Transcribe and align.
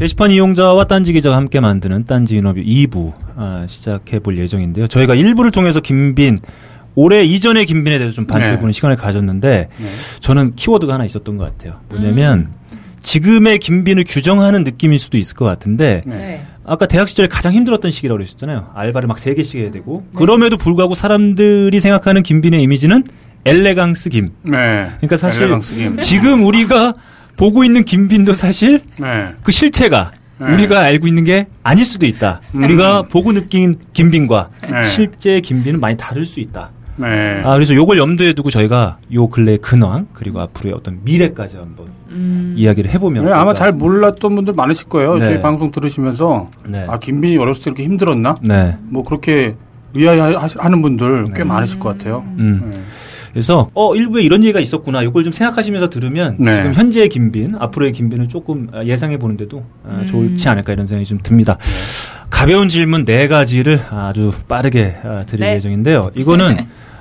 게시판 0.00 0.30
이용자와 0.30 0.84
딴지 0.84 1.12
기자가 1.12 1.36
함께 1.36 1.60
만드는 1.60 2.04
딴지 2.04 2.36
인터뷰 2.36 2.58
2부 2.60 3.12
아, 3.36 3.66
시작해 3.68 4.18
볼 4.18 4.38
예정인데요. 4.38 4.86
저희가 4.86 5.14
1부를 5.14 5.52
통해서 5.52 5.80
김빈 5.80 6.38
올해 6.94 7.22
이전의 7.22 7.66
김빈에 7.66 7.98
대해서 7.98 8.14
좀 8.16 8.26
반추해보는 8.26 8.68
네. 8.68 8.72
시간을 8.72 8.96
가졌는데 8.96 9.68
네. 9.76 9.86
저는 10.20 10.54
키워드가 10.56 10.94
하나 10.94 11.04
있었던 11.04 11.36
것 11.36 11.44
같아요. 11.44 11.80
뭐냐면 11.90 12.48
지금의 13.02 13.58
김빈을 13.58 14.04
규정하는 14.08 14.64
느낌일 14.64 14.98
수도 14.98 15.18
있을 15.18 15.36
것 15.36 15.44
같은데 15.44 16.00
네. 16.06 16.16
네. 16.16 16.46
아까 16.64 16.86
대학 16.86 17.06
시절에 17.06 17.28
가장 17.28 17.52
힘들었던 17.52 17.90
시기라고 17.90 18.16
그러셨잖아요. 18.16 18.70
알바를 18.74 19.06
막 19.06 19.18
세 19.18 19.34
개씩 19.34 19.60
해야 19.60 19.70
되고 19.70 20.06
그럼에도 20.16 20.56
불구하고 20.56 20.94
사람들이 20.94 21.78
생각하는 21.78 22.22
김빈의 22.22 22.62
이미지는 22.62 23.04
엘레강스 23.44 24.08
김. 24.08 24.30
네. 24.44 24.86
그러니까 24.96 25.18
사실 25.18 25.42
엘레강스 25.42 25.74
김. 25.74 26.00
지금 26.00 26.42
우리가 26.46 26.94
보고 27.40 27.64
있는 27.64 27.84
김빈도 27.84 28.34
사실 28.34 28.80
네. 29.00 29.28
그 29.42 29.50
실체가 29.50 30.12
네. 30.38 30.52
우리가 30.52 30.80
알고 30.80 31.06
있는 31.06 31.24
게 31.24 31.46
아닐 31.62 31.86
수도 31.86 32.04
있다. 32.04 32.42
음. 32.54 32.64
우리가 32.64 33.02
보고 33.02 33.32
느낀 33.32 33.76
김빈과 33.94 34.50
네. 34.70 34.82
실제 34.82 35.40
김빈은 35.40 35.80
많이 35.80 35.96
다를 35.96 36.26
수 36.26 36.40
있다. 36.40 36.70
네. 36.96 37.40
아, 37.42 37.54
그래서 37.54 37.74
요걸 37.74 37.96
염두에 37.96 38.34
두고 38.34 38.50
저희가 38.50 38.98
요 39.14 39.26
근래 39.28 39.56
근황 39.56 40.06
그리고 40.12 40.40
앞으로의 40.40 40.74
어떤 40.74 41.00
미래까지 41.02 41.56
한번 41.56 41.86
음. 42.10 42.52
이야기를 42.58 42.90
해보면 42.90 43.24
네, 43.24 43.32
아마. 43.32 43.54
잘 43.54 43.72
몰랐던 43.72 44.34
분들 44.34 44.52
많으실 44.52 44.88
거예요. 44.88 45.16
네. 45.16 45.24
저희 45.24 45.40
방송 45.40 45.70
들으시면서 45.70 46.50
네. 46.66 46.84
아 46.90 46.98
김빈이 46.98 47.38
어렸을 47.38 47.62
때 47.62 47.70
이렇게 47.70 47.84
힘들었나? 47.84 48.36
네. 48.42 48.76
뭐 48.82 49.02
그렇게 49.02 49.54
의아해하는 49.94 50.82
분들 50.82 51.28
꽤 51.34 51.42
많으실 51.42 51.80
것 51.80 51.96
같아요. 51.96 52.22
음. 52.38 52.70
네. 53.30 53.32
그래서 53.32 53.70
어 53.74 53.94
일부에 53.94 54.22
이런 54.22 54.42
얘기가 54.42 54.60
있었구나. 54.60 55.02
이걸 55.02 55.24
좀 55.24 55.32
생각하시면서 55.32 55.88
들으면 55.88 56.36
네. 56.38 56.56
지금 56.56 56.74
현재의 56.74 57.08
김빈, 57.08 57.56
앞으로의 57.58 57.92
김빈을 57.92 58.28
조금 58.28 58.68
예상해 58.84 59.18
보는데도 59.18 59.64
아, 59.84 60.04
좋지 60.06 60.48
않을까 60.48 60.72
이런 60.72 60.86
생각이 60.86 61.06
좀 61.06 61.18
듭니다. 61.22 61.56
가벼운 62.28 62.68
질문 62.68 63.04
네 63.04 63.28
가지를 63.28 63.80
아주 63.90 64.32
빠르게 64.48 64.96
아, 65.04 65.24
드릴 65.26 65.40
네. 65.46 65.54
예정인데요. 65.54 66.10
이거는 66.14 66.54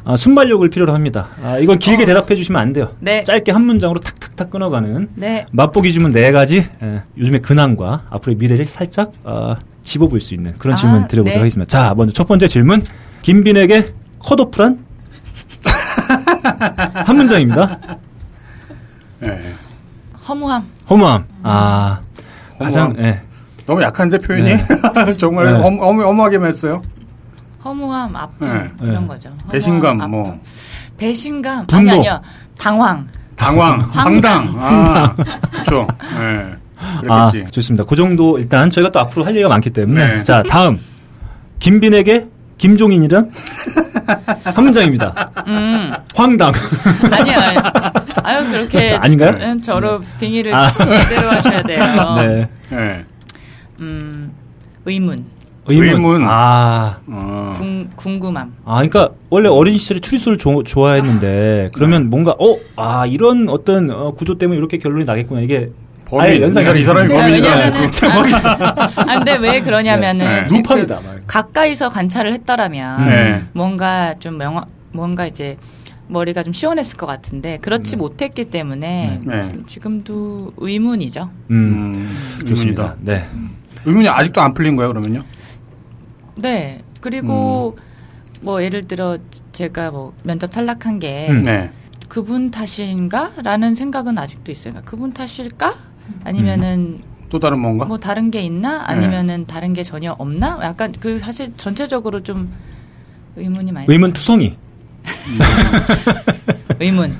아, 0.06 0.16
순발력을 0.16 0.68
필요로 0.70 0.94
합니다. 0.94 1.30
아, 1.44 1.58
이건 1.60 1.78
길게 1.80 2.06
대답해 2.06 2.36
주시면 2.36 2.62
안 2.62 2.74
돼요. 2.74 2.96
네. 3.00 3.24
짧게 3.24 3.52
한 3.52 3.64
문장으로 3.64 4.00
탁탁탁 4.00 4.50
끊어가는 4.50 5.10
네. 5.16 5.46
맛보기 5.52 5.92
질문 5.92 6.12
네 6.12 6.32
가지 6.32 6.66
예, 6.82 7.04
요즘의 7.18 7.42
근황과 7.42 8.06
앞으로의 8.10 8.38
미래를 8.38 8.66
살짝 8.66 9.12
아, 9.24 9.58
집어볼 9.84 10.20
수 10.20 10.34
있는 10.34 10.56
그런 10.58 10.74
아, 10.74 10.76
질문 10.78 11.08
드려보도록 11.08 11.26
네. 11.36 11.38
하겠습니다. 11.38 11.70
자, 11.70 11.94
먼저 11.96 12.14
첫 12.14 12.28
번째 12.28 12.48
질문. 12.48 12.84
김빈에게 13.22 13.88
컷오프란? 14.20 14.80
한 17.06 17.18
문장입니다. 17.18 17.78
네. 19.20 19.54
허무함. 20.28 20.68
허무함. 20.90 21.26
아, 21.44 22.00
가장, 22.60 22.90
허무함. 22.90 23.06
예. 23.06 23.22
너무 23.66 23.82
약한데 23.84 24.18
표현이 24.18 24.44
네. 24.44 24.66
정말 25.18 25.46
네. 25.54 25.60
엄, 25.60 25.80
엄, 25.80 26.00
엄하게만 26.00 26.50
했어요. 26.50 26.82
허무함, 27.64 28.16
아픔 28.16 28.48
네. 28.48 28.68
이런 28.82 29.02
네. 29.02 29.08
거죠. 29.08 29.30
허무함, 29.30 29.52
배신감 29.52 30.02
아픔. 30.02 30.12
뭐 30.12 30.40
배신감 30.98 31.68
분노. 31.68 31.80
아니 31.92 32.00
아니요. 32.00 32.22
당황. 32.58 33.08
당황, 33.36 33.80
황당. 33.92 34.54
아, 34.58 35.16
그렇죠. 35.52 35.88
네. 36.20 36.56
아, 37.08 37.30
그랬겠지. 37.30 37.52
좋습니다. 37.52 37.84
그 37.86 37.96
정도 37.96 38.38
일단 38.40 38.70
저희가 38.70 38.92
또 38.92 39.00
앞으로 39.00 39.26
할 39.26 39.34
얘기가 39.34 39.50
많기 39.50 39.70
때문에. 39.70 40.18
네. 40.18 40.24
자, 40.24 40.44
다음. 40.44 40.78
김빈에게 41.60 42.28
김종인이란? 42.60 43.32
한 44.44 44.64
문장입니다. 44.64 45.32
음. 45.48 45.92
황당. 46.16 46.52
아니요. 47.12 47.36
아니요. 47.38 47.62
아유 48.24 48.52
그렇게 48.52 48.92
아닌가요? 48.92 49.32
음, 49.42 49.60
저로 49.60 50.02
빙의를 50.20 50.54
아. 50.54 50.70
제대로 50.72 51.30
하셔야 51.32 51.62
돼요. 51.64 51.80
네. 52.18 52.50
네. 52.70 53.04
음. 53.82 54.32
의문. 54.86 55.26
의문. 55.68 55.88
의문. 55.88 56.24
아. 56.28 56.98
어. 57.08 57.54
궁, 57.56 57.90
궁금함. 57.96 58.54
아, 58.66 58.76
그러니까 58.76 59.10
원래 59.30 59.48
어린 59.48 59.78
시절에 59.78 60.00
추리소를 60.02 60.38
조- 60.38 60.64
좋아했는데 60.64 61.70
그러면 61.74 62.10
뭔가 62.10 62.32
어, 62.40 62.58
아 62.76 63.06
이런 63.06 63.48
어떤 63.50 63.90
어, 63.90 64.12
구조 64.12 64.38
때문에 64.38 64.58
이렇게 64.58 64.78
결론이 64.80 65.06
나겠구나 65.06 65.42
이게 65.42 65.70
범인. 66.10 66.26
아예 66.26 66.42
연상이 66.42 66.80
이 66.80 66.84
사람이 66.84 67.14
안 67.14 67.20
범인이다. 67.22 67.56
왜냐면은 67.56 67.90
아, 68.96 69.16
근데 69.16 69.36
왜 69.38 69.62
그러냐면은 69.62 70.26
네. 70.40 70.46
지금 70.46 70.62
루팡이다, 70.64 71.00
그 71.00 71.06
막. 71.06 71.20
가까이서 71.28 71.90
관찰을 71.90 72.34
했더라면 72.34 73.08
네. 73.10 73.44
뭔가 73.54 74.16
좀 74.20 74.38
명확 74.38 74.68
뭔가 74.92 75.26
이제 75.26 75.58
머리가 76.08 76.42
좀 76.42 76.54
시원했을 76.54 76.98
것 76.98 77.06
같은데 77.06 77.58
그렇지 77.60 77.96
못했기 77.96 78.46
때문에 78.46 79.20
네. 79.24 79.42
지금- 79.44 79.66
지금도 79.68 80.54
의문이죠. 80.58 81.30
음, 81.52 81.94
음, 81.96 82.16
좋습니다. 82.48 82.96
의문이다. 82.98 82.98
네. 83.02 83.26
의문이 83.86 84.10
아직도 84.10 84.42
안 84.42 84.54
풀린 84.54 84.76
거예요, 84.76 84.90
그러면요? 84.92 85.22
네. 86.38 86.80
그리고 87.02 87.76
음. 87.78 87.84
뭐 88.42 88.64
예를 88.64 88.84
들어 88.86 89.18
제가 89.52 89.92
뭐 89.92 90.14
면접 90.24 90.48
탈락한 90.48 91.00
게 91.00 91.28
음. 91.30 91.44
네. 91.44 91.70
그분 92.08 92.50
탓인가라는 92.50 93.76
생각은 93.76 94.18
아직도 94.18 94.52
있어요. 94.52 94.74
그러니까 94.74 94.90
그분 94.90 95.14
탓일까? 95.14 95.76
아니면은 96.24 97.00
또 97.30 97.40
다른 97.40 97.60
뭔가? 97.60 97.86
뭐 97.86 97.98
다른 97.98 98.32
게 98.32 98.42
있나? 98.42 98.80
네. 98.80 98.84
아니면은 98.94 99.46
다른 99.46 99.74
게 99.74 99.84
전혀 99.84 100.12
없나? 100.14 100.60
약간 100.64 100.94
그 101.00 101.20
사실 101.20 101.54
전체적으로 101.58 102.22
좀 102.24 102.52
의문이 103.36 103.72
많이 103.72 103.86
의문 103.90 104.14
투성이. 104.14 104.58
의문. 106.80 107.16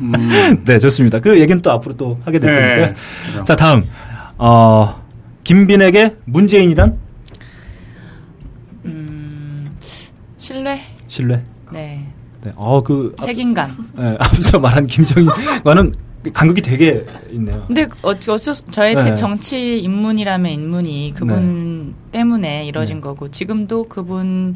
음, 0.00 0.64
네, 0.64 0.78
좋습니다. 0.78 1.20
그 1.20 1.38
얘기는 1.40 1.60
또 1.62 1.70
앞으로 1.72 1.94
또 1.96 2.18
하게 2.24 2.38
될 2.38 2.52
네. 2.52 2.58
테니까. 2.76 2.94
그죠. 3.26 3.44
자, 3.44 3.56
다음. 3.56 3.84
어, 4.38 5.02
김빈에게 5.44 6.14
문재인이란 6.24 6.98
음, 8.86 9.66
신뢰. 10.38 10.80
신뢰. 11.08 11.42
네. 11.72 12.06
네. 12.42 12.52
어, 12.54 12.82
그 12.82 13.14
앞, 13.18 13.26
책임감. 13.26 13.90
네, 13.96 14.16
앞서 14.20 14.58
말한 14.58 14.86
김정인과는 14.86 15.92
간극이 16.32 16.62
되게 16.62 17.04
있네요. 17.32 17.64
근데 17.66 17.86
수- 18.54 18.64
저의 18.70 18.94
네. 18.94 19.14
정치 19.14 19.78
인문이라면 19.80 20.50
인문이 20.52 21.12
그분 21.16 21.94
때문에 22.12 22.66
이뤄진 22.66 22.96
네. 22.96 23.00
거고 23.02 23.30
지금도 23.30 23.84
그분 23.84 24.54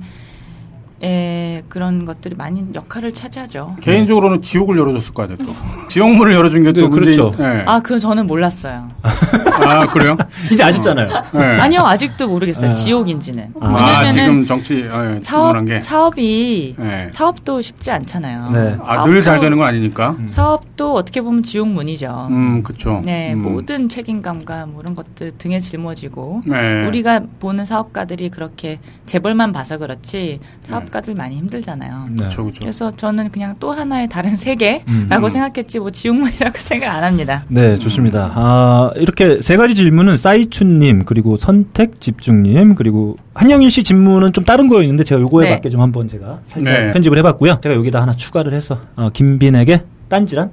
의 1.05 1.65
그런 1.69 2.05
것들이 2.05 2.37
많이 2.37 2.65
역할을 2.75 3.13
차지하죠. 3.13 3.75
개인적으로는 3.81 4.41
지옥을 4.41 4.79
열어줬을 4.79 5.13
거 5.15 5.25
아니에요, 5.25 5.39
또. 5.45 5.53
지옥문을 5.89 6.33
열어준 6.33 6.63
게또 6.63 6.89
네, 6.89 6.89
그렇죠. 6.89 7.33
네. 7.37 7.65
아, 7.67 7.81
그거 7.81 7.99
저는 7.99 8.29
몰랐어요. 8.29 8.89
아, 9.03 9.87
그래요? 9.89 10.17
이제 10.53 10.63
아셨잖아요. 10.63 11.09
네. 11.35 11.41
아니요, 11.61 11.81
아직도 11.83 12.29
모르겠어요. 12.29 12.71
아. 12.71 12.73
지옥인지는. 12.73 13.53
아, 13.61 13.67
아, 13.67 13.75
왜냐면은 13.75 14.11
지금 14.11 14.47
정치, 14.47 14.87
어, 14.93 15.19
사업. 15.23 15.57
사업이 15.81 16.77
네. 16.79 17.11
사업도 17.13 17.61
쉽지 17.61 17.91
않잖아요. 17.91 18.51
네. 18.51 18.77
아, 18.85 19.05
늘 19.05 19.23
잘 19.23 19.41
되는 19.41 19.59
건 19.59 19.67
아니니까. 19.69 20.17
사업도 20.27 20.95
어떻게 20.95 21.21
보면 21.21 21.43
지옥문이죠. 21.43 22.29
음, 22.31 22.63
그쵸. 22.63 23.03
네, 23.05 23.33
음. 23.35 23.43
모든 23.43 23.89
책임감과 23.89 24.67
뭐 24.67 24.81
이런 24.83 24.95
것들 24.95 25.33
등에 25.39 25.59
짊어지고 25.59 26.43
네. 26.47 26.87
우리가 26.87 27.21
보는 27.41 27.65
사업가들이 27.67 28.29
그렇게 28.31 28.79
재벌만 29.07 29.51
봐서 29.51 29.79
그렇지 29.79 30.39
사업 30.63 30.92
가들 30.93 31.15
많이 31.17 31.37
힘들잖아요. 31.37 32.07
네. 32.11 32.25
그쵸, 32.25 32.45
그쵸. 32.45 32.61
그래서 32.61 32.93
저는 32.97 33.31
그냥 33.33 33.57
또 33.59 33.73
하나의 33.73 34.09
다른 34.09 34.37
세계라고 34.37 34.85
음. 35.27 35.31
생각했지 35.31 35.81
뭐 35.81 35.91
지옥문이라고 35.91 36.57
생각 36.61 36.95
안 36.95 37.03
합니다. 37.03 37.45
네, 37.49 37.77
좋습니다. 37.77 38.31
아, 38.35 38.91
이렇게 38.95 39.39
세 39.39 39.57
가지 39.57 39.75
질문은 39.75 40.17
사이춘님, 40.17 41.05
그리고 41.05 41.37
선택 41.37 42.01
집중님, 42.01 42.77
그리고 42.77 43.17
한영일 43.35 43.71
씨 43.71 43.83
질문은 43.83 44.33
좀 44.33 44.45
다른 44.45 44.69
거였는데 44.69 45.03
제가 45.03 45.21
요거에 45.21 45.47
네. 45.49 45.55
맞게 45.57 45.71
좀 45.71 45.81
한번 45.81 46.07
제가 46.07 46.41
살짝 46.45 46.73
네. 46.73 46.93
편집을 46.93 47.19
해봤고요. 47.19 47.59
제가 47.63 47.75
여기다 47.75 48.01
하나 48.01 48.13
추가를 48.13 48.53
해서, 48.55 48.81
어, 48.95 49.11
김빈에게 49.11 49.83
딴지란? 50.09 50.51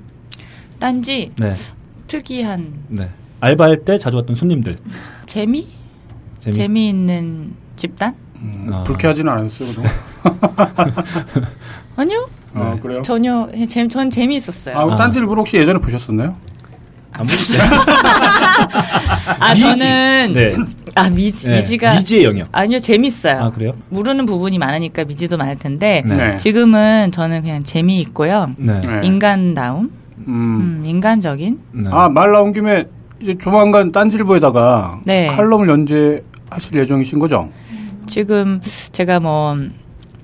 딴지 0.80 1.30
네. 1.38 1.52
특이한 2.08 2.74
네. 2.88 3.10
알바할 3.42 3.84
때 3.84 3.98
자주 3.98 4.18
왔던 4.18 4.36
손님들. 4.36 4.78
재미? 5.26 5.68
재미. 6.40 6.56
재미? 6.56 6.90
있는 6.90 7.54
집단? 7.76 8.16
음, 8.42 8.70
아. 8.72 8.84
불쾌하지는 8.84 9.32
않았어요, 9.32 9.70
그동안. 9.70 9.92
아니요. 11.96 12.28
아, 12.54 12.74
네. 12.76 12.80
그래요? 12.82 13.02
전혀 13.02 13.50
재, 13.68 13.88
전 13.88 14.10
재미있었어요. 14.10 14.78
아, 14.78 14.94
아. 14.94 14.96
딴지일보 14.96 15.34
혹시 15.34 15.58
예전에 15.58 15.80
보셨었나요? 15.80 16.36
안 17.12 17.26
보셨어요? 17.26 17.64
아, 19.40 19.54
미지. 19.54 19.62
저는 19.64 20.34
네. 20.34 20.56
아 20.96 21.10
미지 21.10 21.48
네. 21.48 21.58
미지가 21.58 21.94
미지의 21.96 22.24
영역. 22.26 22.48
아니요 22.52 22.80
재밌어요. 22.80 23.40
아, 23.42 23.52
그래요? 23.52 23.74
모르는 23.90 24.26
부분이 24.26 24.58
많으니까 24.58 25.04
미지도 25.06 25.38
많을 25.38 25.58
텐데 25.58 26.02
네. 26.06 26.16
네. 26.16 26.38
지금은 26.38 27.12
저는 27.12 27.42
그냥 27.42 27.64
재미있고요. 27.64 28.52
네. 28.58 28.82
네. 28.82 29.02
인간다움, 29.04 29.92
음. 30.28 30.82
음, 30.82 30.84
인간적인. 30.86 31.60
네. 31.72 31.90
아, 31.92 32.10
말 32.10 32.32
나온 32.32 32.54
김에 32.54 32.86
이제 33.22 33.38
조만간 33.38 33.92
딴지일보에다가 33.92 35.02
네. 35.04 35.28
칼럼을 35.28 35.68
연재하실 35.70 36.76
예정이신 36.76 37.20
거죠? 37.20 37.50
지금 38.10 38.60
제가 38.92 39.20
뭐 39.20 39.56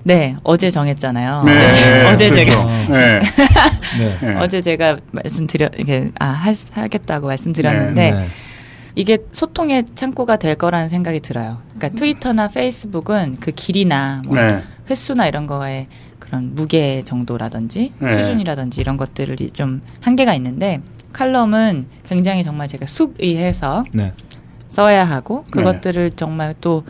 네, 0.03 0.35
어제 0.43 0.69
정했잖아요. 0.69 1.41
네. 1.45 1.65
어제, 1.65 2.03
어제 2.05 2.29
그렇죠. 2.29 2.51
제가 2.51 2.65
네. 2.89 3.21
네. 3.97 4.17
네. 4.21 4.35
어제 4.35 4.61
제가 4.61 4.97
말씀드려 5.11 5.69
이게 5.77 6.11
아 6.19 6.25
할, 6.25 6.53
하겠다고 6.73 7.27
말씀드렸는데 7.27 8.11
네. 8.11 8.27
이게 8.95 9.17
소통의 9.31 9.85
창구가 9.95 10.37
될 10.37 10.55
거라는 10.55 10.89
생각이 10.89 11.21
들어요. 11.21 11.61
그러니까 11.75 11.89
트위터나 11.97 12.47
페이스북은 12.49 13.37
그 13.39 13.51
길이나 13.51 14.21
뭐 14.27 14.37
네. 14.37 14.47
횟수나 14.89 15.27
이런 15.27 15.47
거에 15.47 15.87
그런 16.19 16.53
무게 16.53 17.01
정도라든지 17.03 17.93
네. 17.99 18.13
수준이라든지 18.13 18.81
이런 18.81 18.97
것들이 18.97 19.51
좀 19.51 19.81
한계가 20.01 20.33
있는데 20.35 20.81
칼럼은 21.13 21.87
굉장히 22.07 22.43
정말 22.43 22.67
제가 22.67 22.85
숙의해서 22.85 23.85
네. 23.91 24.13
써야 24.67 25.03
하고 25.03 25.45
네. 25.55 25.61
그것들을 25.63 26.11
정말 26.11 26.53
또 26.61 26.83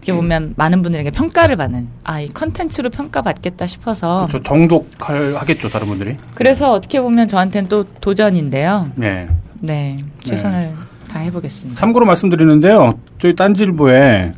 어떻게 0.00 0.12
보면 0.14 0.54
많은 0.56 0.80
분들에게 0.80 1.10
평가를 1.10 1.56
받는 1.56 1.88
아 2.04 2.20
이 2.20 2.28
컨텐츠로 2.28 2.90
평가받겠다 2.90 3.66
싶어서 3.66 4.26
저 4.30 4.42
정독할 4.42 5.36
하겠죠 5.36 5.68
다른 5.68 5.86
분들이. 5.86 6.16
그래서 6.34 6.72
어떻게 6.72 7.00
보면 7.00 7.28
저한테는 7.28 7.68
또 7.68 7.84
도전인데요. 8.00 8.90
네. 8.96 9.26
네 9.60 9.96
최선을 10.20 10.72
다해보겠습니다. 11.08 11.78
참고로 11.78 12.06
말씀드리는데요. 12.06 12.98
저희 13.18 13.34
딴지일보에 13.34 14.32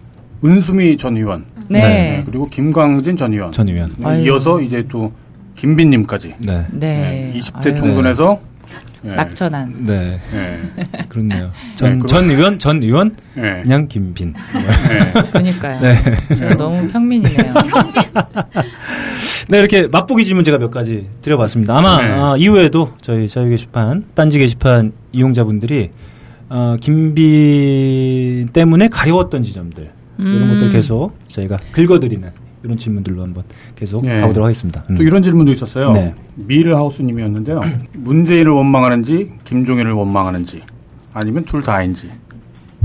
은수미 0.44 0.96
전 0.96 1.16
의원, 1.16 1.44
네. 1.68 1.78
네, 1.78 2.22
그리고 2.26 2.48
김광진 2.48 3.16
전 3.16 3.32
의원, 3.32 3.52
전 3.52 3.68
의원. 3.68 3.92
네. 3.98 4.22
이어서 4.22 4.60
이제 4.60 4.84
또 4.88 5.12
김빈님까지 5.56 6.34
네. 6.38 6.66
네. 6.72 7.30
네, 7.32 7.32
20대 7.36 7.66
아유, 7.68 7.74
총선에서 7.76 8.40
네. 9.02 9.14
낙천한. 9.14 9.74
네. 9.84 10.20
네. 10.32 10.60
그렇네요. 11.08 11.46
네, 11.46 11.74
전, 11.76 11.98
그럼- 11.98 12.06
전 12.06 12.30
의원, 12.30 12.58
전 12.58 12.82
의원, 12.82 13.16
네. 13.34 13.62
그냥 13.62 13.88
김빈. 13.88 14.34
그러니까요. 15.32 15.80
네. 15.80 15.96
제가 16.36 16.54
너무 16.56 16.86
평민이네요. 16.88 17.54
네, 19.48 19.58
이렇게 19.58 19.86
맛보기 19.88 20.24
질문 20.24 20.44
제가 20.44 20.58
몇 20.58 20.70
가지 20.70 21.08
드려봤습니다. 21.20 21.76
아마 21.76 22.00
네. 22.00 22.08
아, 22.10 22.36
이후에도 22.38 22.92
저희 23.00 23.28
자유 23.28 23.48
게시판, 23.50 24.04
딴지 24.14 24.38
게시판 24.38 24.92
이용자분들이 25.12 25.90
어, 26.48 26.76
김빈 26.80 28.48
때문에 28.52 28.88
가려웠던 28.88 29.42
지점들 29.42 29.90
이런 30.18 30.42
음. 30.42 30.48
것들 30.52 30.70
계속 30.70 31.18
저희가 31.26 31.58
긁어드리는 31.72 32.30
이런 32.64 32.76
질문들로 32.78 33.22
한번 33.22 33.44
계속 33.74 34.04
네. 34.04 34.20
가보도록 34.20 34.44
하겠습니다. 34.46 34.84
음. 34.90 34.96
또 34.96 35.02
이런 35.02 35.22
질문도 35.22 35.52
있었어요. 35.52 35.92
네. 35.92 36.14
밀하우스님이었는데요. 36.36 37.60
문재인을 37.94 38.52
원망하는지 38.52 39.30
김종인을 39.44 39.92
원망하는지 39.92 40.62
아니면 41.14 41.44
둘 41.44 41.62
다인지. 41.62 42.10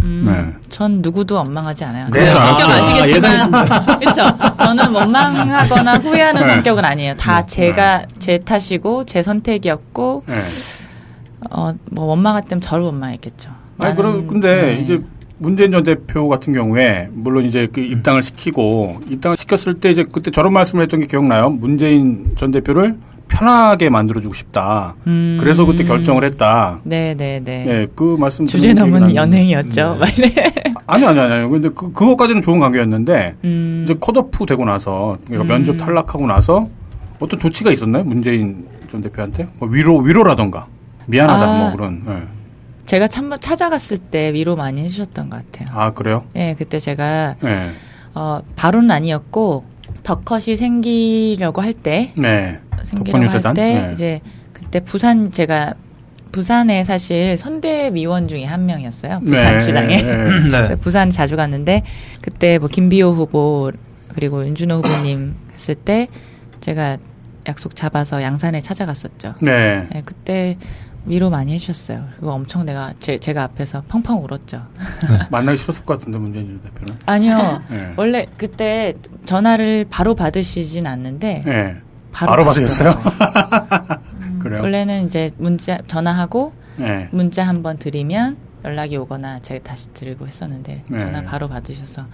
음, 0.04 0.26
네. 0.28 0.68
전 0.70 1.02
누구도 1.02 1.36
원망하지 1.36 1.84
않아요. 1.86 2.06
성격 2.06 2.36
않았어요. 2.40 2.76
아, 2.76 3.04
아시겠지만, 3.04 3.66
그렇죠. 4.00 4.22
저는 4.60 4.94
원망하거나 4.94 5.98
후회하는 5.98 6.42
네. 6.42 6.48
성격은 6.48 6.86
아니에요. 6.86 7.16
다 7.18 7.46
제가 7.46 8.06
제 8.20 8.38
탓이고 8.38 9.06
제 9.06 9.22
선택이었고 9.24 10.24
네. 10.28 10.42
어, 11.52 11.74
뭐 11.92 12.06
원망했다면 12.06 12.62
저를 12.62 12.84
원망했겠죠. 12.86 13.50
아니 13.80 13.94
나는- 13.94 13.96
그럼 13.98 14.28
근데 14.28 14.62
네. 14.76 14.82
이제 14.82 15.02
문재인 15.40 15.72
전 15.72 15.84
대표 15.84 16.28
같은 16.28 16.54
경우에 16.54 17.10
물론 17.12 17.46
이제 17.46 17.68
그 17.72 17.80
입당을 17.82 18.24
시키고 18.24 19.00
입당을 19.10 19.38
시켰을 19.38 19.76
때 19.80 19.90
이제 19.90 20.04
그때 20.12 20.32
저런 20.32 20.54
말씀을 20.54 20.84
했던 20.84 21.00
게 21.00 21.06
기억나요? 21.06 21.50
문재인 21.50 22.32
전 22.36 22.52
대표를 22.52 22.98
편하게 23.28 23.90
만들어주고 23.90 24.34
싶다. 24.34 24.96
음. 25.06 25.38
그래서 25.40 25.66
그때 25.66 25.84
결정을 25.84 26.24
했다. 26.24 26.80
네네네. 26.84 27.66
예, 27.68 27.88
그 27.94 28.16
말씀 28.18 28.46
주제 28.46 28.70
듣는 28.70 28.76
기억이 28.76 28.90
넘은 28.92 29.00
나는데. 29.02 29.16
연행이었죠. 29.16 30.00
네. 30.02 30.14
이래. 30.18 30.54
아니 30.88 31.06
아니 31.06 31.20
아니 31.20 31.34
아니. 31.34 31.50
근데 31.50 31.70
그 31.70 31.92
그것까지는 31.92 32.42
좋은 32.42 32.60
관계였는데 32.60 33.36
음. 33.44 33.82
이제 33.84 33.94
컷오프 34.00 34.46
되고 34.46 34.64
나서 34.66 35.18
그러니까 35.28 35.44
음. 35.44 35.48
면접 35.60 35.78
탈락하고 35.78 36.26
나서 36.26 36.68
어떤 37.20 37.38
조치가 37.40 37.72
있었나요? 37.72 38.06
문재인 38.06 38.66
전 38.90 39.02
대표한테 39.02 39.48
뭐 39.60 39.68
위로 39.70 39.98
위로라던가 39.98 40.68
미안하다 41.08 41.46
아. 41.46 41.60
뭐 41.60 41.72
그런. 41.76 42.04
예. 42.08 42.37
제가 42.88 43.08
참 43.08 43.32
찾아갔을 43.40 43.98
때 43.98 44.34
위로 44.34 44.56
많이 44.56 44.82
해주셨던 44.84 45.30
것 45.30 45.52
같아요. 45.52 45.78
아 45.78 45.92
그래요? 45.92 46.26
예, 46.36 46.56
그때 46.58 46.80
제가 46.80 47.36
예. 47.44 47.72
어, 48.16 48.42
바로는 48.56 48.90
아니었고 48.92 49.66
더 50.04 50.16
컷이 50.22 50.56
생기려고 50.56 51.62
할 51.62 51.74
때 51.74 52.12
네. 52.18 52.60
생기려고 52.84 53.26
할? 53.28 53.54
때 53.54 53.74
네. 53.74 53.90
이제 53.94 54.20
그때 54.54 54.80
부산 54.80 55.32
제가 55.32 55.74
부산에 56.32 56.84
사실 56.84 57.38
선대위원 57.38 58.28
중에 58.28 58.46
한 58.46 58.66
명이었어요. 58.66 59.20
부산시당에. 59.20 60.02
네. 60.02 60.28
네. 60.70 60.76
부산 60.82 61.10
자주 61.10 61.36
갔는데 61.36 61.84
그때 62.22 62.58
뭐 62.58 62.68
김비호 62.68 63.12
후보 63.12 63.72
그리고 64.14 64.46
윤준호 64.46 64.76
후보님 64.78 65.36
했을 65.54 65.76
때 65.76 66.08
제가 66.62 66.98
약속 67.48 67.76
잡아서 67.76 68.22
양산에 68.22 68.62
찾아갔었죠. 68.62 69.36
네. 69.42 69.88
네, 69.92 70.02
그때 70.06 70.58
위로 71.08 71.30
많이 71.30 71.54
해주셨어요. 71.54 72.06
그리고 72.18 72.32
엄청 72.34 72.66
내가 72.66 72.94
제, 73.00 73.18
제가 73.18 73.44
앞에서 73.44 73.84
펑펑 73.88 74.24
울었죠. 74.24 74.62
만나기 75.32 75.58
싫었을 75.58 75.86
것 75.86 75.98
같은데 75.98 76.20
문재인 76.20 76.48
전 76.48 76.62
대표는. 76.62 77.00
아니요. 77.06 77.62
네. 77.72 77.94
원래 77.96 78.26
그때 78.38 78.94
전화를 79.26 79.86
바로 79.90 80.16
받으시진 80.16 80.86
않는데 80.86 81.42
네. 81.46 81.76
바로, 82.12 82.32
바로 82.32 82.46
받으셨어요? 82.46 82.92
받으시더라고요. 82.92 84.00
그래요? 84.40 84.62
원래는 84.62 85.06
이제 85.06 85.32
문자 85.38 85.80
전화하고 85.88 86.54
네. 86.76 87.08
문자 87.12 87.44
한번 87.48 87.78
드리면 87.78 88.38
연락이 88.66 88.98
오거나 88.98 89.40
제가 89.42 89.64
다시 89.64 89.92
드리고 89.94 90.28
했었는데 90.28 90.84
네. 90.88 91.00
전화 91.00 91.24
바로 91.24 91.48
받으셔서 91.48 92.06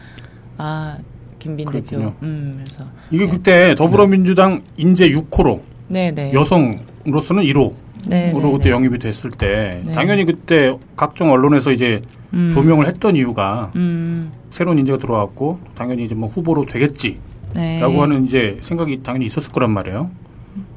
아 0.57 0.97
김빈 1.39 1.65
그렇군요. 1.67 1.99
대표 1.99 2.15
음 2.21 2.63
그래서 2.63 2.85
이게 3.11 3.27
그때 3.27 3.75
더불어민주당 3.75 4.61
인재 4.77 5.09
6호로 5.09 5.61
네네 5.87 6.31
여성으로서는 6.33 7.43
1호 7.43 7.73
로 8.05 8.09
네, 8.09 8.33
네, 8.33 8.51
그때 8.51 8.63
네. 8.63 8.69
영입이 8.71 8.99
됐을 8.99 9.29
때 9.31 9.81
네. 9.85 9.91
당연히 9.91 10.25
그때 10.25 10.77
각종 10.95 11.31
언론에서 11.31 11.71
이제 11.71 12.01
음. 12.33 12.49
조명을 12.49 12.87
했던 12.87 13.15
이유가 13.15 13.71
음, 13.75 14.31
새로운 14.49 14.79
인재가 14.79 14.97
들어왔고 14.97 15.59
당연히 15.75 16.03
이제 16.03 16.15
뭐 16.15 16.27
후보로 16.27 16.65
되겠지라고 16.65 17.19
네. 17.53 17.99
하는 17.99 18.25
이제 18.25 18.57
생각이 18.61 19.01
당연히 19.03 19.25
있었을 19.25 19.51
거란 19.51 19.71
말이에요. 19.71 20.09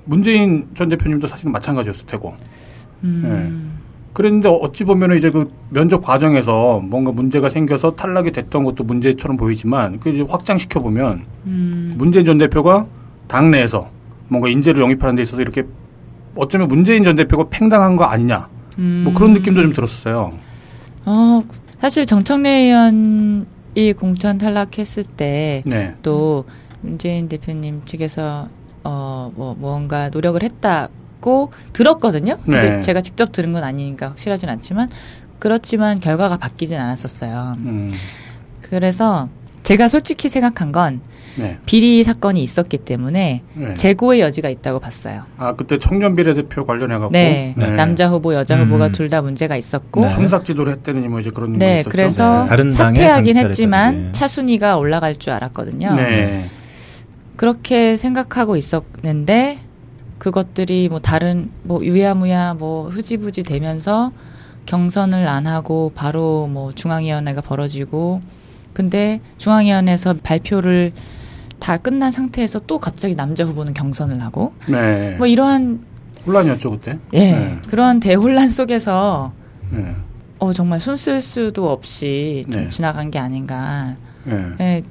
문재인 0.04 0.68
전 0.74 0.88
대표님도 0.88 1.26
사실은 1.26 1.52
마찬가지였을 1.52 2.06
테고. 2.06 2.34
음, 3.04 3.78
그랬는데 4.12 4.48
어찌 4.48 4.84
보면 4.84 5.16
이제 5.16 5.30
그 5.30 5.52
면접 5.68 6.02
과정에서 6.02 6.80
뭔가 6.80 7.12
문제가 7.12 7.48
생겨서 7.48 7.96
탈락이 7.96 8.32
됐던 8.32 8.64
것도 8.64 8.84
문제처럼 8.84 9.36
보이지만 9.36 10.00
그 10.00 10.10
이제 10.10 10.24
확장시켜 10.26 10.80
보면 10.80 11.24
음, 11.44 11.94
문재인 11.98 12.24
전 12.24 12.38
대표가 12.38 12.86
당내에서 13.28 13.90
뭔가 14.28 14.48
인재를 14.48 14.82
영입하는 14.82 15.16
데 15.16 15.22
있어서 15.22 15.42
이렇게 15.42 15.64
어쩌면 16.36 16.68
문재인 16.68 17.04
전 17.04 17.16
대표가 17.16 17.46
팽당한 17.50 17.96
거 17.96 18.04
아니냐 18.04 18.48
음. 18.78 19.02
뭐 19.04 19.12
그런 19.12 19.32
느낌도 19.32 19.62
좀 19.62 19.72
들었어요. 19.72 20.32
어 21.04 21.40
사실 21.80 22.06
정청래 22.06 22.48
의원이 22.50 23.92
공천 23.96 24.38
탈락했을 24.38 25.04
때 25.04 25.62
네. 25.64 25.94
또 26.02 26.44
문재인 26.80 27.28
대표님 27.28 27.82
측에서 27.84 28.48
어뭐 28.82 29.56
무언가 29.58 30.08
노력을 30.10 30.42
했다고 30.42 31.52
들었거든요. 31.72 32.38
근데 32.44 32.76
네. 32.76 32.80
제가 32.80 33.00
직접 33.00 33.32
들은 33.32 33.52
건 33.52 33.64
아니니까 33.64 34.10
확실하진 34.10 34.48
않지만 34.48 34.88
그렇지만 35.38 36.00
결과가 36.00 36.38
바뀌진 36.38 36.78
않았었어요. 36.78 37.56
음. 37.58 37.92
그래서 38.62 39.28
제가 39.62 39.88
솔직히 39.88 40.28
생각한 40.28 40.72
건 40.72 41.00
네. 41.36 41.58
비리 41.66 42.02
사건이 42.02 42.42
있었기 42.42 42.78
때문에 42.78 43.42
네. 43.54 43.74
재고의 43.74 44.20
여지가 44.20 44.48
있다고 44.48 44.80
봤어요. 44.80 45.22
아 45.36 45.54
그때 45.54 45.78
청년 45.78 46.16
비례대표 46.16 46.64
관련해 46.64 46.94
갖고 46.94 47.10
네. 47.10 47.54
네. 47.56 47.70
남자 47.70 48.08
후보, 48.08 48.34
여자 48.34 48.56
음. 48.56 48.66
후보가 48.66 48.92
둘다 48.92 49.22
문제가 49.22 49.56
있었고 49.56 50.02
네. 50.02 50.08
청삭 50.08 50.44
지도를 50.44 50.72
했다느니 50.74 51.08
뭐 51.08 51.20
이제 51.20 51.30
그런 51.30 51.52
거 51.52 51.58
네, 51.58 51.74
있었죠. 51.74 51.90
그래서 51.90 52.42
네. 52.44 52.48
다른 52.48 52.70
사퇴하긴 52.70 53.36
했지만. 53.36 54.12
차순위가 54.12 54.76
올라갈 54.78 55.16
줄 55.16 55.32
알았거든요. 55.32 55.94
네. 55.94 56.48
그렇게 57.36 57.96
생각하고 57.96 58.56
있었는데 58.56 59.58
그것들이 60.18 60.88
뭐 60.88 61.00
다른 61.00 61.50
뭐 61.62 61.84
유야무야 61.84 62.54
뭐 62.54 62.88
흐지부지 62.88 63.42
되면서 63.42 64.12
경선을 64.64 65.28
안 65.28 65.46
하고 65.46 65.92
바로 65.94 66.46
뭐 66.46 66.72
중앙위원회가 66.72 67.42
벌어지고 67.42 68.20
근데 68.72 69.20
중앙위원회에서 69.38 70.14
발표를 70.22 70.92
다 71.58 71.76
끝난 71.76 72.10
상태에서 72.10 72.60
또 72.66 72.78
갑자기 72.78 73.14
남자 73.14 73.44
후보는 73.44 73.74
경선을 73.74 74.22
하고 74.22 74.52
네. 74.68 75.14
뭐 75.16 75.26
이러한 75.26 75.80
혼란이었죠 76.26 76.70
그때. 76.72 76.98
예 77.14 77.32
네. 77.32 77.58
그러한 77.68 78.00
대혼란 78.00 78.48
속에서 78.50 79.32
네. 79.70 79.94
어 80.38 80.52
정말 80.52 80.80
손 80.80 80.96
쓸 80.96 81.20
수도 81.20 81.70
없이 81.70 82.44
좀 82.50 82.62
네. 82.62 82.68
지나간 82.68 83.10
게 83.10 83.18
아닌가 83.18 83.96
네. 84.24 84.44
예 84.60 84.82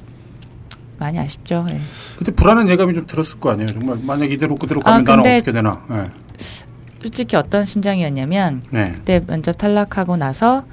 많이 0.97 1.19
아쉽죠 1.19 1.65
예. 1.71 1.79
그때 2.17 2.31
불안한 2.31 2.69
예감이 2.69 2.93
좀 2.93 3.05
들었을 3.05 3.39
거 3.39 3.51
아니에요. 3.51 3.67
정말 3.67 3.97
만약 4.01 4.31
이대로 4.31 4.55
그대로 4.55 4.81
아, 4.85 4.91
가면 4.91 5.03
나는 5.03 5.23
근데- 5.23 5.35
어떻게 5.37 5.51
되나. 5.51 5.83
네. 5.89 6.03
솔직히 7.01 7.35
어떤 7.35 7.63
심정이었냐면 7.65 8.63
네. 8.71 8.85
그때 8.85 9.19
면접 9.27 9.53
탈락하고 9.57 10.17
나서 10.17 10.65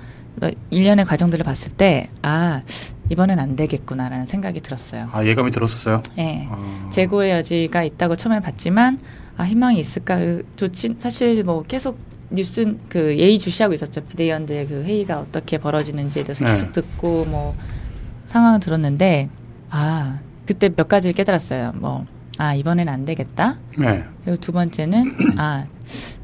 일련의 0.70 1.04
과정들을 1.04 1.44
봤을 1.44 1.72
때, 1.72 2.08
아, 2.22 2.62
이번엔 3.10 3.38
안 3.38 3.56
되겠구나라는 3.56 4.26
생각이 4.26 4.60
들었어요. 4.60 5.08
아 5.12 5.24
예감이 5.24 5.50
들었었어요. 5.50 6.02
예. 6.18 6.48
아. 6.50 6.88
재고의 6.90 7.32
여지가 7.32 7.82
있다고 7.84 8.16
처음에 8.16 8.40
봤지만, 8.40 8.98
아, 9.36 9.44
희망이 9.44 9.78
있을까? 9.78 10.18
그 10.18 10.46
좋지, 10.56 10.96
사실 10.98 11.42
뭐 11.44 11.62
계속 11.62 11.98
뉴스 12.30 12.76
그 12.88 13.18
예의 13.18 13.38
주시하고 13.38 13.74
있었죠 13.74 14.00
비대위원들 14.06 14.66
그 14.66 14.84
회의가 14.84 15.18
어떻게 15.18 15.58
벌어지는지에 15.58 16.24
대해서 16.24 16.46
네. 16.46 16.52
계속 16.52 16.72
듣고 16.72 17.26
뭐 17.26 17.54
상황을 18.24 18.58
들었는데 18.58 19.28
아 19.68 20.18
그때 20.46 20.70
몇 20.70 20.88
가지를 20.88 21.12
깨달았어요. 21.12 21.72
뭐 21.74 22.06
아 22.38 22.54
이번엔 22.54 22.88
안 22.88 23.04
되겠다. 23.04 23.58
네. 23.78 24.04
그리고 24.24 24.40
두 24.40 24.52
번째는 24.52 25.04
아 25.38 25.66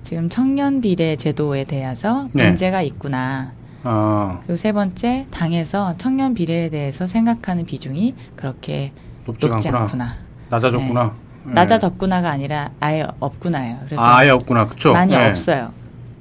지금 0.02 0.28
청년 0.28 0.80
비례 0.80 1.16
제도에 1.16 1.64
대해서 1.64 2.26
네. 2.32 2.46
문제가 2.46 2.82
있구나. 2.82 3.52
아, 3.84 4.40
그리고 4.42 4.56
세 4.56 4.72
번째 4.72 5.26
당에서 5.30 5.94
청년 5.98 6.34
비례에 6.34 6.68
대해서 6.68 7.06
생각하는 7.06 7.64
비중이 7.64 8.14
그렇게 8.36 8.92
높지가 9.26 9.54
높지 9.54 9.68
않구나. 9.68 9.84
않구나. 9.84 10.14
낮아졌구나. 10.50 11.14
네. 11.44 11.52
낮아졌구나가 11.52 12.30
아니라 12.30 12.70
아예 12.80 13.06
없구나요. 13.20 13.78
그래서 13.86 14.02
아, 14.02 14.18
아예 14.18 14.30
없구나. 14.30 14.66
그쵸? 14.68 14.92
많이 14.92 15.12
네. 15.12 15.28
없어요. 15.28 15.70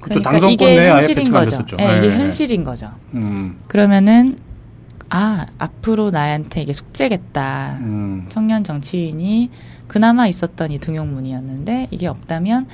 그쵸. 0.00 0.20
그러니까 0.20 0.30
당선권 0.30 0.52
이게 0.68 0.88
현실인 0.90 1.32
거죠. 1.32 1.50
됐었죠. 1.50 1.76
네, 1.76 1.98
이게 1.98 2.08
네. 2.08 2.18
현실인 2.18 2.64
거죠. 2.64 2.90
음, 3.14 3.58
그러면은 3.66 4.38
아 5.10 5.46
앞으로 5.58 6.10
나한테 6.10 6.62
이게 6.62 6.72
숙제겠다. 6.72 7.78
음. 7.80 8.26
청년 8.28 8.62
정치인이 8.62 9.50
그나마 9.88 10.26
있었던 10.28 10.70
이 10.70 10.78
등용문이었는데 10.78 11.88
이게 11.90 12.06
없다면 12.06 12.66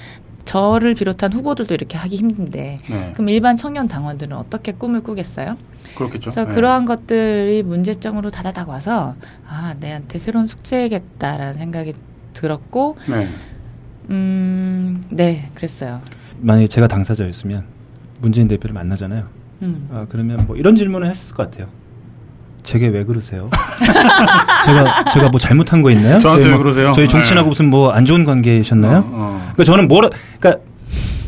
저를 0.44 0.94
비롯한 0.94 1.32
후보들도 1.32 1.74
이렇게 1.74 1.96
하기 1.98 2.16
힘든데 2.16 2.76
네. 2.90 3.12
그럼 3.14 3.28
일반 3.28 3.56
청년 3.56 3.88
당원들은 3.88 4.36
어떻게 4.36 4.72
꿈을 4.72 5.00
꾸겠어요? 5.02 5.56
그렇겠죠. 5.96 6.30
그래서 6.30 6.44
네. 6.48 6.54
그러한 6.54 6.84
것들이 6.84 7.62
문제점으로 7.62 8.30
다다닥 8.30 8.68
와서 8.68 9.14
아 9.48 9.74
내한테 9.80 10.18
새로운 10.18 10.46
숙제겠다라는 10.46 11.54
생각이 11.54 11.94
들었고 12.32 12.96
네. 13.08 13.28
음 14.10 15.00
네 15.10 15.50
그랬어요. 15.54 16.00
만약에 16.40 16.66
제가 16.66 16.88
당사자였으면 16.88 17.64
문재인 18.20 18.48
대표를 18.48 18.74
만나잖아요. 18.74 19.28
음. 19.62 19.88
아, 19.92 20.06
그러면 20.08 20.44
뭐 20.46 20.56
이런 20.56 20.74
질문을 20.76 21.08
했을 21.08 21.34
것 21.34 21.50
같아요. 21.50 21.68
제게 22.64 22.88
왜 22.88 23.04
그러세요? 23.04 23.48
제가 24.64 25.04
제가 25.12 25.28
뭐 25.28 25.38
잘못한 25.38 25.82
거 25.82 25.90
있나요? 25.90 26.18
저한테 26.18 26.42
저희 26.44 26.50
왜 26.52 26.56
뭐- 26.56 26.62
그러세요? 26.64 26.92
저희 26.92 27.06
정치인하고 27.06 27.46
네. 27.46 27.48
무슨 27.50 27.70
뭐 27.70 27.92
안 27.92 28.04
좋은 28.04 28.24
관계셨나요? 28.24 28.98
어, 28.98 29.02
어. 29.12 29.38
그러니까 29.52 29.64
저는 29.64 29.86
뭐라 29.88 30.08
그러니까 30.40 30.62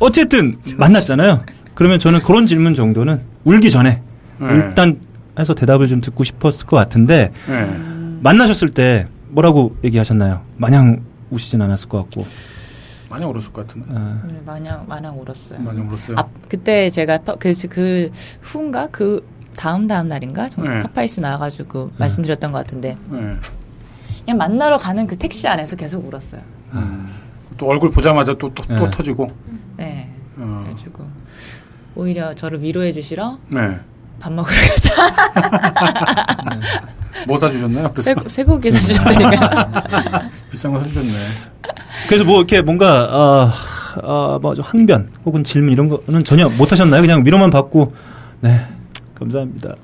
어쨌든 0.00 0.56
만났잖아요. 0.76 1.44
그러면 1.74 1.98
저는 2.00 2.22
그런 2.22 2.46
질문 2.46 2.74
정도는 2.74 3.20
울기 3.44 3.70
전에 3.70 4.02
네. 4.40 4.46
일단 4.50 4.98
해서 5.38 5.54
대답을 5.54 5.86
좀 5.86 6.00
듣고 6.00 6.24
싶었을 6.24 6.66
것 6.66 6.76
같은데 6.76 7.30
네. 7.46 7.70
만나셨을 8.20 8.70
때 8.70 9.06
뭐라고 9.28 9.76
얘기하셨나요? 9.84 10.40
마냥 10.56 11.02
우시진 11.30 11.60
않았을 11.60 11.88
것 11.88 11.98
같고. 11.98 12.26
많이 13.10 13.24
울었을 13.24 13.52
것 13.52 13.66
같은데. 13.66 13.88
아, 13.94 14.20
네, 14.26 14.34
마냥 14.44 14.84
마냥 14.88 15.16
울었어요. 15.20 15.60
많이 15.60 15.80
울었어요. 15.80 16.16
아, 16.18 16.24
그때 16.48 16.90
제가 16.90 17.18
파- 17.18 17.36
그, 17.36 17.52
그 17.68 18.10
후인가 18.42 18.88
그 18.90 19.24
다음 19.56 19.86
다음 19.86 20.08
날인가 20.08 20.48
정- 20.48 20.64
네. 20.64 20.82
파파이스 20.82 21.20
나와가지고 21.20 21.92
말씀드렸던 21.98 22.52
것 22.52 22.58
같은데 22.58 22.96
네. 23.10 23.36
그냥 24.24 24.38
만나러 24.38 24.76
가는 24.76 25.06
그 25.06 25.16
택시 25.16 25.46
안에서 25.48 25.76
계속 25.76 26.06
울었어요. 26.06 26.40
음. 26.72 27.08
또 27.56 27.66
얼굴 27.68 27.90
보자마자 27.90 28.34
또, 28.34 28.52
또, 28.52 28.64
또 28.66 28.84
네. 28.84 28.90
터지고. 28.90 29.30
네. 29.76 30.10
어. 30.36 30.60
그래가지고 30.64 31.04
오히려 31.94 32.34
저를 32.34 32.62
위로해 32.62 32.92
주시러 32.92 33.38
네. 33.48 33.78
밥 34.20 34.32
먹으러 34.32 34.56
가자. 34.68 34.94
뭐 37.26 37.38
사주셨나요? 37.38 37.90
쇠- 37.98 38.14
쇠고기 38.28 38.70
사주셨다니까. 38.72 40.28
비싼 40.50 40.72
거 40.72 40.80
사주셨네. 40.80 41.12
그래서 42.08 42.24
뭐 42.24 42.38
이렇게 42.38 42.60
뭔가 42.60 43.04
어, 43.04 43.50
어, 44.02 44.38
뭐좀 44.40 44.64
항변 44.66 45.10
혹은 45.24 45.44
질문 45.44 45.72
이런 45.72 45.88
거는 45.88 46.24
전혀 46.24 46.48
못 46.50 46.70
하셨나요? 46.72 47.00
그냥 47.00 47.24
위로만 47.24 47.50
받고 47.50 47.94
네 48.40 48.66
감사합니다. 49.18 49.74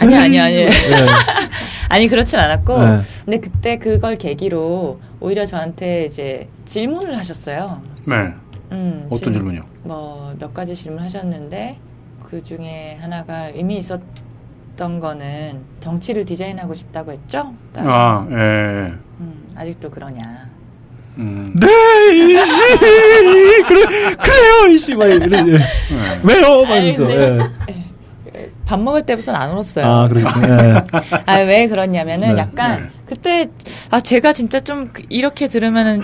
아니 0.00 0.14
아니 0.16 0.38
아니. 0.40 0.54
네. 0.56 0.70
아니 1.88 2.08
그렇진 2.08 2.38
않았고 2.38 2.78
네. 2.84 3.00
근데 3.24 3.40
그때 3.40 3.78
그걸 3.78 4.16
계기로 4.16 5.00
오히려 5.20 5.46
저한테 5.46 6.06
이제 6.06 6.48
질문을 6.64 7.16
하셨어요. 7.18 7.80
네. 8.06 8.14
음, 8.72 9.06
어떤 9.10 9.32
질문이요? 9.32 9.62
뭐 9.84 10.34
몇 10.38 10.52
가지 10.52 10.74
질문 10.74 11.02
하셨는데 11.02 11.78
그 12.28 12.42
중에 12.42 12.98
하나가 13.00 13.48
의미 13.54 13.78
있었던 13.78 15.00
거는 15.00 15.60
정치를 15.80 16.24
디자인하고 16.26 16.74
싶다고 16.74 17.12
했죠. 17.12 17.54
아, 17.76 18.26
예. 18.30 18.34
음, 19.20 19.46
아직도 19.54 19.90
그러냐. 19.90 20.22
음. 21.18 21.54
네 21.58 21.66
이씨 22.34 22.76
그래 23.66 23.84
그래요 24.16 24.74
이씨 24.74 24.94
막 24.94 25.06
이래 25.06 25.24
예. 25.38 25.42
네. 25.42 25.58
왜요? 26.22 26.62
막 26.64 26.72
아니, 26.72 26.90
이러면서 26.90 27.06
근데- 27.06 27.72
예. 27.72 27.85
밥 28.66 28.80
먹을 28.80 29.06
때부터는 29.06 29.40
안 29.40 29.52
울었어요. 29.52 29.86
아 29.86 30.08
그렇군요. 30.08 30.46
예. 30.48 30.84
아, 31.24 31.34
왜 31.38 31.68
그러냐면은 31.68 32.34
네. 32.34 32.40
약간 32.40 32.82
네. 32.82 32.88
그때 33.06 33.46
아 33.90 34.00
제가 34.00 34.32
진짜 34.32 34.58
좀 34.60 34.90
그- 34.92 35.02
이렇게 35.08 35.46
들으면은 35.48 36.00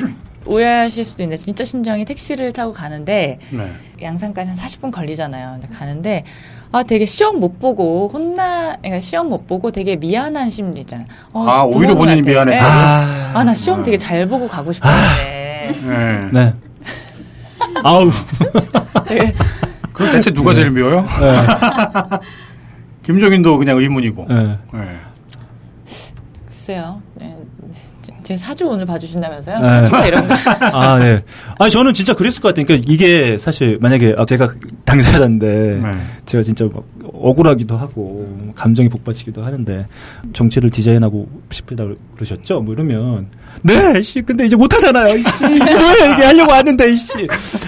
오해하실 0.47 1.04
수도 1.04 1.23
있는데 1.25 1.42
진짜 1.42 1.64
심정이 1.64 2.04
택시를 2.04 2.52
타고 2.52 2.73
가는데 2.73 3.38
네. 3.50 3.73
양산까지 4.00 4.49
한 4.50 4.57
40분 4.57 4.92
걸리잖아요. 4.92 5.59
근데 5.61 5.69
가는데 5.76 6.25
아 6.71 6.85
되게 6.85 7.04
시험 7.04 7.40
못 7.40 7.59
보고 7.59 8.09
혼나 8.12 8.76
그러니까 8.76 9.00
시험 9.00 9.28
못 9.28 9.47
보고 9.49 9.71
되게 9.73 9.97
미안한 9.97 10.49
심리 10.49 10.81
있잖아요. 10.83 11.07
어, 11.33 11.45
아, 11.49 11.64
오히려 11.64 11.95
본인이. 11.97 12.23
미안해. 12.23 12.54
네. 12.54 12.61
아, 12.62 13.33
아나 13.35 13.54
시험 13.54 13.83
되게 13.83 13.97
잘 13.97 14.26
보고 14.26 14.47
가고 14.47 14.73
싶었는데 14.73 15.73
네. 15.88 16.19
네. 16.33 16.54
아우. 17.83 18.09
그럼 19.92 20.12
대체 20.12 20.31
누가 20.31 20.54
제일 20.54 20.71
미워요? 20.71 21.04
김종인도 23.02 23.59
그냥 23.59 23.78
의문이고. 23.78 24.26
네. 24.28 24.59
네. 24.75 24.97
글쎄요. 26.49 27.02
네. 27.16 27.37
제- 28.02 28.12
제 28.23 28.37
사주 28.37 28.66
오늘 28.66 28.87
봐주신다면서요? 28.87 29.59
네. 29.59 29.66
사주가 29.66 30.06
이런 30.06 30.28
거. 30.28 30.35
아, 30.61 30.99
네. 30.99 31.21
아니, 31.59 31.71
저는 31.71 31.94
진짜 31.94 32.14
그랬을 32.14 32.40
것 32.40 32.49
같아요. 32.49 32.66
그러니까 32.66 32.88
이게 32.92 33.37
사실 33.38 33.78
만약에 33.80 34.14
아, 34.16 34.25
제가 34.25 34.54
당사자인데 34.85 35.47
네. 35.82 35.92
제가 36.26 36.42
진짜 36.42 36.64
막 36.73 36.85
억울하기도 37.12 37.76
하고 37.76 38.28
감정이 38.54 38.88
복받치기도 38.88 39.44
하는데 39.44 39.87
정치를 40.32 40.71
디자인하고 40.71 41.28
싶다 41.50 41.85
그러셨죠? 42.16 42.61
뭐 42.61 42.75
이러면 42.75 43.28
네, 43.62 44.00
씨, 44.02 44.23
근데 44.23 44.47
이제 44.47 44.56
못하잖아요. 44.56 45.16
씨, 45.18 45.44
뭐야 45.44 46.14
이게 46.14 46.25
하려고 46.25 46.52
하는데, 46.52 46.97
씨. 46.97 47.06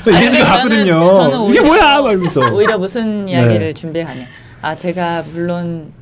저 0.04 0.10
이게 0.10 0.28
지금. 0.28 0.46
저는 0.46 1.50
이게 1.50 1.60
뭐야, 1.60 2.00
막 2.00 2.10
이러면서. 2.10 2.40
오히려 2.52 2.78
무슨 2.78 3.28
이야기를 3.28 3.58
네. 3.60 3.72
준비하냐. 3.74 4.22
아, 4.64 4.74
제가 4.74 5.22
물론 5.34 5.92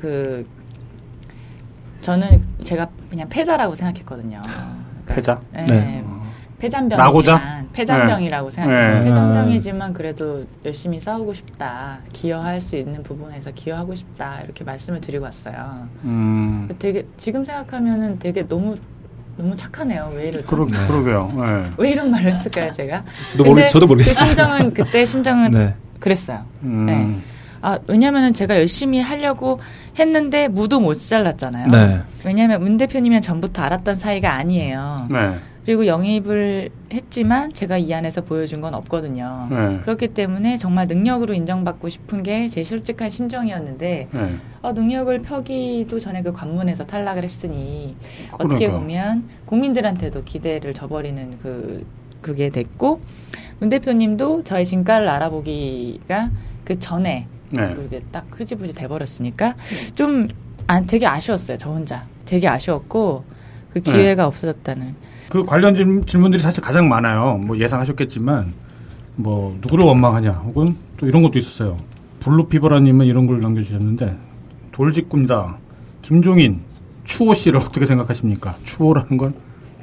그 0.00 0.46
저는 2.00 2.42
제가 2.64 2.88
그냥 3.10 3.28
패자라고 3.28 3.74
생각했거든요. 3.74 4.40
그러니까, 4.40 5.14
패자? 5.14 5.40
네. 5.52 5.66
네. 5.66 6.04
패잔병이지만 6.58 7.06
나고자? 7.06 7.64
패잔병이라고 7.74 8.48
네. 8.48 8.54
생각해요. 8.56 8.98
네. 9.00 9.04
패잔병이지만 9.04 9.92
그래도 9.92 10.46
열심히 10.64 10.98
싸우고 11.00 11.34
싶다. 11.34 11.98
기여할 12.14 12.62
수 12.62 12.76
있는 12.76 13.02
부분에서 13.02 13.50
기여하고 13.50 13.94
싶다. 13.94 14.40
이렇게 14.42 14.64
말씀을 14.64 15.02
드리고 15.02 15.24
왔어요. 15.26 15.86
음. 16.04 16.70
되게 16.78 17.06
지금 17.18 17.44
생각하면은 17.44 18.18
되게 18.18 18.48
너무 18.48 18.74
너무 19.36 19.54
착하네요. 19.54 20.12
왜 20.16 20.22
이러죠? 20.28 20.46
그러, 20.46 20.64
그러게요. 20.88 21.30
네. 21.36 21.70
왜 21.78 21.90
이런 21.90 22.10
말을 22.10 22.30
했을까요, 22.30 22.70
제가? 22.70 23.04
저도 23.32 23.44
모르- 23.44 23.68
저도 23.68 23.86
모르겠어요. 23.86 24.18
그 24.24 24.26
심정은 24.28 24.72
그때 24.72 25.04
심정은 25.04 25.50
네. 25.52 25.74
그랬어요. 26.00 26.46
음. 26.62 27.22
네. 27.62 27.68
아, 27.68 27.78
왜냐면은 27.86 28.32
제가 28.32 28.56
열심히 28.56 29.00
하려고 29.00 29.60
했는데 29.98 30.48
무도 30.48 30.80
못 30.80 30.94
잘랐잖아요. 30.94 31.68
네. 31.68 32.00
왜냐면 32.24 32.60
문 32.60 32.76
대표님이랑 32.76 33.20
전부터 33.22 33.62
알았던 33.62 33.96
사이가 33.98 34.32
아니에요. 34.34 34.96
네. 35.10 35.36
그리고 35.64 35.86
영입을 35.86 36.70
했지만 36.92 37.52
제가 37.52 37.78
이 37.78 37.94
안에서 37.94 38.22
보여준 38.22 38.60
건 38.60 38.74
없거든요. 38.74 39.46
네. 39.48 39.78
그렇기 39.82 40.08
때문에 40.08 40.56
정말 40.58 40.88
능력으로 40.88 41.34
인정받고 41.34 41.88
싶은 41.88 42.24
게 42.24 42.48
제 42.48 42.64
솔직한 42.64 43.08
심정이었는데 43.10 44.08
네. 44.10 44.34
어, 44.62 44.72
능력을 44.72 45.16
펴기도 45.20 46.00
전에 46.00 46.22
그 46.22 46.32
관문에서 46.32 46.84
탈락을 46.86 47.22
했으니 47.22 47.94
어떻게 48.32 48.66
그러니까요. 48.66 48.80
보면 48.80 49.28
국민들한테도 49.46 50.24
기대를 50.24 50.74
저버리는 50.74 51.38
그 51.40 51.86
그게 52.20 52.50
됐고 52.50 53.00
문 53.60 53.68
대표님도 53.68 54.42
저의 54.42 54.66
진가를 54.66 55.08
알아보기가 55.08 56.30
그 56.64 56.78
전에 56.80 57.26
네. 57.52 57.76
이게 57.86 58.02
딱 58.10 58.26
흐지부지 58.30 58.72
돼버렸으니까 58.72 59.54
좀 59.94 60.26
안, 60.66 60.86
되게 60.86 61.06
아쉬웠어요 61.06 61.58
저 61.58 61.70
혼자 61.70 62.06
되게 62.24 62.48
아쉬웠고 62.48 63.24
그 63.70 63.80
네. 63.82 63.92
기회가 63.92 64.26
없어졌다는 64.26 64.94
그 65.28 65.44
관련 65.44 65.74
질- 65.74 66.02
질문들이 66.04 66.42
사실 66.42 66.62
가장 66.62 66.88
많아요. 66.88 67.38
뭐 67.38 67.56
예상하셨겠지만 67.58 68.52
뭐 69.16 69.56
누구를 69.62 69.84
원망하냐 69.86 70.30
혹은 70.30 70.76
또 70.98 71.06
이런 71.06 71.22
것도 71.22 71.38
있었어요. 71.38 71.78
블루피버라님은 72.20 73.06
이런 73.06 73.26
걸 73.26 73.40
남겨주셨는데 73.40 74.16
돌직구입니다. 74.72 75.56
김종인 76.02 76.60
추호 77.04 77.34
씨를 77.34 77.58
어떻게 77.60 77.84
생각하십니까? 77.86 78.52
추호라는 78.62 79.16
건 79.16 79.34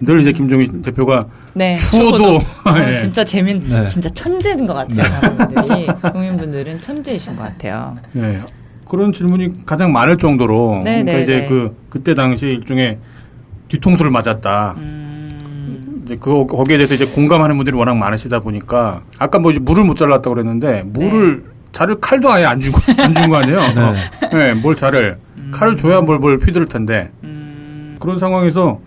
늘 0.01 0.19
이제 0.21 0.31
김종인 0.31 0.81
대표가 0.81 1.27
네. 1.53 1.75
추워도 1.75 2.39
아, 2.65 2.91
예. 2.91 2.95
진짜 2.95 3.23
재밌, 3.23 3.55
네. 3.67 3.85
진짜 3.85 4.07
천재인 4.09 4.65
것 4.65 4.73
같아요. 4.73 5.01
여러분들이 5.23 5.87
국민분들은 6.11 6.79
천재이신 6.81 7.35
것 7.35 7.43
같아요. 7.43 7.97
예. 8.15 8.39
그런 8.87 9.13
질문이 9.13 9.65
가장 9.65 9.91
많을 9.93 10.17
정도로 10.17 10.81
네, 10.83 11.03
그러니까 11.03 11.11
네, 11.13 11.21
이제 11.21 11.37
네. 11.41 11.45
그 11.47 11.75
그때 11.89 12.13
당시 12.15 12.47
일종의 12.47 12.97
뒤통수를 13.67 14.09
맞았다. 14.09 14.75
음, 14.77 16.01
이제 16.05 16.15
그 16.19 16.45
거기에 16.47 16.77
대해서 16.77 16.95
이제 16.95 17.05
공감하는 17.05 17.55
분들이 17.55 17.75
워낙 17.77 17.95
많으시다 17.97 18.39
보니까 18.39 19.01
아까 19.19 19.37
뭐 19.37 19.51
이제 19.51 19.59
물을 19.59 19.83
못 19.83 19.95
잘랐다고 19.95 20.33
그랬는데 20.33 20.83
물을 20.87 21.43
자를 21.71 21.97
칼도 21.99 22.31
아예 22.31 22.45
안 22.45 22.59
준거 22.59 22.79
안 22.97 23.13
준 23.13 23.29
거 23.29 23.35
아니에요? 23.37 23.59
네. 23.59 24.29
네, 24.33 24.53
뭘 24.55 24.75
자를 24.75 25.15
칼을 25.51 25.75
줘야 25.75 26.01
뭘 26.01 26.17
뭘 26.17 26.37
휘두를 26.39 26.67
텐데 26.67 27.11
음, 27.23 27.95
그런 27.99 28.17
상황에서 28.17 28.79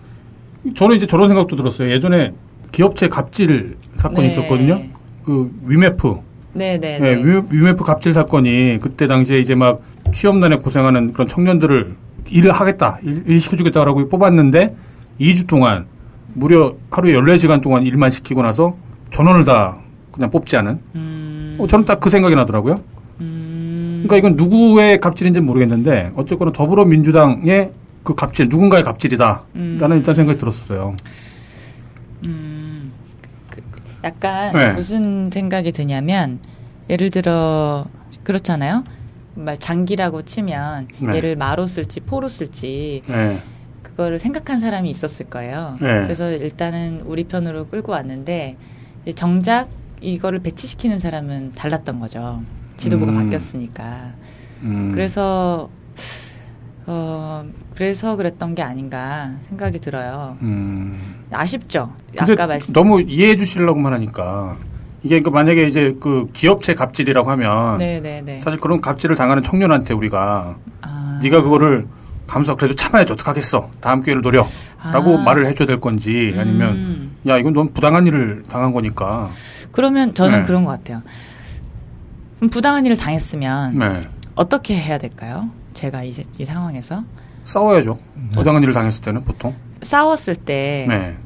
저는 0.75 0.95
이제 0.95 1.05
저런 1.05 1.27
생각도 1.27 1.55
들었어요. 1.55 1.91
예전에 1.91 2.33
기업체 2.71 3.09
갑질 3.09 3.75
사건이 3.95 4.27
네. 4.27 4.31
있었거든요. 4.31 4.75
그 5.25 5.51
위메프 5.65 6.15
네네. 6.53 6.99
예, 7.01 7.15
위- 7.15 7.41
위메프 7.49 7.83
갑질 7.83 8.13
사건이 8.13 8.79
그때 8.81 9.07
당시에 9.07 9.39
이제 9.39 9.55
막 9.55 9.81
취업난에 10.11 10.57
고생하는 10.57 11.11
그런 11.13 11.27
청년들을 11.27 11.95
일을 12.29 12.51
하겠다, 12.51 12.99
일, 13.03 13.23
일 13.27 13.39
시켜주겠다라고 13.39 14.07
뽑았는데 14.07 14.75
2주 15.19 15.47
동안 15.47 15.85
무려 16.33 16.75
하루에 16.91 17.13
14시간 17.13 17.61
동안 17.61 17.85
일만 17.85 18.09
시키고 18.09 18.41
나서 18.43 18.75
전원을 19.11 19.45
다 19.45 19.77
그냥 20.11 20.29
뽑지 20.31 20.55
않은. 20.57 20.79
음, 20.95 21.55
어, 21.59 21.67
저는 21.67 21.85
딱 21.85 21.99
그 21.99 22.09
생각이 22.09 22.35
나더라고요. 22.35 22.79
음, 23.21 24.03
그러니까 24.05 24.17
이건 24.17 24.35
누구의 24.35 24.99
갑질인지 24.99 25.39
는 25.39 25.47
모르겠는데 25.47 26.11
어쨌거나 26.15 26.51
더불어민주당의 26.51 27.71
그 28.03 28.15
갑질, 28.15 28.47
누군가의 28.49 28.83
갑질이다. 28.83 29.43
음. 29.55 29.77
라는 29.79 29.97
일단 29.97 30.13
생각이 30.13 30.37
들었었어요. 30.37 30.95
음, 32.25 32.91
그, 33.49 33.61
약간 34.03 34.53
네. 34.53 34.73
무슨 34.73 35.27
생각이 35.27 35.71
드냐면 35.71 36.39
예를 36.89 37.09
들어 37.09 37.85
그렇잖아요. 38.23 38.83
말 39.35 39.57
장기라고 39.57 40.23
치면 40.23 40.89
네. 40.99 41.15
얘를 41.15 41.35
마로 41.35 41.65
쓸지 41.65 42.01
포로 42.01 42.27
쓸지 42.27 43.01
네. 43.07 43.41
그거를 43.81 44.19
생각한 44.19 44.59
사람이 44.59 44.89
있었을 44.89 45.27
거예요. 45.29 45.75
네. 45.81 46.03
그래서 46.03 46.31
일단은 46.31 47.01
우리 47.05 47.23
편으로 47.23 47.67
끌고 47.67 47.91
왔는데 47.91 48.57
정작 49.15 49.69
이거를 50.01 50.39
배치시키는 50.39 50.99
사람은 50.99 51.53
달랐던 51.53 51.99
거죠. 51.99 52.43
지도부가 52.77 53.11
음. 53.11 53.23
바뀌었으니까. 53.23 54.13
음. 54.63 54.91
그래서 54.93 55.69
어 56.85 57.45
그래서 57.75 58.15
그랬던 58.15 58.55
게 58.55 58.61
아닌가 58.61 59.31
생각이 59.47 59.79
들어요. 59.79 60.37
음. 60.41 60.99
아쉽죠. 61.31 61.93
아까 62.17 62.47
말씀 62.47 62.73
너무 62.73 63.01
이해해 63.01 63.35
주시려고만 63.35 63.93
하니까 63.93 64.57
이게 65.03 65.19
그러니까 65.19 65.31
만약에 65.31 65.67
이제 65.67 65.95
그 65.99 66.27
기업체 66.33 66.73
갑질이라고 66.73 67.29
하면 67.31 67.77
네네네. 67.77 68.41
사실 68.41 68.59
그런 68.59 68.81
갑질을 68.81 69.15
당하는 69.15 69.43
청년한테 69.43 69.93
우리가 69.93 70.57
아, 70.81 71.19
네가 71.21 71.41
그거를 71.41 71.87
감사 72.27 72.55
그래도 72.55 72.73
참아야지 72.75 73.13
어떡하겠어 73.13 73.69
다음 73.81 74.01
기회를 74.01 74.21
노려라고 74.21 75.19
아. 75.19 75.21
말을 75.23 75.45
해줘야 75.47 75.65
될 75.65 75.79
건지 75.79 76.33
아니면 76.37 76.69
음. 76.75 77.17
야 77.27 77.37
이건 77.37 77.53
너무 77.53 77.69
부당한 77.71 78.07
일을 78.07 78.43
당한 78.49 78.71
거니까 78.71 79.31
그러면 79.71 80.13
저는 80.13 80.39
네. 80.39 80.45
그런 80.45 80.63
것 80.65 80.71
같아요. 80.71 81.01
부당한 82.51 82.85
일을 82.85 82.97
당했으면 82.97 83.77
네 83.77 84.07
어떻게 84.35 84.75
해야 84.75 84.97
될까요? 84.97 85.49
제가 85.73 86.03
이제 86.03 86.23
이 86.37 86.45
상황에서 86.45 87.03
싸워야죠 87.43 87.97
부당한 88.33 88.61
일을 88.63 88.73
당했을 88.73 89.01
때는 89.01 89.21
보통 89.21 89.55
싸웠을 89.81 90.35
때 90.35 90.85
네 90.87 91.17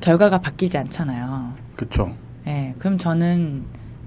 결과가 0.00 0.40
바뀌지 0.40 0.76
않잖아요. 0.78 1.54
그렇죠 1.74 2.14
예, 2.46 2.74
그럼 2.78 2.96
저는 2.98 3.64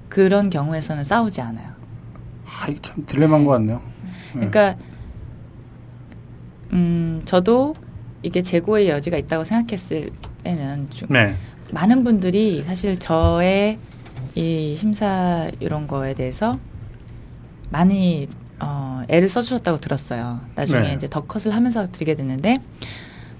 그런 0.08 0.48
경우에서는 0.50 1.04
싸우지 1.04 1.40
않아요. 1.42 1.68
아 2.46 2.68
이게 2.68 2.80
참 2.80 3.04
딜레마인 3.06 3.44
것 3.44 3.52
같네요 3.52 3.80
네. 4.34 4.48
그러니까 4.48 4.76
음, 6.72 7.22
저도 7.24 7.74
이게 8.22 8.42
재고의 8.42 8.88
여지가 8.88 9.16
있다고 9.18 9.44
생각했을 9.44 10.10
때는 10.44 10.88
주- 10.90 11.06
네 11.08 11.36
많은 11.72 12.04
분들이 12.04 12.62
사실 12.62 12.98
저의 12.98 13.78
이 14.34 14.74
심사 14.76 15.50
이런 15.60 15.86
거에 15.86 16.14
대해서 16.14 16.58
많이 17.70 18.28
어, 18.60 19.02
애를 19.08 19.28
써주셨다고 19.28 19.78
들었어요. 19.78 20.40
나중에 20.54 20.88
네. 20.88 20.94
이제 20.94 21.08
더 21.08 21.22
컷을 21.22 21.54
하면서 21.54 21.86
드리게 21.86 22.14
됐는데 22.14 22.58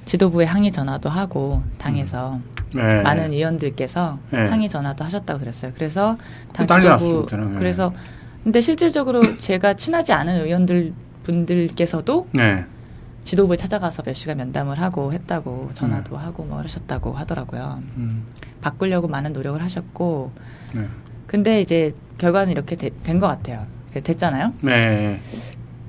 지도부에 0.04 0.44
항의 0.46 0.70
전화도 0.72 1.08
하고 1.08 1.62
당에서 1.78 2.40
네. 2.74 3.02
많은 3.02 3.32
의원들께서 3.32 4.18
네. 4.30 4.46
항의 4.48 4.68
전화도 4.68 5.04
하셨다고 5.04 5.40
그랬어요. 5.40 5.72
그래서 5.74 6.16
당 6.52 6.66
난리 6.66 6.86
났죠, 6.88 7.26
지도부. 7.26 7.36
네. 7.52 7.58
그래서 7.58 7.92
근데 8.42 8.60
실질적으로 8.60 9.20
제가 9.38 9.74
친하지 9.74 10.12
않은 10.12 10.44
의원들 10.46 10.92
분들께서도 11.24 12.28
네. 12.32 12.64
지도부에 13.24 13.56
찾아가서 13.58 14.02
몇 14.02 14.14
시간 14.14 14.38
면담을 14.38 14.80
하고 14.80 15.12
했다고 15.12 15.70
전화도 15.74 16.16
하고 16.16 16.44
뭐 16.44 16.56
그러셨다고 16.56 17.12
하더라고요. 17.12 17.82
음. 17.98 18.24
바꾸려고 18.62 19.08
많은 19.08 19.34
노력을 19.34 19.62
하셨고 19.62 20.32
네. 20.74 20.86
근데 21.26 21.60
이제 21.60 21.94
결과는 22.18 22.50
이렇게 22.50 22.76
된 22.76 23.18
것 23.18 23.26
같아요. 23.26 23.66
됐잖아요. 23.92 24.52
네. 24.62 25.20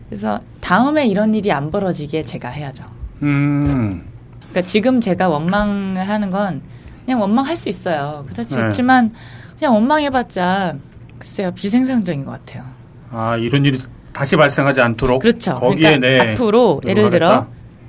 그래서 0.10 0.42
다음에 0.60 1.08
이런 1.08 1.34
일이 1.34 1.52
안 1.52 1.72
벌어지게 1.72 2.26
제가 2.26 2.50
해야죠. 2.50 2.84
음. 3.24 4.04
그러니까 4.40 4.62
지금 4.64 5.00
제가 5.00 5.30
원망을 5.30 6.08
하는 6.08 6.30
건 6.30 6.62
그냥 7.06 7.22
원망할 7.22 7.56
수 7.56 7.70
있어요. 7.70 8.26
네. 8.28 8.34
그렇지만 8.34 9.14
그냥 9.58 9.74
원망해봤자 9.76 10.76
글쎄요 11.20 11.52
비생산적인 11.52 12.26
것 12.26 12.32
같아요. 12.32 12.66
아 13.12 13.38
이런 13.38 13.64
일이 13.64 13.78
다시 14.12 14.36
발생하지 14.36 14.82
않도록 14.82 15.22
그렇죠. 15.22 15.56
거기에 15.56 16.00
그러니까 16.00 16.08
내 16.08 16.32
앞으로 16.32 16.82
예를 16.86 17.10
들어 17.10 17.28
하겠다? 17.28 17.48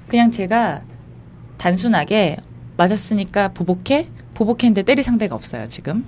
그냥 0.08 0.30
제가 0.30 0.82
단순하게 1.58 2.36
맞았으니까 2.76 3.48
보복해 3.48 4.08
보복했는데 4.34 4.82
때릴 4.82 5.02
상대가 5.02 5.34
없어요 5.34 5.66
지금. 5.66 6.04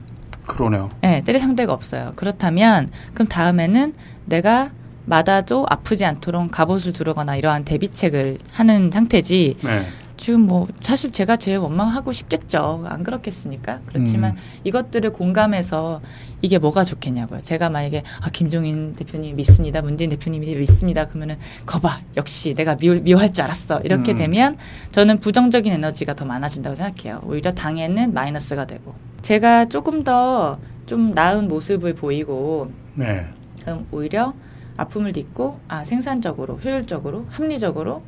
그러네요. 0.46 0.90
네, 1.00 1.22
때릴 1.22 1.40
상대가 1.40 1.72
없어요. 1.72 2.12
그렇다면 2.16 2.90
그럼 3.14 3.28
다음에는 3.28 3.94
내가 4.26 4.70
맞아도 5.06 5.66
아프지 5.68 6.04
않도록 6.04 6.50
갑옷을 6.50 6.92
두르거나 6.92 7.36
이러한 7.36 7.64
대비책을 7.64 8.38
하는 8.52 8.90
상태지. 8.90 9.56
네. 9.62 9.86
지금 10.24 10.40
뭐 10.40 10.66
사실 10.80 11.12
제가 11.12 11.36
제일 11.36 11.58
원망하고 11.58 12.10
싶겠죠. 12.10 12.84
안 12.86 13.02
그렇겠습니까? 13.02 13.80
그렇지만 13.84 14.30
음. 14.32 14.36
이것들을 14.64 15.12
공감해서 15.12 16.00
이게 16.40 16.56
뭐가 16.56 16.82
좋겠냐고요. 16.82 17.42
제가 17.42 17.68
만약에 17.68 18.02
아 18.22 18.30
김종인 18.30 18.94
대표님 18.94 19.36
믿습니다. 19.36 19.82
문재인 19.82 20.08
대표님이 20.08 20.54
믿습니다. 20.54 21.06
그러면은 21.08 21.36
거봐 21.66 22.00
역시 22.16 22.54
내가 22.54 22.74
미워, 22.76 22.94
미워할 22.94 23.34
줄 23.34 23.44
알았어. 23.44 23.80
이렇게 23.80 24.12
음. 24.12 24.16
되면 24.16 24.56
저는 24.92 25.20
부정적인 25.20 25.70
에너지가 25.70 26.14
더 26.14 26.24
많아진다고 26.24 26.74
생각해요. 26.74 27.20
오히려 27.24 27.52
당에는 27.52 28.14
마이너스가 28.14 28.66
되고 28.66 28.94
제가 29.20 29.66
조금 29.68 30.04
더 30.04 30.58
좀 30.86 31.12
나은 31.12 31.48
모습을 31.48 31.94
보이고 31.94 32.70
네. 32.94 33.26
그럼 33.62 33.86
오히려 33.90 34.34
아픔을 34.76 35.12
딛고 35.12 35.60
아 35.68 35.84
생산적으로 35.84 36.56
효율적으로 36.56 37.26
합리적으로 37.30 38.02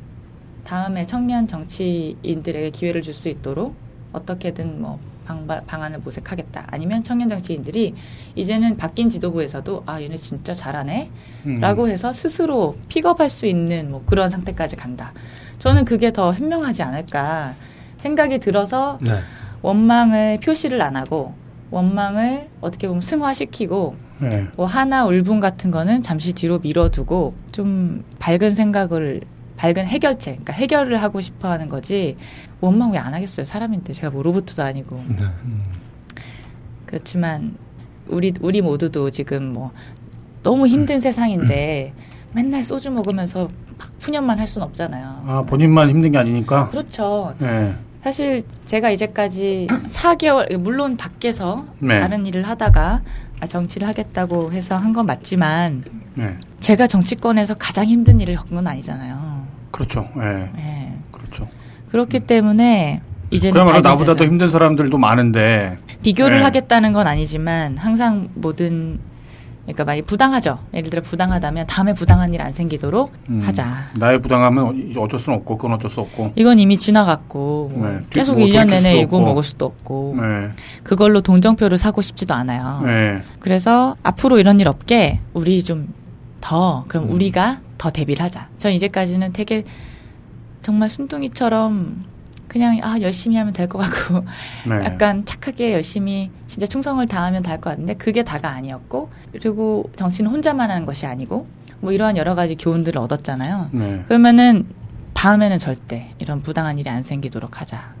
다음에 0.67 1.05
청년 1.05 1.47
정치인들에게 1.47 2.71
기회를 2.71 3.01
줄 3.01 3.13
수 3.13 3.29
있도록 3.29 3.73
어떻게든 4.11 4.81
뭐 4.81 4.99
방바, 5.25 5.61
방안을 5.61 5.99
모색하겠다. 5.99 6.67
아니면 6.67 7.03
청년 7.03 7.29
정치인들이 7.29 7.93
이제는 8.35 8.75
바뀐 8.77 9.09
지도부에서도 9.09 9.83
아 9.85 10.01
얘네 10.01 10.17
진짜 10.17 10.53
잘하네. 10.53 11.09
음. 11.45 11.59
라고 11.61 11.87
해서 11.87 12.11
스스로 12.13 12.75
픽업할 12.89 13.29
수 13.29 13.45
있는 13.45 13.91
뭐 13.91 14.03
그런 14.05 14.29
상태까지 14.29 14.75
간다. 14.75 15.13
저는 15.59 15.85
그게 15.85 16.11
더 16.11 16.33
현명하지 16.33 16.83
않을까 16.83 17.55
생각이 17.97 18.39
들어서 18.39 18.99
네. 19.01 19.13
원망을 19.61 20.39
표시를 20.41 20.81
안 20.81 20.95
하고 20.97 21.33
원망을 21.71 22.49
어떻게 22.61 22.87
보면 22.87 23.01
승화시키고 23.01 23.95
네. 24.19 24.47
뭐 24.55 24.65
하나 24.65 25.05
울분 25.05 25.39
같은 25.39 25.71
거는 25.71 26.01
잠시 26.01 26.33
뒤로 26.33 26.59
밀어두고 26.59 27.33
좀 27.51 28.03
밝은 28.19 28.55
생각을 28.55 29.21
밝은 29.57 29.87
해결책, 29.87 30.33
그러니까 30.45 30.53
해결을 30.53 31.01
하고 31.01 31.19
싶어 31.21 31.49
하는 31.49 31.67
거지 31.69 32.15
원망 32.61 32.91
왜 32.91 32.97
안 32.99 33.13
하겠어요 33.13 33.45
사람인데 33.45 33.91
제가 33.93 34.09
뭐 34.11 34.23
로봇도 34.23 34.61
아니고 34.63 35.03
네. 35.07 35.25
그렇지만 36.85 37.55
우리 38.07 38.33
우리 38.39 38.61
모두도 38.61 39.11
지금 39.11 39.53
뭐 39.53 39.71
너무 40.43 40.67
힘든 40.67 40.99
세상인데 41.01 41.93
맨날 42.33 42.63
소주 42.63 42.91
먹으면서 42.91 43.49
막 43.77 43.99
푸념만 43.99 44.39
할 44.39 44.47
수는 44.47 44.65
없잖아요. 44.67 45.23
아 45.27 45.43
본인만 45.47 45.89
힘든 45.89 46.11
게 46.11 46.17
아니니까. 46.17 46.69
그렇죠. 46.69 47.33
네. 47.39 47.75
사실 48.03 48.45
제가 48.65 48.91
이제까지 48.91 49.67
4개월 49.69 50.55
물론 50.57 50.95
밖에서 50.97 51.65
네. 51.79 51.99
다른 51.99 52.25
일을 52.25 52.47
하다가 52.47 53.01
아, 53.39 53.45
정치를 53.45 53.87
하겠다고 53.87 54.51
해서 54.53 54.77
한 54.77 54.93
건 54.93 55.05
맞지만 55.05 55.83
네. 56.15 56.37
제가 56.59 56.87
정치권에서 56.87 57.55
가장 57.55 57.85
힘든 57.85 58.19
일을 58.21 58.35
겪은 58.35 58.55
건 58.55 58.67
아니잖아요. 58.67 59.26
그렇죠. 59.77 60.07
네. 60.15 60.49
예. 60.57 60.93
그렇죠. 61.11 61.47
그렇기 61.91 62.21
때문에 62.21 63.01
이제는 63.29 63.53
그야말로 63.53 63.81
나보다 63.81 64.15
더. 64.15 64.25
힘든 64.25 64.49
사람들도 64.49 64.97
많은데 64.97 65.77
비교를 66.01 66.39
네. 66.39 66.43
하겠다는 66.43 66.93
건 66.93 67.05
아니지만 67.07 67.77
항상 67.77 68.29
모든 68.33 68.99
그러니까 69.63 69.83
만약 69.83 70.05
부당하죠. 70.05 70.59
예를 70.73 70.89
들어 70.89 71.01
부당하다면 71.01 71.67
다음에 71.67 71.93
부당한 71.93 72.33
일 72.33 72.41
안 72.41 72.53
생기도록 72.53 73.11
음, 73.29 73.41
하자. 73.43 73.65
나의 73.99 74.21
부당함은 74.21 74.89
이제 74.89 74.99
어쩔 74.99 75.19
수는 75.19 75.39
없고 75.39 75.57
그건 75.57 75.75
어쩔 75.75 75.91
수 75.91 75.99
없고. 76.01 76.31
이건 76.37 76.57
이미 76.57 76.77
지나갔고 76.77 77.71
뭐 77.75 77.87
네, 77.89 77.99
계속 78.09 78.37
뭐 78.39 78.45
1년 78.47 78.61
돌이킬 78.61 78.77
수도 78.79 78.89
내내 78.89 79.03
없고. 79.03 79.21
먹을 79.21 79.43
수도 79.43 79.65
없고 79.65 80.15
네. 80.19 80.49
그걸로 80.83 81.19
동정표를 81.21 81.77
사고 81.77 82.01
싶지도 82.01 82.33
않아요. 82.33 82.81
네. 82.85 83.21
그래서 83.41 83.95
앞으로 84.03 84.39
이런 84.39 84.59
일 84.59 84.67
없게 84.69 85.19
우리 85.33 85.61
좀 85.63 85.93
더 86.39 86.85
그럼 86.87 87.05
음. 87.05 87.11
우리가 87.11 87.59
더 87.77 87.89
대비를 87.91 88.23
하자. 88.23 88.49
전 88.57 88.71
이제까지는 88.73 89.33
되게 89.33 89.63
정말 90.61 90.89
순둥이처럼 90.89 92.05
그냥 92.47 92.79
아 92.81 92.99
열심히 93.01 93.37
하면 93.37 93.53
될 93.53 93.67
것 93.67 93.77
같고 93.79 94.25
네. 94.67 94.75
약간 94.85 95.25
착하게 95.25 95.73
열심히 95.73 96.31
진짜 96.47 96.65
충성을 96.65 97.05
다하면 97.07 97.43
될 97.43 97.59
것 97.61 97.69
같은데 97.71 97.93
그게 97.95 98.23
다가 98.23 98.49
아니었고 98.49 99.09
그리고 99.31 99.89
정치는 99.95 100.31
혼자만 100.31 100.71
하는 100.71 100.85
것이 100.85 101.05
아니고 101.05 101.47
뭐 101.79 101.91
이러한 101.91 102.17
여러 102.17 102.33
가지 102.35 102.55
교훈들을 102.55 102.99
얻었잖아요. 102.99 103.69
네. 103.73 104.03
그러면은 104.07 104.65
다음에는 105.13 105.57
절대 105.57 106.13
이런 106.19 106.41
부당한 106.41 106.77
일이 106.79 106.89
안 106.89 107.03
생기도록 107.03 107.61
하자. 107.61 107.93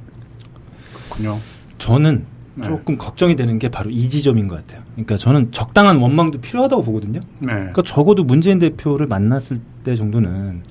그렇군요. 0.93 1.37
저는 1.77 2.19
네. 2.19 2.25
조금 2.63 2.97
걱정이 2.97 3.35
되는 3.35 3.59
게 3.59 3.69
바로 3.69 3.89
이 3.89 4.09
지점인 4.09 4.47
것 4.47 4.55
같아요. 4.55 4.83
그러니까 4.93 5.17
저는 5.17 5.51
적당한 5.51 5.97
원망도 5.97 6.41
필요하다고 6.41 6.83
보거든요. 6.83 7.19
네. 7.39 7.53
그러니까 7.53 7.81
적어도 7.83 8.23
문재인 8.23 8.59
대표를 8.59 9.07
만났을 9.07 9.59
때 9.83 9.95
정도는 9.95 10.63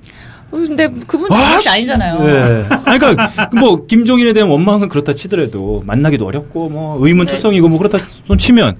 어, 0.49 0.57
근데 0.57 0.87
그분 1.07 1.29
잘못이 1.29 1.69
아니잖아요. 1.69 2.19
네. 2.23 2.65
아니, 2.85 2.99
그러니까 2.99 3.49
뭐 3.59 3.85
김종인에 3.85 4.33
대한 4.33 4.49
원망은 4.49 4.89
그렇다 4.89 5.13
치더라도 5.13 5.83
만나기도 5.85 6.25
어렵고 6.25 6.69
뭐 6.69 7.05
의문투성이고 7.05 7.69
뭐 7.69 7.77
그렇다 7.77 7.97
손 8.25 8.37
치면 8.37 8.77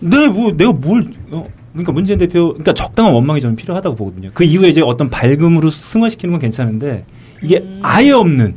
네, 0.00 0.28
뭐 0.28 0.52
내가 0.56 0.72
뭘 0.72 1.06
어, 1.30 1.46
그러니까 1.72 1.92
문재인 1.92 2.18
대표 2.18 2.48
그러니까 2.48 2.72
적당한 2.72 3.14
원망이 3.14 3.40
저는 3.40 3.56
필요하다고 3.56 3.96
보거든요. 3.96 4.30
그 4.34 4.44
이후에 4.44 4.68
이제 4.68 4.80
어떤 4.80 5.10
밝음으로 5.10 5.70
승화시키는 5.70 6.32
건 6.32 6.40
괜찮은데 6.40 7.04
이게 7.42 7.58
음. 7.58 7.78
아예 7.82 8.10
없는 8.10 8.56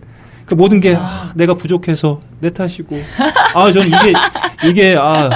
그 0.51 0.55
모든 0.55 0.81
게 0.81 0.95
아. 0.95 0.99
아, 1.01 1.31
내가 1.33 1.53
부족해서 1.53 2.19
내 2.41 2.49
탓이고 2.49 3.01
아 3.55 3.71
저는 3.71 3.87
이게 3.87 4.13
이게 4.69 4.97
아 4.99 5.29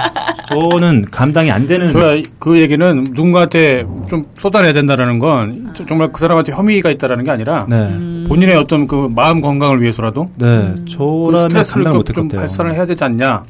저는 0.49 1.03
감당이 1.09 1.49
안 1.51 1.67
되는 1.67 1.89
저야 1.89 2.21
그 2.37 2.59
얘기는 2.59 3.03
누군가한테 3.11 3.85
좀 4.09 4.25
쏟아내야 4.37 4.73
된다라는 4.73 5.19
건 5.19 5.71
저- 5.73 5.85
정말 5.85 6.11
그 6.11 6.19
사람한테 6.19 6.51
혐의가 6.51 6.89
있다라는 6.91 7.23
게 7.23 7.31
아니라 7.31 7.65
네. 7.69 7.77
음. 7.77 8.25
본인의 8.27 8.57
어떤 8.57 8.87
그 8.87 9.07
마음 9.15 9.39
건강을 9.39 9.81
위해서라도 9.81 10.27
네, 10.35 10.73
그 10.75 10.85
저라면 10.85 11.39
스트레스를 11.49 11.83
감당 11.85 11.93
좀, 11.93 11.97
못할 11.99 12.13
것좀 12.15 12.27
같아요. 12.27 12.39
발산을 12.41 12.73
해야 12.73 12.85
되지 12.85 13.03
않냐. 13.05 13.45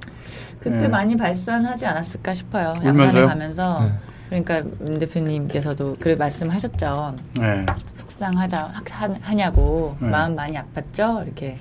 그때 0.59 0.77
네. 0.77 0.87
많이 0.87 1.17
발산하지 1.17 1.85
않았을까 1.87 2.33
싶어요. 2.35 2.73
울면서요? 2.79 3.23
양산에 3.23 3.25
가면서 3.25 3.75
네. 3.81 3.91
그러니까 4.29 4.57
임 4.87 4.99
대표님께서도 4.99 5.95
그래 5.99 6.15
말씀하셨죠. 6.15 7.15
네. 7.39 7.65
속상하자 8.07 8.71
하- 8.91 9.09
하냐고 9.21 9.95
네. 9.99 10.07
마음 10.09 10.35
많이 10.35 10.55
아팠죠. 10.57 11.23
이렇게 11.25 11.57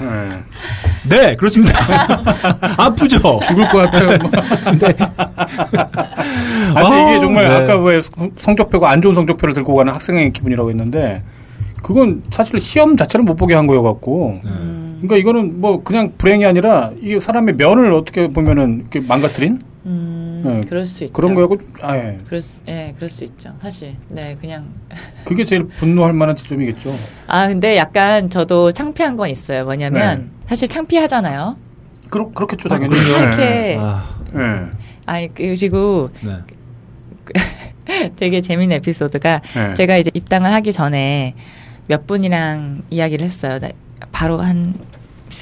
네. 0.00 0.42
네, 1.08 1.34
그렇습니다. 1.36 1.72
아프죠. 2.78 3.40
죽을 3.44 3.68
것 3.68 3.78
같아요. 3.78 4.10
아니 6.74 6.86
아, 6.86 7.10
이게 7.10 7.20
정말 7.20 7.48
네. 7.48 7.54
아까 7.54 7.76
왜 7.80 7.98
성적표가 8.36 8.90
안 8.90 9.02
좋은 9.02 9.14
성적표를 9.14 9.54
들고 9.54 9.74
가는 9.74 9.92
학생의 9.92 10.32
기분이라고 10.32 10.70
했는데 10.70 11.22
그건 11.82 12.22
사실 12.30 12.60
시험 12.60 12.96
자체를 12.96 13.24
못 13.24 13.34
보게 13.36 13.54
한 13.54 13.66
거여 13.66 13.82
갖고 13.82 14.40
음, 14.44 14.98
그러니까 15.02 15.16
이거는 15.16 15.60
뭐 15.60 15.82
그냥 15.82 16.12
불행이 16.16 16.46
아니라 16.46 16.92
이게 17.00 17.18
사람의 17.18 17.56
면을 17.56 17.92
어떻게 17.92 18.28
보면은 18.28 18.80
이렇게 18.80 19.00
망가뜨린 19.06 19.60
음, 19.84 20.42
네. 20.44 20.64
그럴 20.68 20.86
수 20.86 21.04
있죠. 21.04 21.12
그런 21.12 21.34
거하고 21.34 21.58
아 21.82 21.96
예. 21.96 22.18
그럴 22.26 22.40
수, 22.40 22.60
예, 22.68 22.92
그럴 22.94 23.08
수 23.08 23.24
있죠. 23.24 23.54
사실 23.60 23.96
네 24.08 24.36
그냥 24.40 24.66
그게 25.24 25.44
제일 25.44 25.66
분노할 25.66 26.12
만한 26.12 26.36
지점이겠죠. 26.36 26.90
아 27.26 27.48
근데 27.48 27.76
약간 27.76 28.30
저도 28.30 28.72
창피한 28.72 29.16
건 29.16 29.28
있어요. 29.30 29.64
뭐냐면 29.64 30.18
네. 30.20 30.46
사실 30.48 30.68
창피하잖아요. 30.68 31.56
그렇 32.10 32.30
그렇겠죠 32.30 32.68
당연히. 32.68 32.94
이렇게 32.96 33.76
아, 33.80 34.16
네. 34.32 34.66
아니 35.06 35.34
그리고 35.34 36.10
네. 36.22 36.38
되게 38.16 38.40
재밌는 38.40 38.76
에피소드가 38.76 39.40
네. 39.54 39.74
제가 39.74 39.96
이제 39.96 40.10
입당을 40.14 40.52
하기 40.54 40.72
전에 40.72 41.34
몇 41.88 42.06
분이랑 42.06 42.82
이야기를 42.90 43.24
했어요. 43.24 43.58
나- 43.58 43.70
바로 44.12 44.38
한 44.38 44.74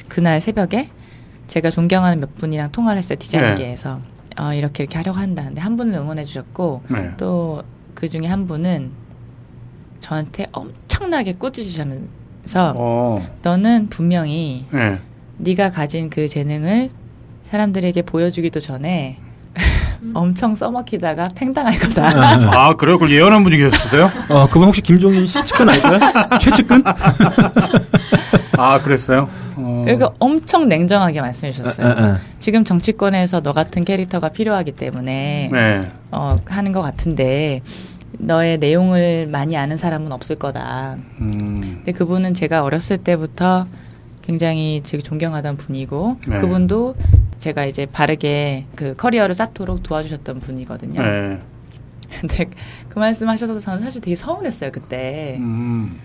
그날 0.08 0.40
새벽에 0.40 0.88
제가 1.48 1.68
존경하는 1.70 2.20
몇 2.20 2.34
분이랑 2.36 2.70
통화를 2.72 2.98
했어요. 2.98 3.18
디자인계에서 3.18 4.00
어, 4.38 4.52
이렇게 4.54 4.84
이렇게 4.84 4.96
하려고 4.98 5.18
한다. 5.18 5.44
근데 5.44 5.60
한 5.60 5.76
분은 5.76 5.94
응원해 5.94 6.24
주셨고 6.24 6.82
네. 6.88 7.10
또그 7.16 8.08
중에 8.08 8.26
한 8.28 8.46
분은 8.46 8.90
저한테 10.00 10.46
엄청나게 10.52 11.32
꾸짖으시면서 11.32 12.74
어. 12.76 13.26
너는 13.42 13.88
분명히 13.88 14.66
네. 14.70 15.00
네가 15.38 15.70
가진 15.70 16.10
그 16.10 16.28
재능을 16.28 16.88
사람들에게 17.44 18.02
보여주기도 18.02 18.60
전에 18.60 19.18
엄청 20.14 20.54
써먹히다가 20.54 21.28
팽당할 21.34 21.78
거다. 21.78 22.08
아 22.52 22.74
그래요? 22.76 22.98
그걸 22.98 23.10
예언한 23.12 23.42
분이 23.42 23.56
계셨어요? 23.56 24.10
어, 24.28 24.46
그분 24.46 24.68
혹시 24.68 24.80
김종인 24.80 25.26
씨 25.26 25.42
측근 25.44 25.68
아닐까요? 25.68 25.98
최측근? 26.40 26.82
아 28.56 28.80
그랬어요? 28.80 29.28
어. 29.64 29.82
그러니까 29.84 30.12
엄청 30.18 30.68
냉정하게 30.68 31.20
말씀해 31.20 31.52
주셨어요. 31.52 31.86
아, 31.86 31.90
아, 31.90 32.04
아. 32.12 32.18
지금 32.38 32.64
정치권에서 32.64 33.40
너 33.40 33.52
같은 33.52 33.84
캐릭터가 33.84 34.30
필요하기 34.30 34.72
때문에 34.72 35.50
네. 35.52 35.90
어, 36.10 36.36
하는 36.46 36.72
것 36.72 36.82
같은데 36.82 37.60
너의 38.12 38.58
내용을 38.58 39.28
많이 39.30 39.56
아는 39.56 39.76
사람은 39.76 40.12
없을 40.12 40.36
거다. 40.36 40.96
음. 41.20 41.76
근데 41.76 41.92
그분은 41.92 42.34
제가 42.34 42.62
어렸을 42.62 42.98
때부터 42.98 43.66
굉장히 44.22 44.82
되게 44.84 45.02
존경하던 45.02 45.56
분이고 45.56 46.18
네. 46.26 46.40
그분도 46.40 46.94
제가 47.38 47.64
이제 47.64 47.86
바르게 47.86 48.66
그 48.76 48.94
커리어를 48.94 49.34
쌓도록 49.34 49.82
도와주셨던 49.82 50.40
분이거든요. 50.40 51.02
네. 51.02 51.38
근데 52.20 52.50
그 52.88 52.98
말씀 52.98 53.28
하셔서 53.28 53.58
저는 53.58 53.82
사실 53.82 54.00
되게 54.00 54.16
서운했어요 54.16 54.72
그때. 54.72 55.36
음. 55.38 55.98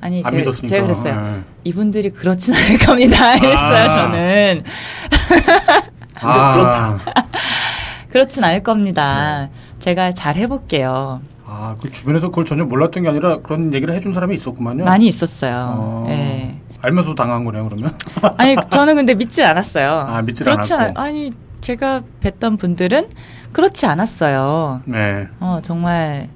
아니 0.00 0.18
안 0.18 0.30
제가, 0.32 0.36
믿었으니까. 0.36 0.68
제가 0.68 0.82
그랬어요. 0.84 1.20
네. 1.20 1.40
이분들이 1.64 2.10
그렇진 2.10 2.54
않을 2.54 2.78
겁니다. 2.78 3.34
이랬어요 3.36 3.76
아. 3.84 3.88
저는. 3.88 4.62
아, 6.20 6.52
그렇다. 6.54 6.98
그렇진 8.10 8.44
않을 8.44 8.62
겁니다. 8.62 9.48
제가 9.78 10.10
잘 10.12 10.36
해볼게요. 10.36 11.20
아, 11.46 11.76
그 11.80 11.90
주변에서 11.90 12.28
그걸 12.28 12.44
전혀 12.44 12.64
몰랐던 12.64 13.02
게 13.04 13.08
아니라 13.08 13.38
그런 13.40 13.72
얘기를 13.74 13.94
해준 13.94 14.12
사람이 14.12 14.34
있었구만요. 14.34 14.84
많이 14.84 15.06
있었어요. 15.06 15.74
어. 15.76 16.06
예. 16.10 16.54
알면서도 16.80 17.14
당한 17.16 17.44
거네요, 17.44 17.64
그러면. 17.68 17.92
아니 18.36 18.54
저는 18.70 18.94
근데 18.96 19.14
믿지 19.14 19.42
않았어요. 19.42 19.90
아, 20.08 20.22
그렇지 20.22 20.74
않았고. 20.74 21.00
않- 21.00 21.06
아니 21.06 21.32
제가 21.60 22.02
뵀던 22.22 22.58
분들은 22.58 23.08
그렇지 23.52 23.86
않았어요. 23.86 24.82
네. 24.84 25.26
어 25.40 25.58
정말 25.62 26.28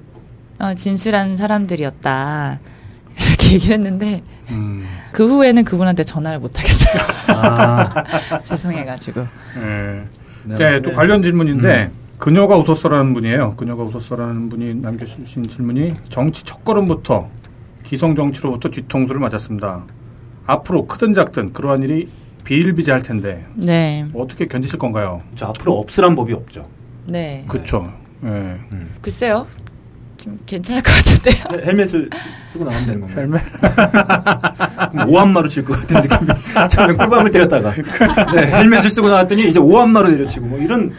어, 0.59 0.73
진실한 0.75 1.37
사람들이었다 1.37 2.59
이렇게 3.17 3.53
얘기를 3.55 3.75
했는데 3.75 4.23
음. 4.49 4.87
그 5.11 5.27
후에는 5.27 5.63
그분한테 5.63 6.03
전화를 6.03 6.39
못 6.39 6.57
하겠어요. 6.59 7.03
아, 7.27 8.39
죄송해가지고. 8.43 9.21
네. 9.55 10.03
네, 10.45 10.55
네, 10.55 10.81
또 10.81 10.91
관련 10.93 11.23
질문인데 11.23 11.91
음. 11.91 12.03
그녀가 12.17 12.57
웃었어라는 12.57 13.13
분이에요. 13.13 13.55
그녀가 13.55 13.83
웃었어라는 13.83 14.49
분이 14.49 14.75
남겨주신 14.75 15.47
질문이 15.47 15.93
정치 16.09 16.43
첫걸음부터 16.43 17.29
기성 17.83 18.15
정치로부터 18.15 18.69
뒤통수를 18.69 19.19
맞았습니다. 19.21 19.85
앞으로 20.45 20.87
크든 20.87 21.13
작든 21.13 21.53
그러한 21.53 21.83
일이 21.83 22.09
비일비재할 22.43 23.01
텐데 23.01 23.45
네, 23.55 24.05
어떻게 24.13 24.47
견디실 24.47 24.79
건가요? 24.79 25.21
저 25.35 25.47
앞으로 25.47 25.79
없으란 25.79 26.15
법이 26.15 26.33
없죠. 26.33 26.67
네. 27.05 27.45
그렇죠. 27.47 27.91
네. 28.21 28.57
글쎄요, 29.01 29.47
좀 30.23 30.39
괜찮을 30.45 30.81
것 30.81 30.93
같은데요. 30.93 31.43
헬- 31.51 31.65
헬멧을 31.67 32.09
쓰- 32.47 32.53
쓰고 32.53 32.63
나가면 32.63 32.85
되는 32.85 33.01
건가요? 33.01 33.19
헬멧. 33.19 33.41
오한마로 35.09 35.47
칠 35.49 35.65
것 35.65 35.73
같은 35.81 35.99
느낌이. 36.01 36.29
처음에 36.71 36.93
꿀밤을 36.93 37.29
때렸다가. 37.31 37.73
네, 37.73 38.45
헬멧을 38.47 38.89
쓰고 38.89 39.09
나왔더니 39.09 39.49
이제 39.49 39.59
오한마로 39.59 40.09
내려치고 40.09 40.45
뭐 40.45 40.59
이런. 40.59 40.93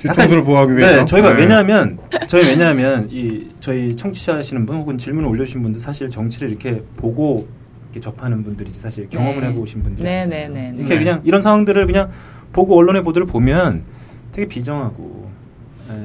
뒤통수를 0.00 0.44
보호하기 0.44 0.76
위해서. 0.76 0.96
네, 0.96 1.04
저희가 1.06 1.32
네. 1.32 1.40
왜냐하면, 1.40 1.98
저희 2.28 2.44
왜냐하면 2.44 3.08
이, 3.10 3.48
저희 3.60 3.96
청취하시는 3.96 4.66
분 4.66 4.76
혹은 4.76 4.98
질문을 4.98 5.26
올려주신 5.30 5.62
분들 5.62 5.80
사실 5.80 6.10
정치를 6.10 6.50
이렇게 6.50 6.82
보고 6.98 7.48
이렇게 7.86 8.00
접하는 8.00 8.44
분들이 8.44 8.70
사실 8.78 9.08
경험을 9.08 9.40
네. 9.40 9.46
해보신 9.48 9.82
분들이 9.82 10.04
네, 10.06 10.26
네, 10.26 10.48
네, 10.48 10.68
네. 10.68 10.76
이렇게 10.76 10.96
네. 10.96 10.98
그냥 11.04 11.20
이런 11.24 11.40
상황들을 11.40 11.86
그냥 11.86 12.10
보고 12.52 12.76
언론의 12.76 13.02
보도를 13.02 13.26
보면 13.26 13.84
되게 14.32 14.46
비정하고 14.46 15.24
예, 15.26 15.33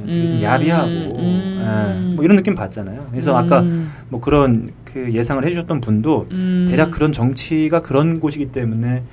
되게 0.10 0.28
좀 0.28 0.38
음, 0.38 0.42
야비하고 0.42 0.90
음. 0.90 1.60
예, 1.62 2.16
뭐 2.16 2.24
이런 2.26 2.36
느낌 2.38 2.56
받잖아요. 2.56 3.06
그래서 3.10 3.36
아까 3.38 3.62
음. 3.62 3.92
뭐 4.10 4.20
그런 4.20 4.72
그 4.86 5.14
예상을 5.14 5.44
해주셨던 5.46 5.82
분도 5.82 6.28
음. 6.32 6.68
대략 6.70 6.92
그런 6.92 7.12
정치가 7.12 7.82
그런 7.82 8.20
곳이기 8.20 8.52
때문에 8.52 9.04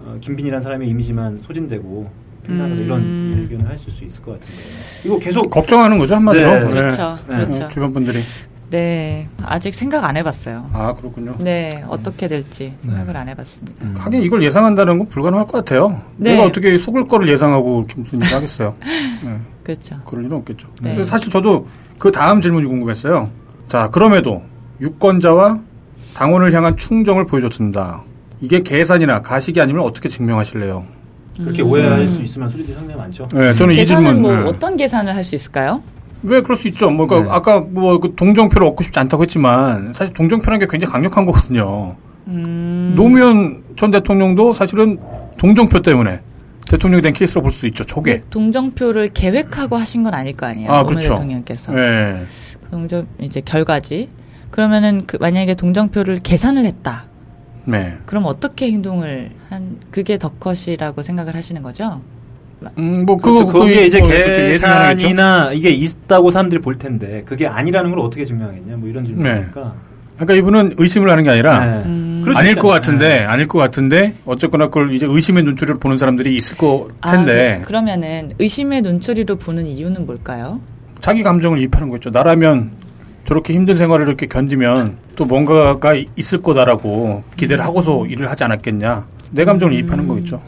어, 0.00 0.16
김빈이라는 0.20 0.62
사람의 0.62 0.88
이미지만 0.88 1.40
소진되고 1.42 2.24
된다 2.44 2.64
음. 2.64 2.78
이런 2.78 3.34
의견을 3.42 3.70
하실 3.70 3.90
수 3.90 4.04
있을 4.04 4.22
것 4.22 4.32
같은데 4.32 4.62
이거 5.06 5.18
계속 5.18 5.50
걱정하는 5.50 5.98
거죠 5.98 6.14
한마디로. 6.14 6.50
네. 6.50 6.60
네. 6.60 6.66
그렇죠. 6.68 7.14
네. 7.28 7.36
그렇죠. 7.36 7.64
어, 7.64 7.68
주변 7.68 7.92
분들이. 7.92 8.18
네. 8.70 9.28
아직 9.42 9.74
생각 9.74 10.04
안 10.04 10.16
해봤어요. 10.16 10.68
아 10.72 10.94
그렇군요. 10.94 11.36
네. 11.38 11.84
어떻게 11.88 12.28
될지 12.28 12.74
생각을 12.80 13.16
안 13.16 13.28
해봤습니다. 13.28 13.84
음. 13.84 13.94
하긴 13.96 14.22
이걸 14.22 14.42
예상한다는 14.42 14.98
건 14.98 15.08
불가능할 15.08 15.46
것 15.46 15.52
같아요. 15.52 16.00
네. 16.16 16.32
내가 16.32 16.44
어떻게 16.44 16.76
속을 16.76 17.06
거를 17.06 17.28
예상하고 17.28 17.78
이렇게 17.78 18.00
무슨 18.00 18.20
일을 18.20 18.32
하겠어요. 18.32 18.74
네, 19.64 19.72
그렇죠. 19.72 19.96
그럴 20.04 20.24
일은 20.26 20.36
없겠죠. 20.38 20.68
네. 20.82 21.04
사실 21.04 21.30
저도 21.30 21.66
그 21.98 22.12
다음 22.12 22.40
질문이 22.40 22.66
궁금했어요. 22.66 23.28
자, 23.66 23.88
그럼에도 23.88 24.42
유권자와 24.80 25.58
당원을 26.14 26.52
향한 26.52 26.76
충정을 26.76 27.24
보여줬습니다. 27.26 28.02
이게 28.40 28.62
계산이나 28.62 29.22
가식이 29.22 29.60
아니면 29.60 29.84
어떻게 29.84 30.08
증명하실래요? 30.08 30.84
그렇게 31.38 31.62
음. 31.62 31.68
오해할 31.70 32.06
수 32.06 32.22
있으면 32.22 32.48
소리들이 32.48 32.74
상당히 32.74 32.98
많죠. 32.98 33.26
네, 33.34 33.52
저는 33.54 33.74
이 33.74 33.84
질문. 33.86 34.20
뭐 34.22 34.32
네. 34.32 34.40
어떤 34.42 34.76
계산을 34.76 35.14
할 35.14 35.24
수 35.24 35.34
있을까요? 35.34 35.82
왜 36.22 36.40
그럴 36.40 36.56
수 36.56 36.68
있죠. 36.68 36.90
뭐, 36.90 37.06
그러니까 37.06 37.30
네. 37.32 37.36
아까 37.36 37.60
뭐 37.60 37.98
그 37.98 38.14
동정표를 38.14 38.66
얻고 38.68 38.82
싶지 38.84 38.98
않다고 38.98 39.22
했지만 39.24 39.92
사실 39.94 40.12
동정표라는 40.14 40.60
게 40.60 40.66
굉장히 40.70 40.92
강력한 40.92 41.26
거거든요. 41.26 41.96
음. 42.28 42.92
노무현 42.96 43.62
전 43.76 43.90
대통령도 43.90 44.52
사실은 44.54 44.98
동정표 45.38 45.82
때문에 45.82 46.20
대통령이 46.76 47.02
된 47.02 47.12
케이스로 47.12 47.42
볼 47.42 47.52
수 47.52 47.66
있죠. 47.66 47.84
초계. 47.84 48.22
동정표를 48.30 49.08
계획하고 49.08 49.76
하신 49.76 50.02
건 50.02 50.14
아닐 50.14 50.36
거 50.36 50.46
아니에요. 50.46 50.70
아, 50.70 50.78
노무현 50.78 50.96
그쵸. 50.96 51.10
대통령께서. 51.10 51.72
네. 51.72 52.24
동정 52.70 53.06
이제 53.20 53.40
결과지. 53.40 54.08
그러면은 54.50 55.04
그 55.06 55.16
만약에 55.20 55.54
동정표를 55.54 56.18
계산을 56.18 56.64
했다. 56.64 57.04
네. 57.66 57.96
그럼 58.06 58.24
어떻게 58.26 58.66
행동을 58.70 59.30
한 59.48 59.78
그게 59.90 60.18
덕컷이라고 60.18 61.02
생각을 61.02 61.34
하시는 61.34 61.62
거죠? 61.62 62.00
음, 62.78 63.04
뭐, 63.04 63.16
그렇죠. 63.16 63.46
그거, 63.46 63.60
그게 63.60 63.86
이제 63.86 63.98
뭐, 63.98 64.08
그렇죠. 64.08 64.30
계산이나 64.30 65.52
이게 65.52 65.70
있다고 65.70 66.30
사람들이 66.30 66.60
볼 66.60 66.78
텐데 66.78 67.22
그게 67.26 67.46
아니라는 67.46 67.90
걸 67.90 67.98
어떻게 68.00 68.24
증명하겠냐 68.24 68.76
뭐 68.76 68.88
이런 68.88 69.04
질문이니까. 69.06 69.74
그러니까 70.16 70.34
이분은 70.34 70.74
의심을 70.78 71.10
하는 71.10 71.24
게 71.24 71.30
아니라 71.30 71.64
네. 71.64 71.82
음. 71.86 72.24
아닐 72.34 72.54
것. 72.54 72.68
같은데 72.68 73.20
네. 73.20 73.24
아닐 73.24 73.46
것 73.46 73.58
같은데 73.58 74.14
어쨌거나 74.24 74.66
그걸 74.68 74.94
이제 74.94 75.06
의심의 75.08 75.42
눈초리로 75.44 75.78
보는 75.78 75.98
사람들이 75.98 76.34
있을 76.36 76.56
거 76.56 76.88
아, 77.02 77.10
텐데 77.12 77.58
그, 77.62 77.66
그러면은 77.68 78.30
의심의 78.38 78.80
눈초리로 78.82 79.36
보는 79.36 79.66
이유는 79.66 80.06
뭘까요? 80.06 80.60
자기 81.00 81.22
감정을 81.22 81.58
이입하는 81.58 81.90
거죠. 81.90 82.08
나라면 82.10 82.70
저렇게 83.26 83.52
힘든 83.54 83.76
생활을 83.76 84.06
이렇게 84.06 84.26
견디면 84.26 84.96
또 85.16 85.24
뭔가가 85.26 85.94
이- 85.94 86.06
있을 86.16 86.40
거다라고 86.42 87.22
기대를 87.36 87.62
음. 87.62 87.66
하고서 87.66 88.06
일을 88.06 88.30
하지 88.30 88.44
않았겠냐. 88.44 89.04
내 89.32 89.44
감정을 89.44 89.74
이입하는 89.74 90.08
거겠죠. 90.08 90.40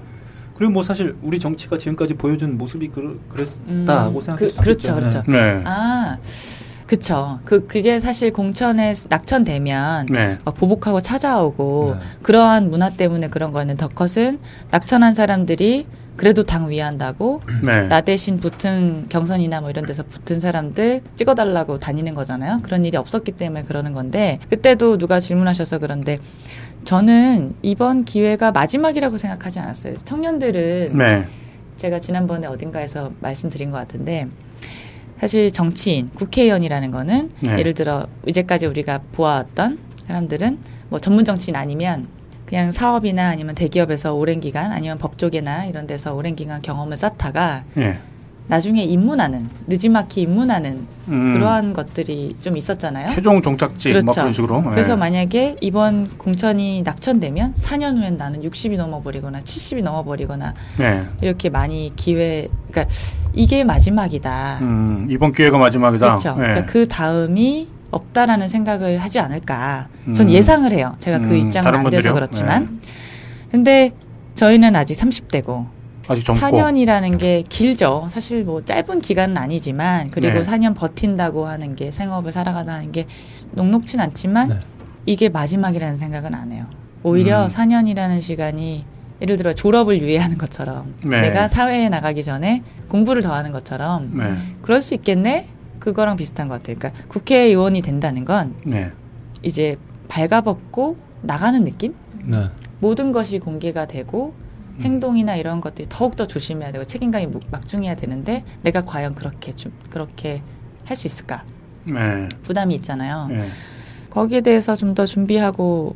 그리고 0.57 0.73
뭐 0.73 0.83
사실 0.83 1.15
우리 1.23 1.39
정치가 1.39 1.77
지금까지 1.77 2.15
보여준 2.15 2.57
모습이 2.57 2.89
그, 2.89 3.21
그랬다고 3.29 3.67
음, 3.69 4.21
생각할 4.23 4.37
그- 4.39 4.49
수 4.49 4.61
그렇죠. 4.63 4.95
그렇죠. 4.95 5.23
네. 5.29 5.61
아, 5.65 6.17
그쵸. 6.87 7.41
그, 7.45 7.67
그게 7.67 7.99
사실 8.01 8.33
공천에 8.33 8.95
낙천되면 9.09 10.07
네. 10.07 10.39
막 10.45 10.55
보복하고 10.55 11.01
찾아오고 11.01 11.87
네. 11.91 12.01
그러한 12.23 12.71
문화 12.71 12.91
때문에 12.91 13.29
그런 13.29 13.53
거는 13.53 13.77
덕컷은 13.77 14.39
낙천한 14.71 15.15
사람들이 15.15 15.87
그래도 16.17 16.43
당 16.43 16.71
위한다고 16.71 17.41
네. 17.65 17.89
나 17.89 18.01
대신 18.01 18.39
붙은 18.39 19.07
경선이나 19.09 19.61
뭐 19.61 19.71
이런 19.71 19.85
데서 19.85 20.03
붙은 20.03 20.41
사람들 20.41 21.03
찍어달라고 21.17 21.79
다니는 21.79 22.15
거잖아요. 22.15 22.61
그런 22.63 22.85
일이 22.85 22.97
없었기 22.97 23.33
때문에 23.33 23.65
그러는 23.65 23.93
건데 23.93 24.39
그때도 24.49 24.99
누가 24.99 25.21
질문하셔서 25.21 25.79
그런데 25.79 26.19
저는 26.85 27.55
이번 27.63 28.05
기회가 28.05 28.53
마지막이라고 28.53 29.19
생각하지 29.19 29.59
않았어요. 29.59 29.95
청년들은 30.05 30.97
네. 30.97 31.27
제가 31.77 31.99
지난번에 31.99 32.47
어딘가에서 32.47 33.13
말씀드린 33.21 33.71
것 33.71 33.77
같은데 33.77 34.29
사실 35.21 35.51
정치인, 35.51 36.11
국회의원이라는 36.15 36.91
거는 36.91 37.31
네. 37.41 37.59
예를 37.59 37.75
들어 37.75 38.07
이제까지 38.27 38.67
우리가 38.67 39.01
보아왔던 39.13 39.79
사람들은 40.07 40.59
뭐 40.89 40.99
전문 40.99 41.25
정치인 41.25 41.57
아니면 41.57 42.09
그냥 42.45 42.71
사업이나 42.71 43.29
아니면 43.29 43.55
대기업에서 43.55 44.15
오랜 44.15 44.41
기간 44.41 44.71
아니면 44.73 44.99
법조계나 44.99 45.67
이런 45.67 45.87
데서 45.87 46.15
오랜 46.15 46.37
기간 46.37 46.63
경험을 46.63 46.97
쌓다가 46.97 47.65
예. 47.79 47.99
나중에 48.49 48.85
입문하는 48.85 49.47
늦지막히 49.67 50.23
입문하는 50.23 50.87
음, 51.09 51.35
그러한 51.35 51.73
것들이 51.73 52.37
좀 52.41 52.57
있었잖아요. 52.57 53.09
최종 53.09 53.43
종착지 53.43 53.93
뭐 54.05 54.15
그런 54.15 54.33
식으로. 54.33 54.63
예. 54.67 54.71
그래서 54.71 54.97
만약에 54.97 55.57
이번 55.61 56.09
공천이 56.17 56.83
낙천되면 56.83 57.55
4년 57.55 57.99
후엔 57.99 58.17
나는 58.17 58.43
60이 58.43 58.77
넘어버리거나 58.77 59.41
70이 59.41 59.83
넘어버리거나 59.83 60.55
네. 60.79 61.07
이렇게 61.23 61.49
많이 61.49 61.93
기회, 61.97 62.49
그러니까 62.71 62.95
이게 63.33 63.65
마지막이다. 63.65 64.59
음, 64.61 65.07
이번 65.11 65.33
기회가 65.33 65.59
마지막이다. 65.59 66.07
그렇죠. 66.07 66.31
예. 66.31 66.43
그러니까 66.43 66.67
그 66.67 66.87
다음이 66.87 67.69
없다라는 67.91 68.49
생각을 68.49 68.99
하지 68.99 69.19
않을까. 69.19 69.89
전 70.15 70.27
음. 70.27 70.31
예상을 70.31 70.71
해요. 70.73 70.95
제가 70.99 71.19
그 71.19 71.29
음, 71.29 71.47
입장은 71.47 71.67
안 71.67 71.73
돼서 71.75 71.83
분들이요? 71.91 72.15
그렇지만. 72.15 72.67
근데 73.51 73.93
저희는 74.35 74.77
아직 74.77 74.95
30대고 74.99 75.76
아직 76.09 76.25
젊고. 76.25 76.41
4년이라는 76.47 77.19
게 77.19 77.43
길죠. 77.49 78.09
사실 78.11 78.45
뭐 78.45 78.65
짧은 78.65 79.01
기간은 79.01 79.37
아니지만 79.37 80.09
그리고 80.09 80.41
네. 80.41 80.45
4년 80.45 80.75
버틴다고 80.75 81.47
하는 81.47 81.77
게 81.77 81.91
생업을 81.91 82.33
살아가다는 82.33 82.93
게 82.93 83.07
녹록진 83.53 84.01
않지만 84.01 84.49
네. 84.49 84.55
이게 85.07 85.29
마지막이라는 85.29 85.97
생각은 85.97 86.35
안 86.35 86.53
해요. 86.53 86.67
오히려 87.03 87.45
음. 87.45 87.49
4년이라는 87.49 88.21
시간이 88.21 88.85
예를 89.23 89.37
들어 89.37 89.53
졸업을 89.53 90.01
유예하는 90.01 90.37
것처럼 90.39 90.95
네. 91.05 91.21
내가 91.23 91.49
사회에 91.49 91.89
나가기 91.89 92.23
전에 92.23 92.63
공부를 92.89 93.23
더 93.23 93.33
하는 93.33 93.53
것처럼 93.53 94.11
네. 94.15 94.37
그럴 94.63 94.83
수 94.83 94.95
있겠네? 94.95 95.49
그거랑 95.79 96.17
비슷한 96.17 96.49
것 96.49 96.55
같아요. 96.63 96.77
그러니까 96.79 97.03
국회의원이 97.09 97.83
된다는 97.83 98.25
건 98.25 98.55
네. 98.65 98.91
이제 99.43 99.77
발가벗고 100.09 100.97
나가는 101.23 101.63
느낌? 101.65 101.95
네. 102.25 102.51
모든 102.81 103.13
것이 103.13 103.39
공개가 103.39 103.87
되고 103.87 104.35
음. 104.39 104.46
행동이나 104.83 105.37
이런 105.37 105.61
것들이 105.61 105.87
더욱더 105.89 106.27
조심해야 106.27 106.73
되고 106.73 106.85
책임감이 106.85 107.27
무- 107.27 107.41
막중해야 107.51 107.97
되는데 107.97 108.45
내가 108.63 108.83
과연 108.85 109.15
그렇게 109.15 109.53
주, 109.53 109.71
그렇게 109.91 110.43
할 110.85 110.97
수 110.97 111.07
있을까? 111.07 111.43
네. 111.85 112.29
부담이 112.43 112.75
있잖아요. 112.77 113.27
네. 113.31 113.49
거기에 114.11 114.41
대해서 114.41 114.77
좀 114.77 114.95
더 114.95 115.05
준비하고 115.07 115.95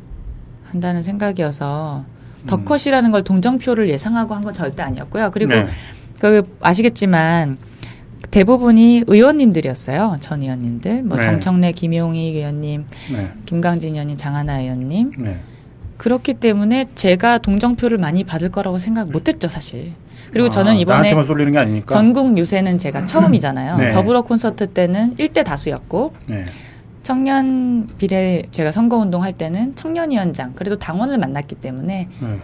한다는 0.69 1.01
생각이어서 1.01 2.05
음. 2.43 2.47
덕컷이라는 2.47 3.11
걸 3.11 3.23
동정표를 3.23 3.89
예상하고 3.89 4.33
한 4.35 4.43
건 4.43 4.53
절대 4.53 4.83
아니었고요. 4.83 5.31
그리고 5.31 5.53
네. 5.53 5.67
그 6.19 6.43
아시겠지만 6.61 7.57
대부분이 8.29 9.03
의원님들이었어요. 9.07 10.17
전 10.21 10.41
의원님들, 10.41 11.03
뭐 11.03 11.17
네. 11.17 11.23
정청래, 11.23 11.71
김용희 11.73 12.29
의원님, 12.37 12.85
네. 13.11 13.29
김강진 13.45 13.93
의원님, 13.93 14.15
장하나 14.17 14.59
의원님. 14.61 15.11
네. 15.17 15.39
그렇기 16.01 16.33
때문에 16.33 16.87
제가 16.95 17.37
동정표를 17.37 17.99
많이 17.99 18.23
받을 18.23 18.49
거라고 18.49 18.79
생각 18.79 19.11
못했죠, 19.11 19.47
사실. 19.47 19.91
그리고 20.31 20.47
아, 20.47 20.49
저는 20.49 20.77
이번에. 20.77 21.09
전국 21.93 22.39
유세는 22.39 22.79
제가 22.79 23.05
처음이잖아요. 23.05 23.77
네. 23.77 23.91
더불어 23.91 24.23
콘서트 24.23 24.65
때는 24.71 25.15
1대 25.17 25.45
다수였고 25.45 26.15
네. 26.27 26.45
청년 27.03 27.87
비례 27.99 28.41
제가 28.49 28.71
선거운동 28.71 29.21
할 29.21 29.33
때는 29.33 29.75
청년위원장 29.75 30.53
그래도 30.55 30.79
당원을 30.79 31.19
만났기 31.19 31.55
때문에 31.55 32.07
네. 32.19 32.37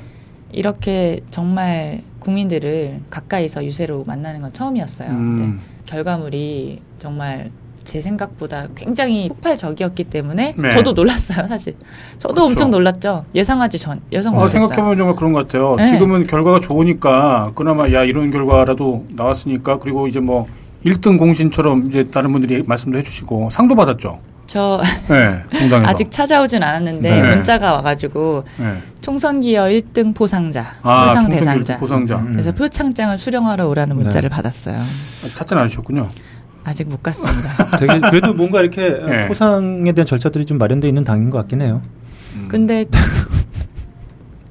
이렇게 0.52 1.22
정말 1.32 2.04
국민들을 2.20 3.02
가까이서 3.10 3.66
유세로 3.66 4.04
만나는 4.04 4.42
건 4.42 4.54
처음이었어요. 4.54 5.08
근데 5.08 5.44
음. 5.46 5.62
결과물이 5.88 6.80
정말 7.00 7.50
제 7.88 8.02
생각보다 8.02 8.68
굉장히 8.76 9.30
폭발적이었기 9.30 10.04
때문에 10.04 10.54
네. 10.58 10.70
저도 10.70 10.92
놀랐어요, 10.92 11.48
사실. 11.48 11.74
저도 12.20 12.34
그렇죠. 12.34 12.46
엄청 12.52 12.72
놀랐죠. 12.72 13.26
예상하지 13.34 13.80
전 13.80 14.02
예상 14.12 14.34
어, 14.34 14.40
못했어요. 14.40 14.60
생각해보면 14.68 14.98
정말 14.98 15.16
그런 15.16 15.32
것 15.32 15.48
같아요. 15.48 15.76
네. 15.78 15.88
지금은 15.88 16.28
결과가 16.28 16.60
좋으니까 16.60 17.52
그나마 17.56 17.90
야 17.94 18.04
이런 18.04 18.30
결과라도 18.30 19.06
나왔으니까 19.12 19.80
그리고 19.80 20.08
이제 20.08 20.20
뭐 20.20 20.48
1등 20.86 21.18
공신처럼 21.18 21.88
이제 21.88 22.10
다른 22.12 22.34
분들이 22.34 22.62
말씀도 22.68 22.98
해주시고 22.98 23.50
상도 23.52 23.74
받았죠. 23.74 24.20
저 24.48 24.82
네. 25.08 25.44
아직 25.86 26.12
찾아오진 26.12 26.64
않았는데 26.64 27.10
네. 27.10 27.36
문자가 27.36 27.74
와가지고 27.74 28.44
네. 28.58 28.78
총선 29.00 29.40
기여 29.40 29.64
1등 29.66 30.14
포상자, 30.14 30.74
아, 30.82 31.14
총선 31.14 31.32
대상자. 31.32 31.78
보상자. 31.78 32.18
음. 32.18 32.32
그래서 32.34 32.52
표창장을 32.52 33.18
수령하러 33.18 33.66
오라는 33.68 33.96
네. 33.96 34.04
문자를 34.04 34.30
받았어요. 34.30 34.78
찾진 35.36 35.58
않으셨군요. 35.58 36.08
아직 36.68 36.90
못 36.90 37.02
갔습니다. 37.02 37.72
되게 37.80 37.98
그래도 38.02 38.34
뭔가 38.34 38.60
이렇게 38.60 38.90
네. 38.90 39.28
포상에 39.28 39.94
대한 39.94 40.06
절차들이 40.06 40.46
좀 40.46 40.58
마련돼 40.58 40.90
있는 40.90 41.06
당인 41.06 41.30
것 41.30 41.38
같긴 41.38 41.62
해요. 41.62 41.82
음. 42.36 42.48
근데 42.50 42.84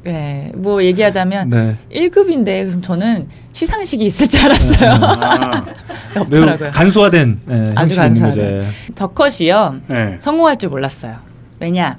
네, 0.03 0.49
뭐 0.57 0.83
얘기하자면 0.83 1.51
네. 1.51 1.77
1급인데 1.93 2.67
그럼 2.67 2.81
저는 2.81 3.29
시상식이 3.53 4.07
있을 4.07 4.29
줄 4.29 4.41
알았어요. 4.47 4.91
아, 4.93 5.65
매우 6.31 6.43
없더라고요. 6.43 6.71
간소화된 6.71 7.41
네, 7.45 7.73
아주 7.77 7.95
간소화된. 7.97 8.67
덕컷이요. 8.95 9.81
네. 9.89 10.17
성공할 10.21 10.57
줄 10.59 10.71
몰랐어요. 10.71 11.17
왜냐 11.61 11.99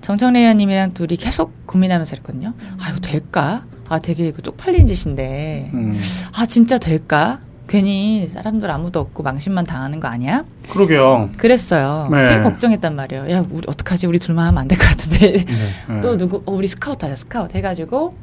정청래 0.00 0.40
의원님이랑 0.40 0.94
둘이 0.94 1.16
계속 1.16 1.64
고민하면서 1.66 2.16
했거든요. 2.16 2.54
아 2.80 2.90
이거 2.90 2.98
될까? 2.98 3.64
아 3.88 4.00
되게 4.00 4.26
이거 4.26 4.42
쪽팔린 4.42 4.88
짓인데 4.88 5.70
음. 5.74 5.96
아 6.32 6.44
진짜 6.44 6.76
될까? 6.78 7.38
괜히 7.78 8.28
사람들 8.28 8.70
아무도 8.70 9.00
없고 9.00 9.24
망신만 9.24 9.64
당하는 9.64 9.98
거 9.98 10.06
아니야? 10.06 10.44
그러게요. 10.70 11.28
그랬어요. 11.36 12.06
네. 12.08 12.24
되게 12.24 12.42
걱정했단 12.44 12.94
말이에요. 12.94 13.28
야 13.32 13.44
우리 13.50 13.62
어떡하지? 13.66 14.06
우리 14.06 14.20
둘만 14.20 14.46
하면 14.46 14.58
안 14.60 14.68
될 14.68 14.78
것 14.78 14.86
같은데. 14.86 15.44
네. 15.44 15.46
또 16.00 16.16
누구 16.16 16.36
어, 16.46 16.52
우리 16.52 16.68
스카우트 16.68 17.04
하자 17.04 17.16
스카우트 17.16 17.56
해가지고 17.56 18.14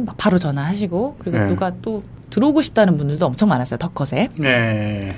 막 0.00 0.16
바로 0.16 0.36
전화하시고 0.36 1.16
그리고 1.20 1.38
네. 1.38 1.46
누가 1.46 1.72
또 1.80 2.02
들어오고 2.30 2.60
싶다는 2.60 2.96
분들도 2.96 3.24
엄청 3.24 3.48
많았어요 3.50 3.78
덕컷에. 3.78 4.26
네. 4.36 5.16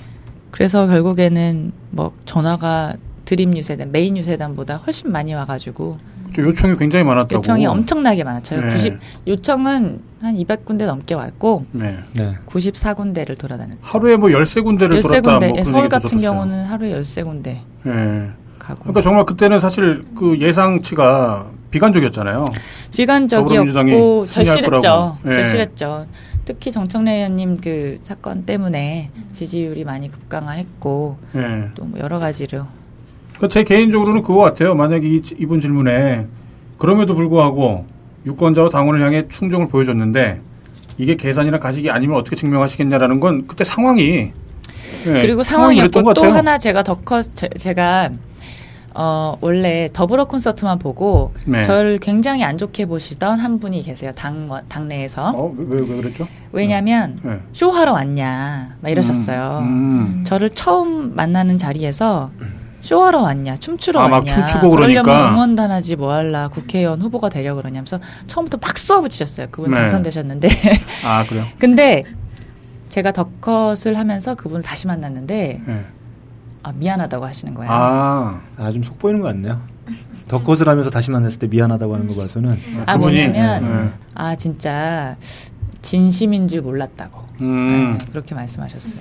그래서 0.50 0.86
결국에는 0.86 1.72
뭐 1.90 2.12
전화가 2.26 2.96
드림 3.24 3.56
유세단 3.56 3.92
메인 3.92 4.18
유세단보다 4.18 4.76
훨씬 4.76 5.10
많이 5.10 5.32
와가지고 5.32 5.96
저 5.96 6.19
요청이 6.38 6.76
굉장히 6.76 7.04
많았다고. 7.04 7.36
요청이 7.36 7.66
엄청나게 7.66 8.24
많았죠. 8.24 8.56
네. 8.56 8.68
90 8.68 8.98
요청은 9.26 10.00
한 10.20 10.34
200군데 10.36 10.86
넘게 10.86 11.14
왔고 11.14 11.64
네. 11.72 11.98
네. 12.14 12.36
94군데를 12.46 13.38
돌아다녔. 13.38 13.78
하루에 13.80 14.16
뭐 14.16 14.28
13군데를 14.28 15.02
돌았다. 15.02 15.20
13군데. 15.20 15.40
뭐 15.40 15.50
그런 15.52 15.64
서울 15.64 15.88
같은 15.88 16.08
들었어요. 16.08 16.30
경우는 16.30 16.64
하루에 16.66 17.00
13군데 17.00 17.46
예. 17.86 18.30
가고. 18.58 18.80
그러니까 18.80 19.00
정말 19.00 19.24
그때는 19.24 19.60
사실 19.60 20.02
그 20.14 20.38
예상치가 20.38 21.46
비관적이었잖아요. 21.70 22.44
비관적이었고 22.92 24.26
절실했죠. 24.26 25.18
예. 25.26 25.32
절실했죠. 25.32 26.06
특히 26.44 26.72
정청래 26.72 27.12
의원님 27.16 27.58
그 27.60 28.00
사건 28.02 28.44
때문에 28.44 29.10
지지율이 29.32 29.84
많이 29.84 30.10
급강하했고 30.10 31.16
예. 31.36 31.70
또뭐 31.74 31.92
여러 32.00 32.18
가지로 32.18 32.66
그제 33.40 33.64
개인적으로는 33.64 34.22
그거 34.22 34.40
같아요. 34.42 34.74
만약에 34.74 35.08
이, 35.08 35.22
이분 35.38 35.60
질문에 35.62 36.26
그럼에도 36.76 37.14
불구하고 37.14 37.86
유권자와 38.26 38.68
당원을 38.68 39.02
향해 39.02 39.26
충정을 39.28 39.68
보여줬는데 39.68 40.42
이게 40.98 41.16
계산이나 41.16 41.58
가식이 41.58 41.90
아니면 41.90 42.18
어떻게 42.18 42.36
증명하시겠냐라는 42.36 43.18
건 43.18 43.46
그때 43.46 43.64
상황이 43.64 44.32
예, 45.06 45.12
그리고 45.12 45.42
상황이 45.42 45.76
상황이었고 45.78 46.02
것 46.02 46.12
또. 46.12 46.24
하나 46.30 46.58
제가 46.58 46.82
더커 46.82 47.22
제- 47.22 47.48
제가 47.56 48.10
어 48.92 49.38
원래 49.40 49.88
더불어 49.92 50.26
콘서트만 50.26 50.78
보고 50.78 51.32
네. 51.46 51.64
저를 51.64 51.98
굉장히 51.98 52.42
안 52.44 52.58
좋게 52.58 52.86
보시던 52.86 53.38
한 53.38 53.60
분이 53.60 53.82
계세요 53.84 54.10
당 54.16 54.48
당내에서 54.68 55.30
어, 55.34 55.54
왜, 55.56 55.86
그랬죠? 55.86 56.26
왜냐하면 56.52 57.18
예. 57.24 57.38
쇼하러 57.54 57.92
왔냐 57.92 58.74
막 58.82 58.90
이러셨어요. 58.90 59.60
음. 59.62 60.22
저를 60.26 60.50
처음 60.50 61.14
만나는 61.14 61.56
자리에서 61.56 62.30
쇼하러 62.80 63.22
왔냐, 63.22 63.56
춤추러 63.56 64.00
아, 64.00 64.08
막 64.08 64.16
왔냐, 64.18 64.46
춤추고 64.46 64.70
그러려면 64.70 65.02
그러니까. 65.02 65.32
응원단 65.32 65.70
하지 65.70 65.96
뭐 65.96 66.12
할라, 66.12 66.48
국회의원 66.48 67.00
후보가 67.02 67.28
되려 67.28 67.54
그러냐면서 67.54 68.00
처음부터 68.26 68.58
막 68.60 68.78
쏘아붙이셨어요. 68.78 69.48
그분 69.50 69.70
네. 69.72 69.78
당선되셨는데. 69.78 70.48
아, 71.04 71.24
그래요? 71.24 71.44
근데 71.58 72.04
제가 72.88 73.12
덕컷을 73.12 73.96
하면서 73.96 74.34
그분을 74.34 74.62
다시 74.62 74.86
만났는데 74.86 75.60
예. 75.66 75.84
아, 76.62 76.72
미안하다고 76.72 77.24
하시는 77.24 77.54
거예요. 77.54 77.70
아, 77.70 78.40
아, 78.56 78.70
좀 78.72 78.82
속보이는 78.82 79.20
것 79.20 79.28
같네요. 79.28 79.60
덧것을 80.28 80.68
하면서 80.68 80.90
다시 80.90 81.10
만났을 81.10 81.38
때 81.40 81.46
미안하다고 81.48 81.94
하는 81.94 82.06
거 82.06 82.14
봐서는. 82.14 82.58
아, 82.86 82.96
그분이? 82.96 83.26
뭐냐면 83.28 83.84
네. 83.86 83.92
아 84.14 84.36
진짜 84.36 85.16
진심인 85.82 86.46
줄 86.46 86.62
몰랐다고 86.62 87.20
음. 87.40 87.96
네, 87.98 88.06
그렇게 88.10 88.34
말씀하셨어요. 88.36 89.00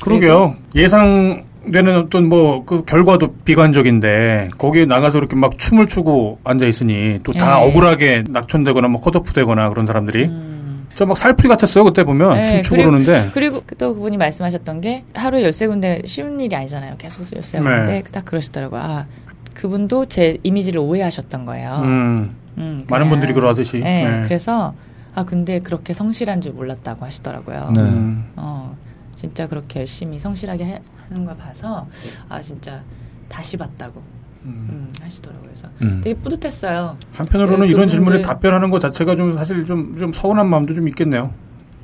그러게요. 0.00 0.54
예상 0.74 1.44
되는 1.72 1.96
어떤 1.96 2.28
뭐 2.28 2.64
그 2.64 2.84
결과도 2.84 3.34
비관적인데 3.44 4.48
거기에 4.58 4.86
나가서 4.86 5.18
이렇게 5.18 5.36
막 5.36 5.58
춤을 5.58 5.86
추고 5.86 6.38
앉아 6.44 6.66
있으니 6.66 7.20
또다 7.22 7.58
네. 7.60 7.66
억울하게 7.68 8.24
낙천되거나 8.28 8.88
뭐 8.88 9.00
컷오프되거나 9.00 9.68
그런 9.70 9.86
사람들이 9.86 10.24
음. 10.24 10.86
저막 10.94 11.16
살풀이 11.16 11.48
같았어요 11.48 11.84
그때 11.84 12.04
보면 12.04 12.34
네, 12.38 12.46
춤추고 12.62 12.76
그리고- 12.76 12.90
그러는데 12.90 13.30
그리고 13.32 13.60
또 13.78 13.94
그분이 13.94 14.16
말씀하셨던 14.16 14.80
게 14.80 15.04
하루에 15.14 15.42
열세 15.42 15.66
군데 15.66 16.02
쉬운 16.06 16.40
일이 16.40 16.54
아니잖아요. 16.56 16.94
계속 16.98 17.26
열세 17.34 17.58
군데 17.60 17.84
네. 17.84 18.02
딱 18.10 18.24
그러시더라고요. 18.24 18.80
아 18.80 19.06
그분도 19.54 20.06
제 20.06 20.38
이미지를 20.42 20.80
오해하셨던 20.80 21.44
거예요. 21.44 21.80
음, 21.84 22.34
음, 22.58 22.84
많은 22.88 23.08
분들이 23.08 23.32
그러하듯이 23.32 23.78
네, 23.80 24.04
네. 24.04 24.22
그래서 24.24 24.74
아 25.14 25.24
근데 25.24 25.60
그렇게 25.60 25.92
성실한 25.94 26.40
줄 26.40 26.52
몰랐다고 26.52 27.04
하시더라고요. 27.04 27.70
네. 27.76 27.82
음, 27.82 28.24
어 28.36 28.76
진짜 29.16 29.46
그렇게 29.46 29.80
열심히 29.80 30.18
성실하게 30.18 30.64
해- 30.64 30.80
하는 31.10 31.24
걸 31.26 31.36
봐서 31.36 31.86
아 32.28 32.40
진짜 32.40 32.82
다시 33.28 33.56
봤다고 33.56 34.00
음. 34.44 34.66
음, 34.70 34.92
하시더라고요. 35.02 35.42
그래서 35.44 35.68
음. 35.82 36.00
되게 36.02 36.18
뿌듯했어요. 36.18 36.96
한편으로는 37.12 37.66
그- 37.66 37.72
이런 37.72 37.88
질문에 37.88 38.22
답변하는 38.22 38.70
것 38.70 38.78
자체가 38.80 39.14
좀 39.16 39.34
사실 39.34 39.64
좀, 39.66 39.98
좀 39.98 40.12
서운한 40.12 40.48
마음도 40.48 40.72
좀 40.72 40.88
있겠네요. 40.88 41.32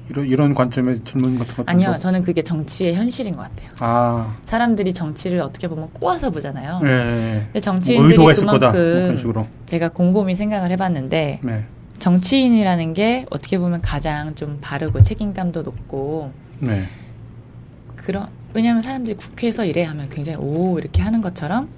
이런, 0.09 0.27
이런 0.27 0.55
관점의 0.55 1.01
질문 1.05 1.37
같은 1.37 1.57
것도. 1.57 1.65
아니요, 1.69 1.97
저는 1.99 2.23
그게 2.23 2.41
정치의 2.41 2.95
현실인 2.95 3.35
것 3.35 3.43
같아요. 3.43 3.69
아, 3.81 4.37
사람들이 4.45 4.95
정치를 4.95 5.41
어떻게 5.41 5.67
보면 5.67 5.91
꼬아서 5.93 6.31
보잖아요. 6.31 6.81
예. 6.85 6.89
예. 6.89 7.41
근데 7.47 7.51
뭐 7.55 7.61
정치인들이 7.61 8.13
의도가 8.13 8.31
있을 8.33 8.47
거다. 8.47 8.71
뭐 8.71 8.81
그만큼 8.81 9.17
식으로. 9.17 9.49
제가 9.67 9.89
곰곰이 9.89 10.37
생각을 10.37 10.71
해봤는데 10.71 11.41
네. 11.43 11.67
정치인이라는 11.99 12.95
게 12.95 13.27
어떻게 13.31 13.59
보면 13.59 13.81
가장 13.83 14.35
좀 14.37 14.59
바르고 14.61 15.03
책임감도 15.03 15.63
높고 15.63 16.31
네. 16.61 16.85
그런 17.97 18.29
왜냐하면 18.55 18.83
사람들이 18.83 19.17
국회에서 19.17 19.65
이래 19.65 19.85
하면 19.85 20.09
굉장히 20.09 20.39
오 20.39 20.79
이렇게 20.79 21.03
하는 21.03 21.21
것처럼 21.21 21.69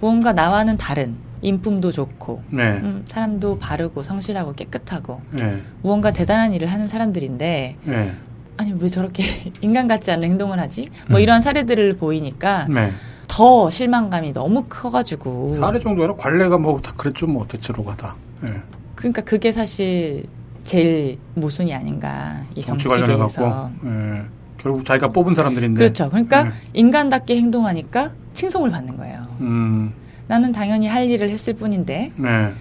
무언가 0.00 0.32
나와는 0.32 0.76
다른 0.76 1.14
인품도 1.42 1.92
좋고 1.92 2.42
네. 2.50 2.62
음, 2.78 3.04
사람도 3.06 3.58
바르고 3.58 4.02
성실하고 4.02 4.54
깨끗하고 4.54 5.20
네. 5.32 5.62
무언가 5.82 6.10
대단한 6.12 6.52
일을 6.52 6.68
하는 6.68 6.88
사람들인데 6.88 7.76
네. 7.84 8.14
아니 8.56 8.72
왜 8.78 8.88
저렇게 8.88 9.52
인간 9.60 9.86
같지 9.86 10.10
않은 10.10 10.28
행동을 10.28 10.58
하지? 10.58 10.86
뭐 11.08 11.18
음. 11.20 11.22
이런 11.22 11.40
사례들을 11.40 11.96
보이니까 11.98 12.66
네. 12.68 12.90
더 13.28 13.70
실망감이 13.70 14.32
너무 14.32 14.64
커가지고 14.68 15.52
사례 15.52 15.78
정도 15.78 16.02
아니라 16.02 16.16
관례가 16.16 16.58
뭐 16.58 16.80
다 16.80 16.92
그랬죠 16.96 17.26
뭐 17.26 17.46
대체로 17.46 17.84
가 17.84 17.94
다. 17.96 18.16
예. 18.48 18.54
그러니까 18.94 19.22
그게 19.22 19.52
사실 19.52 20.24
제일 20.64 21.18
모순이 21.34 21.74
아닌가 21.74 22.42
이 22.54 22.62
정치 22.62 22.88
관련해 22.88 23.16
갖고 23.16 23.28
정치계에서 23.28 23.70
예. 23.84 24.22
결국 24.66 24.84
자기가 24.84 25.08
뽑은 25.08 25.34
사람들인데. 25.36 25.78
그렇죠. 25.78 26.08
그러니까 26.10 26.44
네. 26.44 26.50
인간답게 26.72 27.36
행동하니까 27.36 28.10
칭송을 28.34 28.70
받는 28.70 28.96
거예요. 28.96 29.26
음. 29.40 29.92
나는 30.26 30.50
당연히 30.50 30.88
할 30.88 31.08
일을 31.08 31.30
했을 31.30 31.54
뿐인데 31.54 32.10
네. 32.16 32.52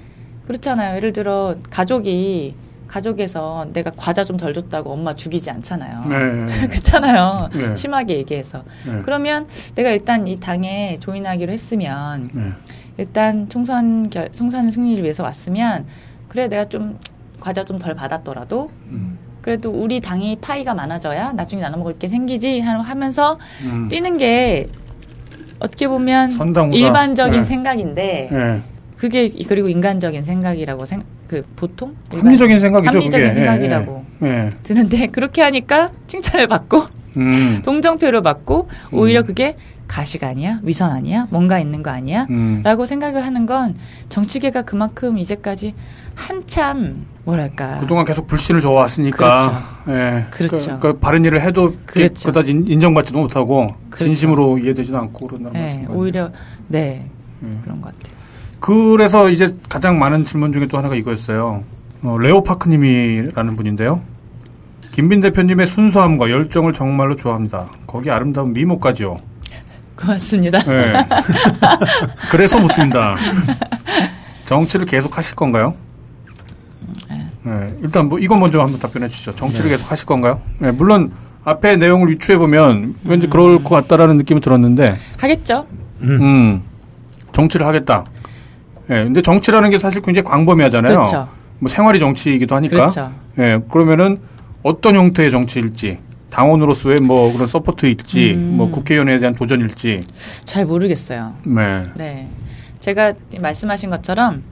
그렇잖아요. 0.45 0.97
예를 0.97 1.13
들어 1.13 1.55
가족이 1.71 2.53
가족에서 2.87 3.65
내가 3.73 3.89
과자 3.97 4.23
좀 4.23 4.37
덜 4.37 4.53
줬다고 4.53 4.91
엄마 4.91 5.15
죽이지 5.15 5.49
않잖아요. 5.49 6.03
네. 6.07 6.67
그렇잖아요. 6.69 7.49
네. 7.55 7.75
심하게 7.75 8.17
얘기해서. 8.17 8.63
네. 8.85 9.01
그러면 9.03 9.47
내가 9.73 9.89
일단 9.89 10.27
이 10.27 10.39
당에 10.39 10.97
조인하기로 10.99 11.51
했으면 11.51 12.29
네. 12.33 12.51
일단 12.99 13.49
총선 13.49 14.11
결, 14.11 14.31
총선 14.31 14.69
승리를 14.69 15.03
위해서 15.03 15.23
왔으면 15.23 15.87
그래 16.29 16.47
내가 16.47 16.69
좀 16.69 16.99
과자 17.39 17.63
좀 17.63 17.79
덜 17.79 17.95
받았더라도 17.95 18.69
음. 18.91 19.17
그래도 19.45 19.69
우리 19.69 20.01
당이 20.01 20.37
파이가 20.41 20.73
많아져야 20.73 21.33
나중에 21.33 21.61
나눠 21.61 21.77
먹을 21.77 21.93
게 21.99 22.07
생기지 22.07 22.61
하- 22.61 22.79
하면서 22.79 23.37
음. 23.63 23.87
뛰는 23.89 24.17
게 24.17 24.67
어떻게 25.59 25.87
보면 25.87 26.31
선당후사. 26.31 26.75
일반적인 26.83 27.41
네. 27.41 27.43
생각인데 27.43 28.29
예. 28.31 28.61
그게 28.97 29.29
그리고 29.47 29.69
인간적인 29.69 30.23
생각이라고 30.23 30.87
생, 30.87 31.03
그 31.27 31.43
보통 31.55 31.93
합리적인 32.09 32.59
생각이죠, 32.59 32.89
합리적인 32.97 33.27
그게. 33.27 33.35
생각이라고 33.35 34.03
예. 34.23 34.27
예. 34.27 34.49
드는데 34.63 35.05
그렇게 35.13 35.43
하니까 35.43 35.91
칭찬을 36.07 36.47
받고 36.47 36.81
음. 37.17 37.61
동정표를 37.63 38.23
받고 38.23 38.67
오히려 38.91 39.19
음. 39.21 39.25
그게 39.27 39.57
가식 39.87 40.23
아니야 40.23 40.59
위선 40.63 40.89
아니야 40.91 41.27
뭔가 41.29 41.59
있는 41.59 41.83
거 41.83 41.91
아니야 41.91 42.25
음. 42.31 42.61
라고 42.63 42.87
생각을 42.87 43.23
하는 43.23 43.45
건 43.45 43.75
정치계가 44.09 44.63
그만큼 44.63 45.19
이제까지 45.19 45.75
한참 46.15 47.05
뭐랄까 47.25 47.79
그동안 47.79 48.05
계속 48.05 48.27
불신을 48.27 48.61
줘왔으니까. 48.61 49.83
예. 49.89 50.25
그렇죠. 50.31 50.79
그, 50.79 50.93
그 50.93 50.99
바른 50.99 51.25
일을 51.25 51.41
해도 51.41 51.73
그렇죠. 51.85 52.29
그다지 52.29 52.51
인- 52.51 52.67
인정받지도 52.67 53.19
못하고 53.19 53.71
그렇죠. 53.89 54.05
진심으로 54.05 54.57
이해되지도 54.59 54.97
않고 54.97 55.27
그런다는 55.27 55.53
네, 55.53 55.61
말씀. 55.61 55.89
오히려 55.95 56.31
네 56.67 57.09
예. 57.43 57.57
그런 57.63 57.81
것 57.81 57.93
같아요. 57.97 58.15
그래서 58.59 59.29
이제 59.29 59.55
가장 59.69 59.99
많은 59.99 60.25
질문 60.25 60.51
중에 60.53 60.67
또 60.67 60.77
하나가 60.77 60.95
이거였어요. 60.95 61.63
어, 62.03 62.17
레오파크님이라는 62.17 63.55
분인데요. 63.55 64.01
김빈 64.91 65.19
대표님의 65.19 65.65
순수함과 65.65 66.29
열정을 66.29 66.71
정말로 66.73 67.15
좋아합니다. 67.15 67.67
거기 67.85 68.09
아름다운 68.09 68.53
미모까지요. 68.53 69.19
고맙습니다. 69.97 70.59
네. 70.59 70.93
그래서 72.31 72.59
묻습니다. 72.59 73.15
정치를 74.45 74.85
계속 74.85 75.17
하실 75.17 75.35
건가요? 75.35 75.73
네. 77.45 77.77
일단 77.83 78.09
뭐 78.09 78.17
이건 78.19 78.39
먼저 78.39 78.59
한번 78.59 78.79
답변해 78.79 79.07
주시죠. 79.07 79.35
정치를 79.35 79.69
네. 79.69 79.75
계속 79.75 79.91
하실 79.91 80.05
건가요? 80.05 80.41
네, 80.59 80.71
물론 80.71 81.11
앞에 81.43 81.75
내용을 81.75 82.09
유추해 82.09 82.37
보면 82.37 82.95
왠지 83.03 83.27
그럴 83.27 83.63
것 83.63 83.69
같다라는 83.69 84.17
느낌이 84.17 84.41
들었는데, 84.41 84.97
하겠죠. 85.17 85.67
음. 86.01 86.21
음, 86.21 86.61
정치를 87.31 87.67
하겠다. 87.67 88.05
예, 88.89 89.03
근데 89.03 89.21
정치라는 89.21 89.69
게 89.69 89.77
사실 89.77 90.01
굉장히 90.01 90.27
광범위하잖아요. 90.27 90.93
그렇죠. 90.93 91.27
뭐 91.59 91.69
생활이 91.69 91.99
정치이기도 91.99 92.55
하니까. 92.55 92.75
그렇죠. 92.75 93.11
예, 93.37 93.59
그러면은 93.71 94.17
어떤 94.63 94.95
형태의 94.95 95.29
정치일지, 95.29 95.99
당원으로서의 96.31 96.97
뭐 97.01 97.31
그런 97.31 97.45
서포트일지, 97.47 98.33
음. 98.33 98.57
뭐 98.57 98.71
국회의원에 98.71 99.19
대한 99.19 99.35
도전일지. 99.35 99.99
잘 100.43 100.65
모르겠어요. 100.65 101.33
네. 101.45 101.83
네. 101.95 102.27
제가 102.79 103.13
말씀하신 103.39 103.91
것처럼 103.91 104.43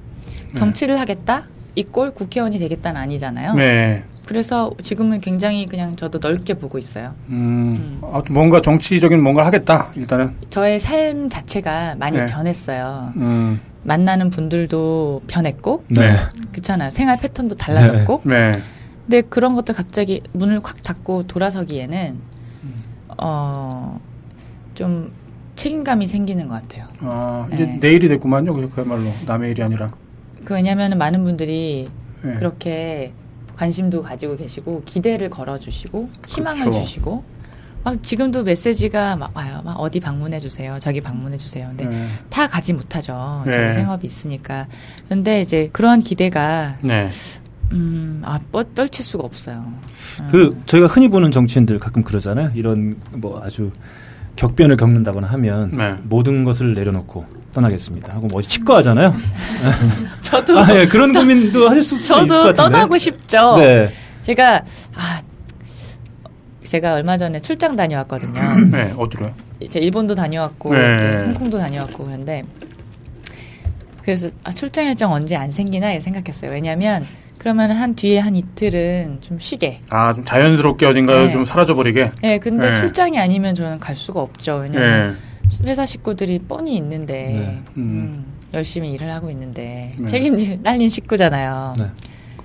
정치를 0.55 0.99
하겠다? 0.99 1.43
이꼴 1.75 2.13
국회의원이 2.13 2.59
되겠다는 2.59 2.99
아니잖아요. 2.99 3.53
네. 3.55 4.03
그래서 4.25 4.71
지금은 4.81 5.19
굉장히 5.19 5.65
그냥 5.65 5.95
저도 5.95 6.19
넓게 6.19 6.53
보고 6.53 6.77
있어요. 6.77 7.13
음, 7.29 7.99
아무튼 8.01 8.33
뭔가 8.33 8.61
정치적인 8.61 9.21
뭔가를 9.21 9.45
하겠다, 9.47 9.91
일단은. 9.95 10.33
저의 10.49 10.79
삶 10.79 11.29
자체가 11.29 11.95
많이 11.95 12.17
네. 12.17 12.27
변했어요. 12.27 13.11
음, 13.17 13.59
만나는 13.83 14.29
분들도 14.29 15.23
변했고, 15.27 15.83
네. 15.89 16.15
그렇잖아요. 16.51 16.89
생활 16.89 17.19
패턴도 17.19 17.55
달라졌고. 17.55 18.21
네. 18.23 18.61
근데 19.05 19.21
그런 19.21 19.55
것들 19.55 19.75
갑자기 19.75 20.21
문을 20.31 20.61
콱 20.61 20.81
닫고 20.81 21.27
돌아서기에는 21.27 22.17
어, 23.17 23.99
좀 24.73 25.11
책임감이 25.55 26.07
생기는 26.07 26.47
것 26.47 26.61
같아요. 26.61 26.87
아, 27.01 27.47
이제 27.53 27.65
네. 27.65 27.77
내일이 27.81 28.07
됐구만요. 28.07 28.69
그야말로 28.69 29.03
남의 29.27 29.51
일이 29.51 29.61
아니라. 29.61 29.89
그 30.43 30.53
왜냐하면 30.53 30.97
많은 30.97 31.23
분들이 31.23 31.89
네. 32.21 32.33
그렇게 32.35 33.13
관심도 33.55 34.01
가지고 34.01 34.35
계시고 34.35 34.83
기대를 34.85 35.29
걸어주시고 35.29 36.09
희망을 36.27 36.61
그렇죠. 36.61 36.81
주시고 36.81 37.23
막 37.83 38.01
지금도 38.01 38.43
메시지가 38.43 39.17
막 39.17 39.35
와요. 39.35 39.61
막 39.65 39.73
어디 39.73 39.99
방문해 39.99 40.39
주세요. 40.39 40.77
저기 40.79 41.01
방문해 41.01 41.37
주세요. 41.37 41.67
근데 41.67 41.85
네. 41.85 42.07
다 42.29 42.47
가지 42.47 42.73
못하죠. 42.73 43.43
네. 43.45 43.51
저희 43.51 43.73
생업이 43.73 44.07
있으니까. 44.07 44.67
근데 45.09 45.41
이제 45.41 45.69
그런 45.73 45.99
기대가 45.99 46.77
네. 46.81 47.09
음, 47.73 48.21
아, 48.23 48.39
뻗, 48.51 48.73
떨칠 48.75 49.03
수가 49.03 49.23
없어요. 49.23 49.65
음. 50.21 50.27
그 50.31 50.57
저희가 50.65 50.87
흔히 50.87 51.09
보는 51.09 51.31
정치인들 51.31 51.79
가끔 51.79 52.03
그러잖아요. 52.03 52.51
이런 52.55 52.97
뭐 53.11 53.41
아주 53.43 53.71
격변을 54.35 54.77
겪는다거나 54.77 55.27
하면 55.27 55.71
네. 55.77 55.95
모든 56.03 56.43
것을 56.43 56.73
내려놓고 56.73 57.25
떠나겠습니다. 57.53 58.13
하고 58.13 58.27
뭐 58.27 58.41
치과하잖아요. 58.41 59.13
저도 60.23 60.59
아, 60.59 60.67
예, 60.75 60.87
그런 60.87 61.13
고민도 61.13 61.69
하실 61.69 61.83
수 61.83 61.95
있을 61.95 62.15
것 62.15 62.19
저도 62.27 62.37
같은데. 62.43 62.53
떠나고 62.55 62.97
싶죠. 62.97 63.57
네. 63.57 63.93
제가 64.23 64.63
아 64.95 65.21
제가 66.63 66.93
얼마 66.95 67.17
전에 67.17 67.39
출장 67.39 67.75
다녀왔거든요. 67.75 68.59
네, 68.71 68.93
어디로요? 68.97 69.33
이제 69.59 69.79
일본도 69.79 70.15
다녀왔고 70.15 70.73
네. 70.73 71.23
홍콩도 71.27 71.59
다녀왔고 71.59 72.05
그런데 72.05 72.43
그래서 74.03 74.29
아, 74.43 74.51
출장 74.51 74.85
일정 74.85 75.11
언제 75.11 75.35
안 75.35 75.49
생기나 75.49 75.91
이렇게 75.91 76.01
생각했어요. 76.01 76.51
왜냐하면 76.51 77.05
그러면 77.37 77.71
한 77.71 77.95
뒤에 77.95 78.19
한 78.19 78.35
이틀은 78.35 79.19
좀 79.21 79.37
쉬게. 79.39 79.79
아, 79.89 80.13
좀 80.13 80.23
자연스럽게 80.23 80.85
어딘가요? 80.85 81.25
네. 81.25 81.31
좀 81.31 81.45
사라져버리게? 81.45 82.11
예, 82.23 82.39
근데 82.39 82.71
네. 82.71 82.75
출장이 82.79 83.19
아니면 83.19 83.55
저는 83.55 83.79
갈 83.79 83.95
수가 83.95 84.21
없죠. 84.21 84.57
왜냐면 84.57 85.17
네. 85.59 85.69
회사 85.69 85.85
식구들이 85.85 86.39
뻔히 86.39 86.75
있는데 86.77 87.33
네. 87.35 87.63
음. 87.77 87.77
음, 87.77 88.25
열심히 88.53 88.91
일을 88.91 89.11
하고 89.11 89.29
있는데 89.31 89.93
네. 89.97 90.05
책임질 90.05 90.63
딸린 90.63 90.87
식구잖아요. 90.89 91.75
네. 91.79 91.85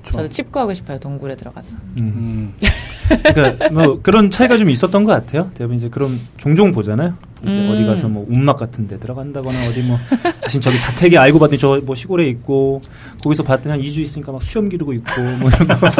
저도 0.04 0.28
칩구하고 0.28 0.72
싶어요. 0.72 0.98
동굴에 0.98 1.36
들어가서. 1.36 1.76
음. 2.00 2.54
음. 3.11 3.22
그러니까 3.34 3.70
뭐 3.70 4.00
그런 4.02 4.30
차이가 4.30 4.56
좀 4.56 4.68
있었던 4.70 5.04
것 5.04 5.12
같아요. 5.12 5.50
대부분 5.54 5.76
이제 5.76 5.88
그런 5.88 6.18
종종 6.36 6.72
보잖아요. 6.72 7.14
이제 7.46 7.56
음. 7.59 7.70
어디 7.72 7.84
가서 7.84 8.09
뭐 8.09 8.26
운막 8.28 8.56
같은 8.59 8.88
데 8.88 8.98
들어간다거나 8.98 9.68
어디 9.68 9.80
뭐 9.82 9.98
자신 10.40 10.61
저기 10.61 10.78
자택에 10.78 11.16
알고 11.18 11.38
봤더니 11.38 11.59
저 11.59 11.78
뭐 11.84 11.94
시골에 11.94 12.28
있고 12.28 12.82
거기서 13.22 13.42
봤더니 13.44 13.70
한 13.70 13.80
2주 13.80 13.98
있으니까 13.98 14.32
막 14.32 14.42
수염 14.42 14.68
기르고 14.68 14.92
있고 14.94 15.22
뭐 15.40 15.48
이런 15.50 15.68
거. 15.68 15.90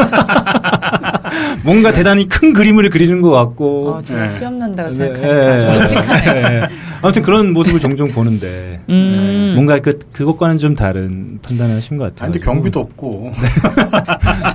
뭔가 1.63 1.91
대단히 1.91 2.27
큰 2.27 2.53
그림을 2.53 2.89
그리는 2.89 3.21
것 3.21 3.31
같고. 3.31 3.89
어, 3.95 4.01
제가 4.01 4.23
네. 4.23 4.29
수염 4.29 4.59
난다고 4.59 4.89
네, 4.89 4.95
생각하니까 4.95 5.71
좀 5.71 5.79
끔찍하네요. 5.79 6.49
네. 6.49 6.67
아무튼 7.01 7.21
그런 7.21 7.53
모습을 7.53 7.79
종종 7.79 8.11
보는데 8.11 8.79
음. 8.89 9.11
네. 9.15 9.53
뭔가 9.53 9.79
그 9.79 9.99
그것과는 10.13 10.57
좀 10.57 10.75
다른 10.75 11.39
판단을 11.41 11.75
하신 11.75 11.97
것 11.97 12.05
같아요. 12.05 12.25
아니, 12.29 12.33
근데 12.39 12.45
경비도 12.45 12.79
없고. 12.79 13.31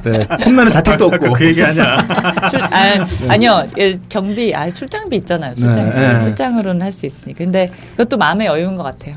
네. 0.05 0.27
홈나는 0.45 0.73
자택도 0.73 1.07
없고. 1.07 1.33
그 1.33 1.47
얘기 1.47 1.61
하냐. 1.61 2.07
출, 2.51 2.63
아, 2.63 3.05
아니요 3.29 3.65
예, 3.79 3.99
경비 4.09 4.55
아 4.55 4.69
출장비 4.71 5.17
있잖아요 5.17 5.55
출장 5.55 5.91
네, 5.95 6.13
네. 6.15 6.21
출장으로는 6.21 6.83
할 6.83 6.95
수 6.95 7.07
있으니까 7.07 7.39
근데 7.39 7.71
그것도 7.97 8.17
마음의 8.19 8.47
여유인 8.47 8.77
것 8.77 8.85
같아요. 8.85 9.17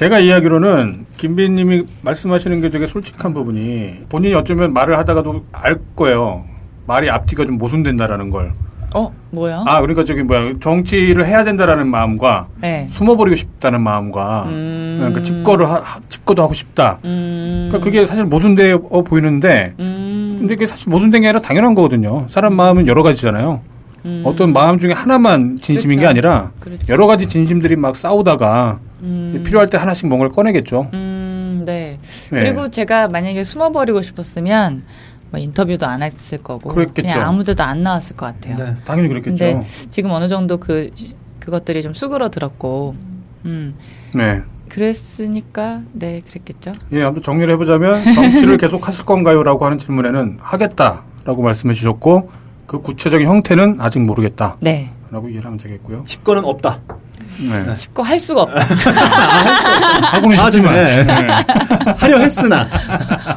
예. 0.00 0.04
제가 0.04 0.18
이야기로는 0.18 1.04
김비님이 1.18 1.84
말씀하시는 2.02 2.60
게 2.62 2.70
되게 2.70 2.86
솔직한 2.86 3.34
부분이 3.34 4.06
본인이 4.08 4.34
어쩌면 4.34 4.72
말을 4.72 4.96
하다가도 4.98 5.44
알 5.52 5.78
거예요. 5.94 6.44
말이 6.86 7.10
앞뒤가 7.10 7.44
좀 7.44 7.58
모순된다라는 7.58 8.30
걸. 8.30 8.52
어 8.94 9.12
뭐야? 9.30 9.62
아, 9.66 9.80
그러니까 9.82 10.02
저기 10.04 10.22
뭐야. 10.22 10.54
정치를 10.60 11.26
해야 11.26 11.44
된다라는 11.44 11.86
마음과 11.88 12.48
네. 12.62 12.86
숨어버리고 12.88 13.36
싶다는 13.36 13.82
마음과 13.82 14.44
음. 14.46 14.96
그러니까 14.98 15.22
집거를 15.22 15.68
하, 15.68 15.74
하- 15.74 16.00
집거도 16.08 16.42
하고 16.42 16.54
싶다. 16.54 16.98
음. 17.04 17.68
그러니까 17.68 17.84
그게 17.84 18.06
사실 18.06 18.24
모순되어 18.24 18.78
보이는데 18.78 19.74
음. 19.78 20.36
근데 20.40 20.54
그게 20.54 20.66
사실 20.66 20.88
모순된 20.90 21.20
게 21.20 21.28
아니라 21.28 21.40
당연한 21.42 21.74
거거든요. 21.74 22.26
사람 22.28 22.54
마음은 22.56 22.88
여러 22.88 23.02
가지잖아요. 23.02 23.60
음. 24.04 24.22
어떤 24.24 24.52
마음 24.52 24.78
중에 24.78 24.92
하나만 24.92 25.56
진심인 25.56 25.98
게 25.98 26.06
그렇죠. 26.06 26.10
아니라 26.10 26.52
그렇죠. 26.60 26.92
여러 26.92 27.06
가지 27.06 27.26
진심들이 27.26 27.76
막 27.76 27.96
싸우다가 27.96 28.78
음. 29.02 29.42
필요할 29.44 29.68
때 29.68 29.78
하나씩 29.78 30.08
뭔가를 30.08 30.32
꺼내겠죠. 30.32 30.90
음, 30.92 31.62
네. 31.66 31.98
네. 32.30 32.40
그리고 32.40 32.70
제가 32.70 33.08
만약에 33.08 33.44
숨어버리고 33.44 34.02
싶었으면 34.02 34.84
뭐 35.30 35.38
인터뷰도 35.38 35.86
안 35.86 36.02
했을 36.02 36.38
거고 36.38 36.68
그랬겠죠. 36.70 37.08
그냥 37.08 37.28
아무데도 37.28 37.62
안 37.62 37.82
나왔을 37.82 38.16
것 38.16 38.26
같아요. 38.26 38.54
네. 38.54 38.74
당연히 38.84 39.08
그렇겠죠. 39.08 39.44
근데 39.44 39.66
지금 39.90 40.10
어느 40.10 40.28
정도 40.28 40.58
그 40.58 40.90
그것들이 41.38 41.82
좀 41.82 41.94
수그러들었고, 41.94 42.94
음, 43.46 43.74
네. 44.14 44.42
그랬으니까 44.68 45.82
네 45.92 46.20
그랬겠죠. 46.28 46.72
예, 46.92 47.02
아무튼 47.02 47.22
정리를 47.22 47.52
해보자면 47.54 48.14
정치를 48.14 48.56
계속 48.58 48.86
하실 48.86 49.04
건가요?라고 49.04 49.64
하는 49.64 49.78
질문에는 49.78 50.38
하겠다라고 50.40 51.42
말씀해 51.42 51.74
주셨고 51.74 52.30
그 52.70 52.80
구체적인 52.80 53.26
형태는 53.26 53.78
아직 53.80 53.98
모르겠다라고 53.98 54.58
네. 54.60 54.92
이해하면 55.10 55.58
되겠고요. 55.58 56.04
집거는 56.04 56.44
없다. 56.44 56.78
네. 57.40 57.74
쉽고 57.74 58.04
할 58.04 58.20
수가 58.20 58.42
없다. 58.42 58.60
하고는 60.14 60.38
아, 60.38 60.48
싶지만. 60.48 60.74
네. 60.76 61.02
네. 61.02 61.12
하려 61.96 62.18
했으나 62.18 62.68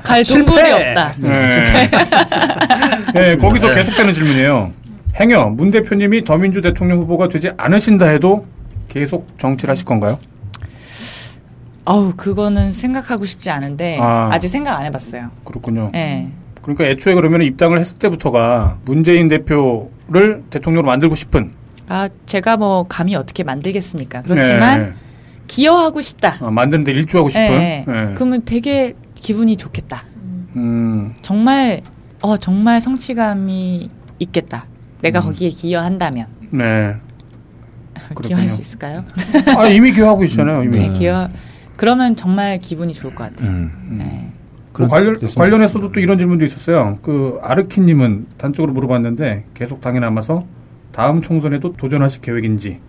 갈 0.04 0.22
동굴이! 0.24 0.72
없다. 0.72 1.14
네. 1.18 1.90
네, 3.16 3.38
거기서 3.38 3.72
계속되는 3.72 4.14
질문이에요. 4.14 4.72
행여 5.16 5.46
문 5.46 5.72
대표님이 5.72 6.26
더민주 6.26 6.62
대통령 6.62 7.00
후보가 7.00 7.30
되지 7.30 7.50
않으신다 7.58 8.06
해도 8.06 8.46
계속 8.88 9.28
정치를 9.40 9.72
하실 9.72 9.86
건가요? 9.86 10.20
아우 11.86 12.14
그거는 12.16 12.72
생각하고 12.72 13.26
싶지 13.26 13.50
않은데 13.50 13.98
아. 14.00 14.30
아. 14.32 14.38
직 14.38 14.50
생각 14.50 14.78
안 14.78 14.86
해봤어요. 14.86 15.32
그렇군요. 15.44 15.90
네. 15.92 16.32
그러니까 16.64 16.86
애초에 16.86 17.14
그러면 17.14 17.42
입당을 17.44 17.80
했을 17.80 18.00
때부터가 18.00 18.80
문재인 18.86 19.28
대표를 19.28 20.44
대통령으로 20.50 20.88
만들고 20.88 21.14
싶은. 21.14 21.52
아 21.88 22.10
제가 22.26 22.58
뭐 22.58 22.86
감히 22.88 23.16
어떻게 23.16 23.44
만들겠습니까? 23.44 24.24
그렇지만 24.24 24.86
네. 24.86 24.94
기여하고 25.48 26.02
싶다. 26.02 26.38
아, 26.40 26.50
만드는데 26.50 26.94
일조하고 26.94 27.30
싶은. 27.30 27.46
네. 27.46 27.86
네. 27.88 28.14
그러면 28.16 28.44
되게 28.46 28.96
기분이 29.14 29.58
좋겠다. 29.58 30.06
음, 30.56 31.14
정말 31.22 31.82
어 32.22 32.38
정말 32.38 32.80
성취감이 32.80 33.90
있겠다. 34.20 34.66
내가 35.02 35.20
음. 35.20 35.26
거기에 35.26 35.50
기여한다면 35.50 36.28
네. 36.52 36.96
기여할 38.24 38.48
수 38.48 38.62
있을까요? 38.62 39.02
아, 39.58 39.68
이미 39.68 39.92
기여하고 39.92 40.24
있잖아요, 40.24 40.64
이미. 40.64 40.80
네, 40.80 40.94
기여. 40.94 41.30
그러면 41.76 42.16
정말 42.16 42.60
기분이 42.60 42.94
좋을 42.94 43.14
것 43.16 43.30
같아요. 43.30 43.50
음. 43.50 43.98
네. 43.98 44.32
그 44.74 44.88
그런- 44.88 44.90
관련. 44.90 45.16
관련해서도 45.38 45.92
또 45.92 46.00
이런 46.00 46.18
질문도 46.18 46.44
있었어요. 46.46 46.98
그, 47.04 47.40
아르키님은 47.44 48.26
단적으로 48.38 48.74
물어봤는데, 48.74 49.46
계속 49.54 49.80
당에 49.82 50.00
남아서 50.00 50.46
다음 50.92 51.22
총선에도 51.22 51.74
도전하실 51.74 52.22
계획인지, 52.22 52.80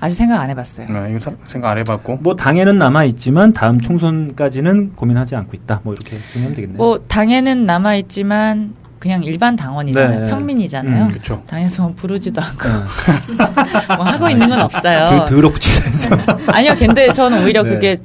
아직 0.00 0.16
생각 0.16 0.40
안 0.40 0.50
해봤어요. 0.50 0.86
아, 0.90 1.06
이거 1.08 1.18
사- 1.18 1.32
생각 1.46 1.70
안 1.70 1.78
해봤고. 1.78 2.18
뭐 2.20 2.34
당에는 2.36 2.76
남아 2.78 3.04
있지만 3.04 3.52
다음 3.52 3.80
총선까지는 3.80 4.92
고민하지 4.96 5.36
않고 5.36 5.52
있다. 5.56 5.80
뭐 5.84 5.94
이렇게 5.94 6.18
정리하면 6.32 6.54
되겠네요. 6.56 6.76
뭐 6.76 6.98
당에는 7.06 7.64
남아 7.64 7.94
있지만 7.96 8.74
그냥 8.98 9.22
일반 9.22 9.56
당원이잖아요. 9.56 10.24
네. 10.24 10.30
평민이잖아요. 10.30 11.04
음, 11.06 11.10
그쵸. 11.10 11.42
당에서 11.46 11.84
뭐 11.84 11.92
부르지도 11.96 12.42
않고 12.42 12.68
어. 12.68 13.96
뭐 13.96 14.04
하고 14.04 14.28
있는 14.28 14.48
건 14.48 14.60
없어요. 14.60 15.06
드, 15.06 15.34
더럽고 15.34 15.58
치면서. 15.58 16.10
아니요, 16.52 16.74
근데 16.78 17.10
저는 17.12 17.44
오히려 17.44 17.62
네. 17.62 17.70
그게 17.70 17.96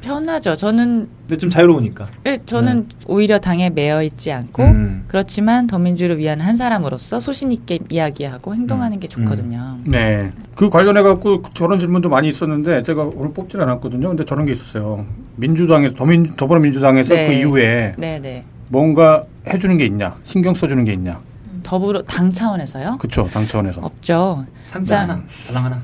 편하죠. 0.00 0.54
저는 0.54 1.08
근데 1.28 1.36
좀 1.38 1.50
자유로우니까. 1.50 2.06
예, 2.24 2.40
저는 2.46 2.88
오히려 3.06 3.38
당에 3.38 3.68
매여 3.68 4.02
있지 4.02 4.32
않고 4.32 4.62
음. 4.62 5.04
그렇지만 5.08 5.66
더민주를 5.66 6.16
위한 6.16 6.40
한 6.40 6.56
사람으로서 6.56 7.20
소신 7.20 7.52
있게 7.52 7.80
이야기하고 7.90 8.54
행동하는 8.54 8.96
음. 8.96 9.00
게 9.00 9.08
좋거든요. 9.08 9.76
네. 9.84 10.32
그 10.54 10.70
관련해 10.70 11.02
갖고 11.02 11.42
저런 11.52 11.78
질문도 11.80 12.08
많이 12.08 12.28
있었는데 12.28 12.80
제가 12.80 13.10
오늘 13.14 13.34
뽑질 13.34 13.60
않았거든요. 13.60 14.08
근데 14.08 14.24
저런 14.24 14.46
게 14.46 14.52
있었어요. 14.52 15.04
민주당에서 15.36 15.94
더민 15.94 16.34
더불어민주당에서 16.34 17.14
네. 17.14 17.26
그 17.26 17.32
이후에 17.34 17.94
네, 17.98 18.18
네. 18.18 18.44
뭔가 18.68 19.24
해주는 19.46 19.76
게 19.76 19.84
있냐, 19.84 20.16
신경 20.22 20.54
써주는 20.54 20.82
게 20.86 20.94
있냐. 20.94 21.20
더불어 21.62 22.00
당 22.04 22.32
차원에서요? 22.32 22.96
그쵸, 22.96 23.28
당 23.30 23.44
차원에서. 23.44 23.82
없죠. 23.82 24.46
상자 24.62 24.94
자, 24.94 25.02
하나, 25.02 25.22
달랑 25.46 25.64
하나. 25.66 25.82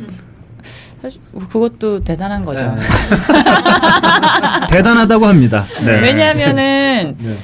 사실 1.04 1.20
그것도 1.50 2.02
대단한 2.02 2.46
거죠. 2.46 2.64
네. 2.64 2.80
대단하다고 4.70 5.26
합니다. 5.26 5.66
네. 5.84 6.00
왜냐하면은 6.00 7.14
네. 7.18 7.34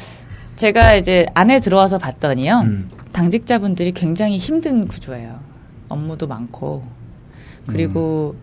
제가 0.57 0.95
이제 0.95 1.27
안에 1.35 1.61
들어와서 1.61 1.99
봤더니요. 1.99 2.61
음. 2.61 2.91
당직자분들이 3.13 3.93
굉장히 3.93 4.39
힘든 4.39 4.89
구조예요. 4.89 5.41
업무도 5.91 6.27
많고 6.27 6.83
그리고 7.67 8.35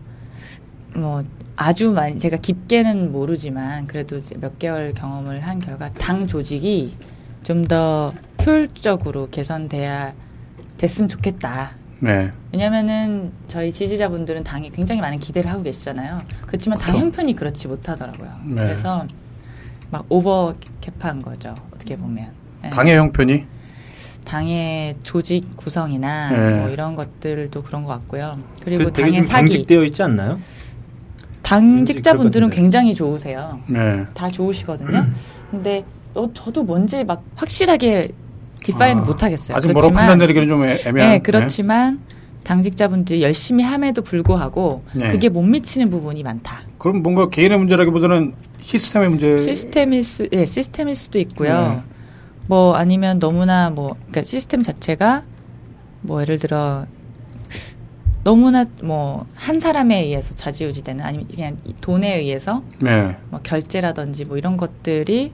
뭐 0.94 1.24
아주 1.56 1.90
많이 1.90 2.20
제가 2.20 2.36
깊게는 2.36 3.10
모르지만 3.10 3.88
그래도 3.88 4.18
이제 4.18 4.36
몇 4.38 4.60
개월 4.60 4.94
경험을 4.94 5.40
한 5.40 5.58
결과 5.58 5.90
당 5.90 6.28
조직이 6.28 6.94
좀 7.42 7.64
더 7.64 8.14
효율적으로 8.46 9.30
개선돼야 9.30 10.12
됐으면 10.76 11.08
좋겠다. 11.08 11.72
네. 12.00 12.30
왜냐면은 12.52 13.32
저희 13.48 13.72
지지자분들은 13.72 14.44
당에 14.44 14.68
굉장히 14.70 15.00
많은 15.00 15.18
기대를 15.18 15.50
하고 15.50 15.62
계시잖아요. 15.62 16.20
그렇지만 16.46 16.78
당 16.78 16.94
그쵸. 16.94 17.04
형편이 17.04 17.34
그렇지 17.36 17.68
못하더라고요. 17.68 18.30
네. 18.46 18.54
그래서 18.54 19.06
막 19.90 20.04
오버 20.08 20.54
캡한 20.80 21.22
거죠. 21.22 21.54
어떻게 21.74 21.96
보면. 21.96 22.28
네. 22.62 22.70
당의 22.70 22.96
형편이 22.96 23.44
당의 24.24 24.94
조직 25.02 25.56
구성이나 25.56 26.30
네. 26.30 26.60
뭐 26.60 26.68
이런 26.68 26.94
것들도 26.94 27.62
그런 27.62 27.82
것 27.84 27.90
같고요. 27.92 28.38
그리고 28.62 28.84
그 28.84 28.92
당의 28.92 29.14
좀 29.14 29.22
사기. 29.22 29.48
경직되어 29.48 29.84
있지 29.84 30.02
않나요? 30.02 30.38
당직자분들은. 31.42 32.50
굉장히 32.50 32.94
좋으세요. 32.94 33.58
네. 33.68 34.04
다 34.12 34.28
좋으시거든요. 34.28 35.06
근데 35.50 35.84
어, 36.14 36.28
저도 36.34 36.62
뭔지 36.62 37.04
막 37.04 37.22
확실하게 37.36 38.08
디파인 38.62 38.98
아, 38.98 39.00
못 39.02 39.22
하겠어요. 39.22 39.56
아직 39.56 39.70
뭐라고 39.72 39.92
판단 39.94 40.18
내리기는 40.18 40.48
좀 40.48 40.64
애- 40.64 40.82
애매한. 40.84 41.12
네, 41.12 41.18
그렇지만 41.20 42.00
당직자분들이 42.44 43.22
열심히 43.22 43.62
함에도 43.64 44.02
불구하고 44.02 44.82
네. 44.94 45.08
그게 45.08 45.28
못 45.28 45.42
미치는 45.42 45.90
부분이 45.90 46.22
많다. 46.22 46.62
그럼 46.78 47.02
뭔가 47.02 47.28
개인의 47.28 47.58
문제라기보다는 47.58 48.34
시스템의 48.60 49.08
문제. 49.10 49.38
시스템일 49.38 50.02
수, 50.04 50.28
예, 50.32 50.44
시스템일 50.44 50.94
수도 50.96 51.18
있고요. 51.20 51.82
네. 51.84 51.92
뭐 52.46 52.74
아니면 52.74 53.18
너무나 53.18 53.70
뭐, 53.70 53.90
그러니까 53.94 54.22
시스템 54.22 54.62
자체가 54.62 55.24
뭐 56.00 56.20
예를 56.22 56.38
들어 56.38 56.86
너무나 58.24 58.64
뭐 58.82 59.26
한 59.34 59.60
사람에 59.60 60.02
의해서 60.04 60.34
좌지우지되는 60.34 61.04
아니면 61.04 61.26
그냥 61.34 61.56
이 61.64 61.72
돈에 61.80 62.18
의해서 62.18 62.62
네. 62.82 63.16
뭐 63.30 63.40
결제라든지 63.42 64.24
뭐 64.24 64.36
이런 64.36 64.56
것들이 64.56 65.32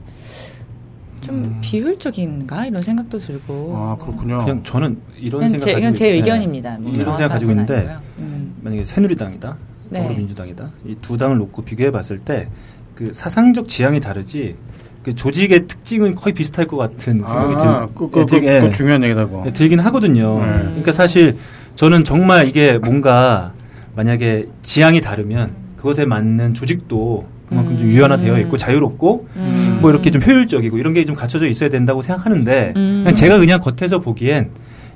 좀 1.25 1.37
음. 1.37 1.59
비효율적인가 1.63 2.67
이런 2.67 2.83
생각도 2.83 3.19
들고. 3.19 3.73
아 3.77 3.97
그렇군요. 4.01 4.39
그냥 4.39 4.63
저는 4.63 4.99
이런 5.19 5.49
생각 5.49 5.65
제, 5.65 5.73
가지고 5.73 5.79
이건 5.81 5.95
제 5.95 6.07
있- 6.09 6.11
네. 6.13 6.17
의견입니다. 6.19 6.77
뭐 6.81 6.93
이런 6.93 7.17
생각 7.17 7.29
가지고 7.33 7.51
있는데. 7.53 7.97
음. 8.21 8.55
만약에 8.63 8.85
새누리당이다, 8.85 9.57
네. 9.91 10.01
더불어민주당이다 10.01 10.71
이 10.87 10.95
두 11.03 11.17
당을 11.19 11.37
놓고 11.39 11.63
비교해 11.63 11.91
봤을 11.91 12.19
때 12.19 12.49
그 12.95 13.13
사상적 13.13 13.67
지향이 13.67 13.99
다르지 14.01 14.55
그 15.03 15.15
조직의 15.17 15.67
특징은 15.67 16.15
거의 16.15 16.33
비슷할 16.33 16.67
것 16.69 16.77
같은 16.77 16.97
생각이 16.99 17.55
아, 17.57 17.87
들, 17.89 17.95
그, 17.95 18.09
그, 18.09 18.21
그, 18.21 18.27
되게- 18.27 18.61
그거 18.61 18.71
중요한 18.71 19.03
얘기다고. 19.03 19.43
네, 19.45 19.53
들긴 19.53 19.81
하거든요. 19.81 20.39
네. 20.39 20.47
그러니까 20.63 20.93
사실 20.93 21.37
저는 21.75 22.05
정말 22.05 22.47
이게 22.47 22.79
뭔가 22.79 23.53
만약에 23.97 24.47
지향이 24.63 25.01
다르면 25.01 25.51
그것에 25.77 26.05
맞는 26.07 26.55
조직도 26.55 27.27
그만큼 27.55 27.79
좀 27.79 27.87
음. 27.87 27.93
유연화되어 27.93 28.39
있고 28.41 28.57
자유롭고 28.57 29.29
음. 29.37 29.79
뭐 29.81 29.91
이렇게 29.91 30.11
좀 30.11 30.21
효율적이고 30.23 30.77
이런 30.79 30.93
게 30.93 31.05
좀 31.05 31.15
갖춰져 31.15 31.47
있어야 31.47 31.69
된다고 31.69 32.01
생각하는데 32.03 32.73
음. 32.77 33.01
그냥 33.05 33.15
제가 33.15 33.39
그냥 33.39 33.61
겉에서 33.61 34.01
보기엔 34.01 34.51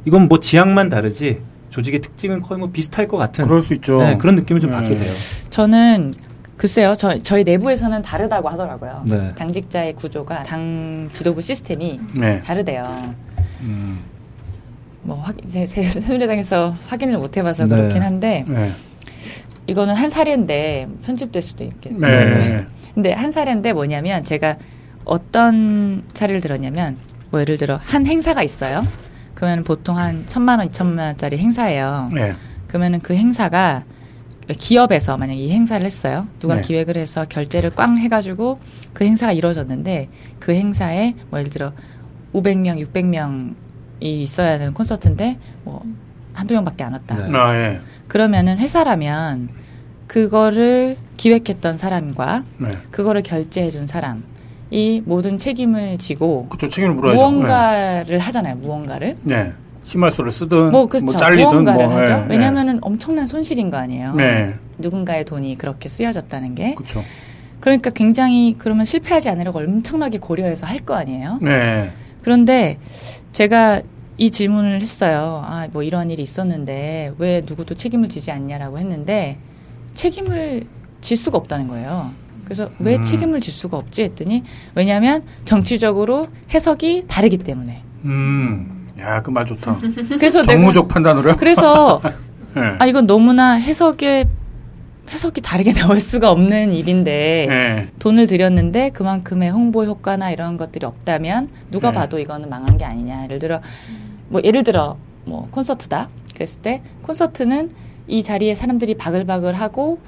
이건 0.07 0.27
뭐 0.29 0.41
지향만 0.41 0.89
다르지 0.89 1.39
조직의 1.69 2.01
특징은 2.01 2.41
거의 2.41 2.59
뭐 2.59 2.71
비슷할 2.71 3.07
것 3.09 3.19
같은 3.19 3.45
그럴 3.47 3.61
수 3.61 3.75
있죠. 3.75 3.99
네, 4.03 4.17
그런 4.17 4.37
느낌을 4.37 4.61
좀 4.61 4.71
네. 4.71 4.77
받게 4.77 4.97
돼요. 4.97 5.13
저는 5.51 6.15
글쎄요, 6.57 6.95
저, 6.97 7.23
저희 7.23 7.45
내부에서는 7.45 8.01
다르다고 8.03 8.49
하더라고요. 8.49 9.05
네. 9.07 9.33
당직자의 9.37 9.95
구조가 9.95 10.45
당 10.45 11.11
지도부 11.13 11.43
시스템이 11.43 12.01
네. 12.19 12.41
다르대요. 12.41 13.15
음. 13.61 13.99
뭐 15.03 15.21
확, 15.21 15.37
제, 15.53 15.67
제 15.67 15.83
새누리당에서 15.83 16.75
확인을 16.87 17.19
못 17.19 17.37
해봐서 17.37 17.65
네. 17.65 17.77
그렇긴 17.77 18.03
한데 18.03 18.45
네. 18.49 18.69
이거는 19.69 19.95
한 19.95 20.11
사례인데 20.11 20.89
편집될 21.05 21.43
수도 21.43 21.63
있겠네요. 21.65 22.01
네. 22.01 22.67
근데 22.95 23.13
한 23.13 23.31
사례인데 23.31 23.75
뭐냐면 23.75 24.25
제가 24.25 24.57
어떤 25.05 26.03
사례를 26.15 26.41
들었냐면 26.41 26.97
뭐 27.31 27.41
예를 27.41 27.59
들어 27.59 27.79
한 27.85 28.07
행사가 28.07 28.43
있어요. 28.43 28.83
그러면 29.35 29.63
보통 29.63 29.97
한 29.99 30.25
천만 30.27 30.59
원, 30.59 30.69
이천만 30.69 31.07
원짜리 31.07 31.39
행사예요. 31.39 32.11
네. 32.13 32.35
그러면은 32.67 32.99
그 33.01 33.15
행사가 33.15 33.85
기업에서 34.57 35.19
만약에 35.19 35.39
이 35.39 35.51
행사를 35.53 35.85
했어요. 35.85 36.27
누가 36.41 36.57
네. 36.57 36.63
기획을 36.63 36.97
해서 36.97 37.25
결제를 37.29 37.71
꽝 37.71 37.99
해가지고 37.99 38.59
그 38.95 39.05
행사가 39.05 39.33
이루어졌는데 39.33 40.09
그 40.39 40.53
행사에 40.53 41.15
뭐 41.29 41.39
예를 41.39 41.51
들어 41.51 41.73
500명, 42.33 42.83
600명이 42.87 43.55
있어야 44.01 44.55
하는 44.55 44.73
콘서트인데 44.73 45.39
뭐 45.65 45.83
한두 46.33 46.55
명밖에 46.55 46.85
안 46.85 46.95
왔다. 46.95 47.17
네. 47.17 47.37
아, 47.37 47.55
예. 47.55 47.81
그러면은 48.09 48.59
회사라면 48.59 49.49
그거를 50.07 50.97
기획했던 51.17 51.77
사람과 51.79 52.45
네. 52.59 52.69
그거를 52.91 53.23
결제해준 53.23 53.87
사람 53.87 54.23
이 54.71 55.03
모든 55.05 55.39
책임을 55.39 55.99
지고 55.99 56.47
그쵸, 56.49 56.69
책임을 56.69 56.95
물어야죠. 56.95 57.17
무언가를 57.19 58.19
하잖아요. 58.19 58.57
무언가를. 58.57 59.17
네. 59.23 59.53
심할수를 59.83 60.31
쓰든, 60.31 60.71
뭐 60.71 60.87
그렇죠. 60.87 61.17
잘리든, 61.17 61.49
무언가를 61.49 61.87
뭐. 61.87 61.97
하죠. 61.99 62.13
예, 62.13 62.27
왜냐하면은 62.29 62.79
엄청난 62.83 63.27
손실인 63.27 63.71
거 63.71 63.79
아니에요. 63.79 64.13
예. 64.19 64.23
네. 64.23 64.55
누군가의 64.77 65.25
돈이 65.25 65.57
그렇게 65.57 65.89
쓰여졌다는 65.89 66.55
게. 66.55 66.75
그쵸. 66.75 67.03
그러니까 67.61 67.89
굉장히 67.91 68.55
그러면 68.59 68.85
실패하지 68.85 69.29
않으려고 69.31 69.61
엄청나게 69.61 70.19
고려해서 70.19 70.67
할 70.67 70.81
거 70.85 70.95
아니에요. 70.95 71.39
네. 71.41 71.91
그런데 72.23 72.79
제가 73.33 73.81
이 74.19 74.31
질문을 74.31 74.81
했어요. 74.83 75.43
아, 75.47 75.69
뭐 75.73 75.83
이런 75.83 76.11
일이 76.11 76.23
있었는데 76.23 77.13
왜 77.19 77.43
누구도 77.47 77.75
책임을 77.75 78.09
지지 78.09 78.31
않냐라고 78.33 78.79
했는데 78.79 79.39
책임을 79.95 80.65
질 81.01 81.17
수가 81.17 81.39
없다는 81.39 81.69
거예요. 81.69 82.11
그래서 82.45 82.69
왜 82.81 82.97
음. 82.97 83.03
책임을 83.03 83.41
질 83.41 83.53
수가 83.53 83.77
없지 83.77 84.03
했더니 84.03 84.43
왜냐하면 84.75 85.23
정치적으로 85.45 86.25
해석이 86.53 87.03
다르기 87.07 87.39
때문에. 87.39 87.83
음. 88.05 88.83
야, 89.01 89.23
그 89.23 89.31
말 89.31 89.47
좋다. 89.47 89.79
그래서 90.19 90.43
정무적 90.43 90.89
판단으로요? 90.89 91.37
그래서 91.37 92.01
네. 92.57 92.63
아 92.81 92.87
이건 92.87 93.07
너무나 93.07 93.53
해석에 93.53 94.25
해석이 95.11 95.41
다르게 95.43 95.73
나올 95.79 96.01
수가 96.01 96.33
없는 96.33 96.73
일인데 96.75 97.47
네. 97.49 97.89
돈을 98.01 98.27
들였는데 98.27 98.91
그만큼의 98.91 99.51
홍보 99.51 99.85
효과나 99.85 100.31
이런 100.33 100.57
것들이 100.57 100.85
없다면 100.85 101.49
누가 101.71 101.93
네. 101.93 101.99
봐도 101.99 102.19
이거는 102.19 102.49
망한 102.51 102.79
게 102.79 102.85
아니냐. 102.85 103.25
예를 103.25 103.39
들어 103.39 103.61
뭐 104.29 104.41
예를 104.45 104.63
들어 104.63 104.97
뭐 105.25 105.49
콘서트다. 105.51 106.09
그랬을 106.35 106.63
때 106.63 106.83
콘서트는 107.03 107.71
이 108.07 108.23
자리에 108.23 108.55
사람들이 108.55 108.97
바글바글 108.97 109.55
하고 109.55 109.99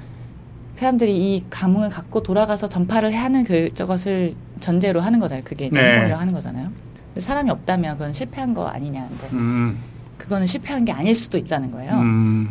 사람들이 0.75 1.15
이 1.15 1.43
감흥을 1.49 1.89
갖고 1.89 2.23
돌아가서 2.23 2.67
전파를 2.67 3.13
하는 3.15 3.43
그 3.43 3.71
저것을 3.73 4.33
전제로 4.59 5.01
하는 5.01 5.19
거잖아요. 5.19 5.43
그게 5.43 5.67
이제 5.67 5.81
네. 5.81 5.95
홍보라고 5.95 6.19
하는 6.21 6.33
거잖아요. 6.33 6.65
근데 7.07 7.21
사람이 7.21 7.51
없다면 7.51 7.97
그건 7.97 8.13
실패한 8.13 8.53
거 8.53 8.67
아니냐. 8.67 9.05
근데 9.07 9.27
음. 9.35 9.77
그거는 10.17 10.45
실패한 10.45 10.85
게 10.85 10.91
아닐 10.91 11.13
수도 11.13 11.37
있다는 11.37 11.71
거예요. 11.71 11.93
음. 11.93 12.49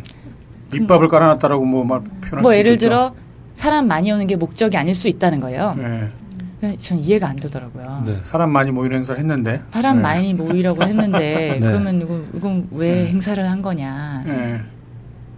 밑밥을 0.71 1.07
깔아놨다라고 1.09 1.65
뭐말 1.65 2.01
표현할 2.01 2.41
뭐수 2.41 2.57
예를 2.57 2.73
있겠죠. 2.73 2.89
들어 2.89 3.15
사람 3.53 3.87
많이 3.87 4.11
오는 4.11 4.27
게 4.27 4.35
목적이 4.35 4.77
아닐 4.77 4.95
수 4.95 5.09
있다는 5.09 5.41
거예요. 5.41 5.75
네. 5.77 6.07
그래서 6.61 6.77
전 6.77 6.99
이해가 6.99 7.27
안 7.27 7.35
되더라고요. 7.37 8.03
네. 8.05 8.19
사람 8.21 8.51
많이 8.51 8.69
모이는 8.71 8.97
행사를 8.97 9.19
했는데. 9.19 9.61
사람 9.71 9.97
네. 9.97 10.01
많이 10.03 10.33
모이라고 10.35 10.83
했는데 10.83 11.57
네. 11.59 11.59
그러면 11.59 12.01
이거 12.01 12.21
이건 12.35 12.67
왜 12.71 13.01
네. 13.03 13.07
행사를 13.07 13.49
한 13.49 13.61
거냐? 13.63 14.23
네. 14.27 14.61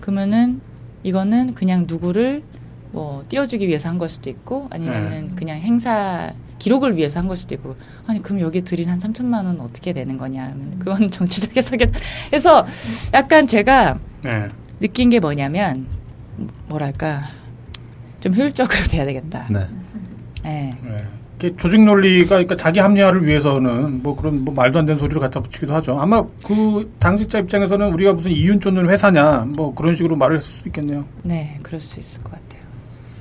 그러면은 0.01 0.59
이거는 1.03 1.53
그냥 1.55 1.85
누구를 1.87 2.43
뭐 2.91 3.23
띄워주기 3.29 3.67
위해서 3.67 3.87
한 3.89 3.97
걸 3.97 4.09
수도 4.09 4.29
있고 4.29 4.67
아니면은 4.69 5.29
네. 5.29 5.35
그냥 5.35 5.59
행사 5.59 6.33
기록을 6.59 6.97
위해서 6.97 7.19
한 7.21 7.27
걸 7.27 7.37
수도 7.37 7.55
있고 7.55 7.75
아니 8.05 8.21
그럼 8.21 8.41
여기 8.41 8.61
들인 8.61 8.89
한 8.89 8.99
3천만 8.99 9.45
원 9.45 9.61
어떻게 9.61 9.93
되는 9.93 10.17
거냐? 10.17 10.43
하면 10.43 10.75
그건 10.77 11.07
정치적 11.09 11.55
해석이 11.55 11.85
그래서 12.29 12.65
약간 13.13 13.47
제가 13.47 13.97
네. 14.23 14.45
느낀 14.81 15.09
게 15.09 15.19
뭐냐면 15.21 15.87
뭐랄까 16.67 17.23
좀 18.19 18.33
효율적으로 18.35 18.77
돼야 18.89 19.05
되겠다. 19.05 19.47
네. 19.49 19.65
네. 20.43 20.73
네. 20.83 21.03
이렇게 21.39 21.57
조직 21.57 21.83
논리가 21.83 22.29
그러니까 22.29 22.55
자기 22.55 22.79
합리화를 22.79 23.25
위해서는 23.25 24.01
뭐 24.01 24.15
그런 24.15 24.45
뭐 24.45 24.53
말도 24.53 24.79
안 24.79 24.85
되는 24.85 24.99
소리를 24.99 25.19
갖다 25.19 25.39
붙이기도 25.39 25.73
하죠. 25.75 25.99
아마 25.99 26.23
그 26.45 26.93
당직자 26.99 27.39
입장에서는 27.39 27.93
우리가 27.93 28.13
무슨 28.13 28.31
이윤 28.31 28.59
쫓는 28.59 28.89
회사냐 28.89 29.45
뭐 29.49 29.73
그런 29.73 29.95
식으로 29.95 30.15
말을 30.15 30.37
했을 30.37 30.53
수 30.53 30.67
있겠네요. 30.67 31.05
네, 31.23 31.59
그럴 31.61 31.81
수 31.81 31.99
있을 31.99 32.23
것 32.23 32.31
같아요. 32.31 32.61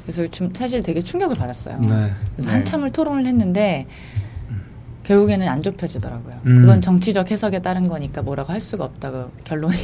그래서 0.05 0.27
좀 0.29 0.53
사실 0.55 0.83
되게 0.83 1.01
충격을 1.01 1.37
받았어요. 1.37 1.79
네. 1.81 2.13
그래서 2.33 2.51
네. 2.51 2.57
한참을 2.57 2.93
토론을 2.93 3.27
했는데 3.27 3.87
결국에는 5.05 5.49
안 5.49 5.63
좁혀지더라고요. 5.63 6.33
음. 6.47 6.61
그건 6.61 6.81
정치적 6.81 7.31
해석에 7.31 7.61
따른 7.61 7.89
거니까 7.89 8.23
뭐라고 8.23 8.53
할 8.53 8.61
수가 8.61 8.85
없다고 8.85 9.31
결론이. 9.45 9.77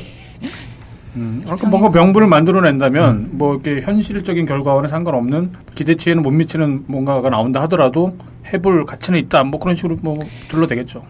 음, 1.18 1.40
그러니까 1.44 1.68
뭔가 1.68 1.88
명분을 1.90 2.28
만들어낸다면 2.28 3.16
음. 3.16 3.28
뭐 3.32 3.54
이렇게 3.54 3.80
현실적인 3.80 4.46
결과와는 4.46 4.88
상관없는 4.88 5.52
기대치에는 5.74 6.22
못 6.22 6.30
미치는 6.30 6.84
뭔가가 6.86 7.28
나온다 7.30 7.60
하더라도 7.62 8.16
해볼 8.52 8.84
가치는 8.86 9.18
있다. 9.18 9.44
뭐 9.44 9.58
그런 9.60 9.74
식으로 9.76 9.96
뭐 10.02 10.16
둘러대겠죠. 10.48 11.02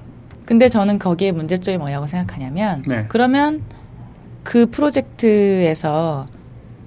근데 0.46 0.68
저는 0.68 0.98
거기에 0.98 1.32
문제점이 1.32 1.76
뭐냐고 1.76 2.06
생각하냐면 2.06 2.82
네. 2.86 3.04
그러면 3.08 3.62
그 4.44 4.66
프로젝트에서 4.70 6.26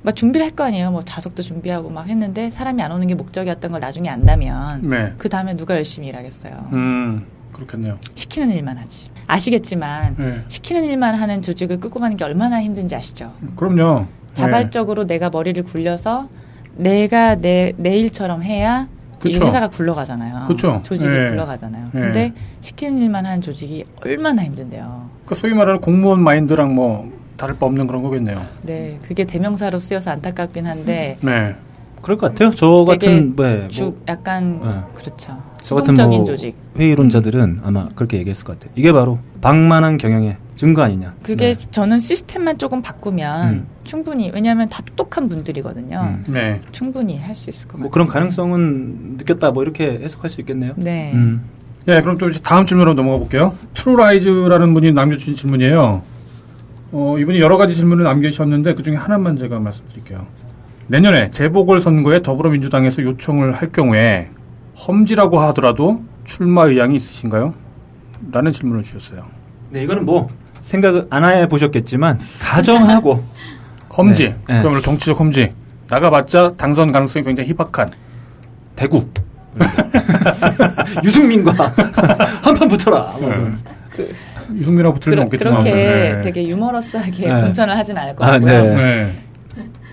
막 0.04 0.16
준비를 0.16 0.44
할 0.48 0.56
거 0.56 0.64
아니에요. 0.64 0.90
뭐 0.90 1.04
자석도 1.06 1.44
준비하고 1.44 1.92
막 1.92 2.08
했는데 2.10 2.50
사람이 2.50 2.82
안 2.82 2.92
오는 2.92 3.06
게 3.06 3.14
목적이었던 3.14 3.72
걸 3.72 3.80
나중에 3.80 4.10
안다면 4.10 4.82
네. 4.90 5.14
그 5.20 5.30
다음에 5.30 5.56
누가 5.56 5.76
열심히 5.76 6.08
일하겠어요. 6.08 6.70
음, 6.74 7.24
그렇겠네요. 7.54 8.00
시키는 8.16 8.50
일만 8.50 8.80
하지. 8.80 9.11
아시겠지만 9.32 10.16
네. 10.18 10.44
시키는 10.50 10.84
일만 10.86 11.16
하는 11.16 11.42
조직을 11.42 11.80
끌고 11.80 12.00
가는 12.00 12.18
게 12.18 12.24
얼마나 12.26 12.62
힘든지 12.62 12.96
아시죠? 12.96 13.32
그럼요. 13.56 14.08
자발적으로 14.34 15.08
내가 15.08 15.30
머리를 15.30 15.64
굴려서 15.64 16.28
내가 16.76 17.36
내, 17.36 17.74
내 17.78 17.98
일처럼 17.98 18.44
해야 18.44 18.88
이 19.24 19.34
그쵸. 19.34 19.46
회사가 19.46 19.70
굴러가잖아요. 19.70 20.46
그쵸. 20.48 20.82
조직이 20.84 21.10
네. 21.10 21.30
굴러가잖아요. 21.30 21.90
네. 21.94 22.02
근데 22.02 22.34
시키는 22.60 23.00
일만 23.00 23.26
하는 23.26 23.42
조직이 23.42 23.86
얼마나 24.04 24.44
힘든데요. 24.44 25.10
그 25.26 25.36
소위 25.36 25.54
말하는 25.54 25.80
공무원 25.80 26.22
마인드랑 26.22 26.74
뭐 26.74 27.12
다를 27.38 27.58
바 27.58 27.66
없는 27.68 27.88
그런 27.88 28.04
거겠네요. 28.04 28.42
네, 28.64 29.00
그게 29.04 29.24
대명사로 29.26 29.80
쓰여서 29.80 30.12
안타깝긴 30.12 30.66
한데 30.66 31.18
네. 31.22 31.56
그럴 32.02 32.18
것 32.18 32.30
같아요. 32.30 32.50
저 32.50 32.84
같은 32.86 33.36
네, 33.36 33.68
주 33.68 33.84
뭐, 33.84 34.02
약간 34.08 34.60
네. 34.64 34.70
그렇죠. 34.96 35.38
저 35.64 35.76
같은 35.76 35.94
뭐 35.96 36.24
조직. 36.26 36.56
회의론자들은 36.78 37.62
아마 37.64 37.88
그렇게 37.96 38.18
얘기했을 38.18 38.46
것 38.46 38.60
같아요. 38.60 38.74
이게 38.76 38.92
바로 38.92 39.20
방만한 39.42 39.98
경영의 39.98 40.36
증거 40.56 40.82
아니냐. 40.84 41.16
그게 41.24 41.54
네. 41.54 41.72
저는 41.72 42.00
시스템만 42.00 42.58
조금 42.58 42.82
바꾸면 42.82 43.50
음. 43.50 43.68
충분히 43.84 44.32
왜냐하면 44.34 44.68
다 44.70 44.82
똑똑한 44.86 45.28
분들이거든요. 45.30 46.00
음. 46.02 46.24
네. 46.32 46.60
충분히 46.72 47.18
할 47.18 47.34
수 47.36 47.50
있을 47.50 47.68
것 47.68 47.74
같아요. 47.74 47.84
뭐 47.84 47.92
그런 47.92 48.08
가능성은 48.08 49.18
느꼈다. 49.18 49.52
뭐 49.52 49.64
이렇게 49.64 50.00
해석할 50.04 50.30
수 50.30 50.42
있겠네요. 50.42 50.74
네. 50.76 51.12
음. 51.16 51.42
예, 51.88 52.02
그럼 52.02 52.18
또 52.20 52.30
이제 52.30 52.40
다음 52.44 52.66
질문으로 52.66 52.94
넘어가 52.94 53.18
볼게요. 53.18 53.56
True 53.74 54.02
Lies라는 54.02 54.74
분이 54.74 54.92
남겨주신 54.92 55.36
질문이에요. 55.36 56.04
어, 56.92 57.16
이분이 57.18 57.40
여러 57.40 57.58
가지 57.58 57.74
질문을 57.74 58.04
남겨주셨는데 58.04 58.76
그 58.76 58.84
중에 58.84 58.96
하나만 58.96 59.38
제가 59.38 59.60
말씀드릴게요. 59.60 60.28
내년에 60.88 61.32
재보궐선거에 61.32 62.22
더불어민주당에서 62.22 63.02
요청을 63.04 63.54
할 63.54 63.70
경우에 63.70 64.30
험지라고 64.88 65.40
하더라도 65.40 66.04
출마 66.24 66.66
의향이 66.66 66.96
있으신가요? 66.96 67.54
라는 68.32 68.52
질문을 68.52 68.84
주셨어요. 68.84 69.26
네, 69.70 69.84
이거는 69.84 70.06
뭐 70.06 70.28
생각을 70.62 71.08
안 71.10 71.24
해 71.24 71.48
보셨겠지만 71.48 72.20
가정하고 72.40 73.24
험지. 73.98 74.24
네, 74.30 74.36
네. 74.48 74.62
그야말로 74.62 74.82
정치적 74.82 75.20
험지. 75.20 75.52
나가봤자 75.90 76.54
당선 76.58 76.92
가능성이 76.92 77.26
굉장히 77.26 77.50
희박한. 77.50 77.88
대구 78.76 79.06
유승민과 81.04 81.52
한판 82.42 82.68
붙어라. 82.70 83.00
뭐 83.20 83.30
네. 83.30 83.36
그런. 83.36 83.56
유승민하고 84.56 84.96
붙을 84.96 85.14
일은 85.14 85.30
그러, 85.30 85.52
없겠지만. 85.52 85.64
그렇게 85.64 85.76
네. 86.16 86.22
되게 86.22 86.48
유머러스하게 86.48 87.28
네. 87.34 87.42
공천을 87.42 87.78
하진 87.78 87.98
않을 87.98 88.16
것 88.16 88.26
아, 88.26 88.32
같고요. 88.32 88.52
네. 88.76 89.22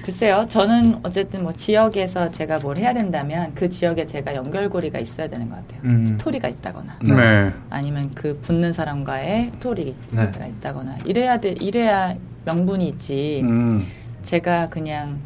네. 0.08 0.12
글쎄요, 0.12 0.46
저는 0.48 1.00
어쨌든 1.02 1.42
뭐 1.42 1.52
지역에서 1.52 2.30
제가 2.30 2.58
뭘 2.60 2.78
해야 2.78 2.94
된다면 2.94 3.52
그 3.54 3.68
지역에 3.68 4.06
제가 4.06 4.34
연결고리가 4.34 4.98
있어야 4.98 5.28
되는 5.28 5.50
것 5.50 5.56
같아요. 5.56 5.80
음. 5.84 6.06
스토리가 6.06 6.48
있다거나 6.48 6.98
네. 7.02 7.52
아니면 7.68 8.10
그 8.14 8.38
붙는 8.40 8.72
사람과의 8.72 9.50
스토리가 9.52 10.30
네. 10.30 10.48
있다거나 10.56 10.94
이래야 11.04 11.38
돼, 11.38 11.54
이래야 11.60 12.14
명분이 12.46 12.88
있지. 12.88 13.42
음. 13.44 13.86
제가 14.22 14.70
그냥 14.70 15.18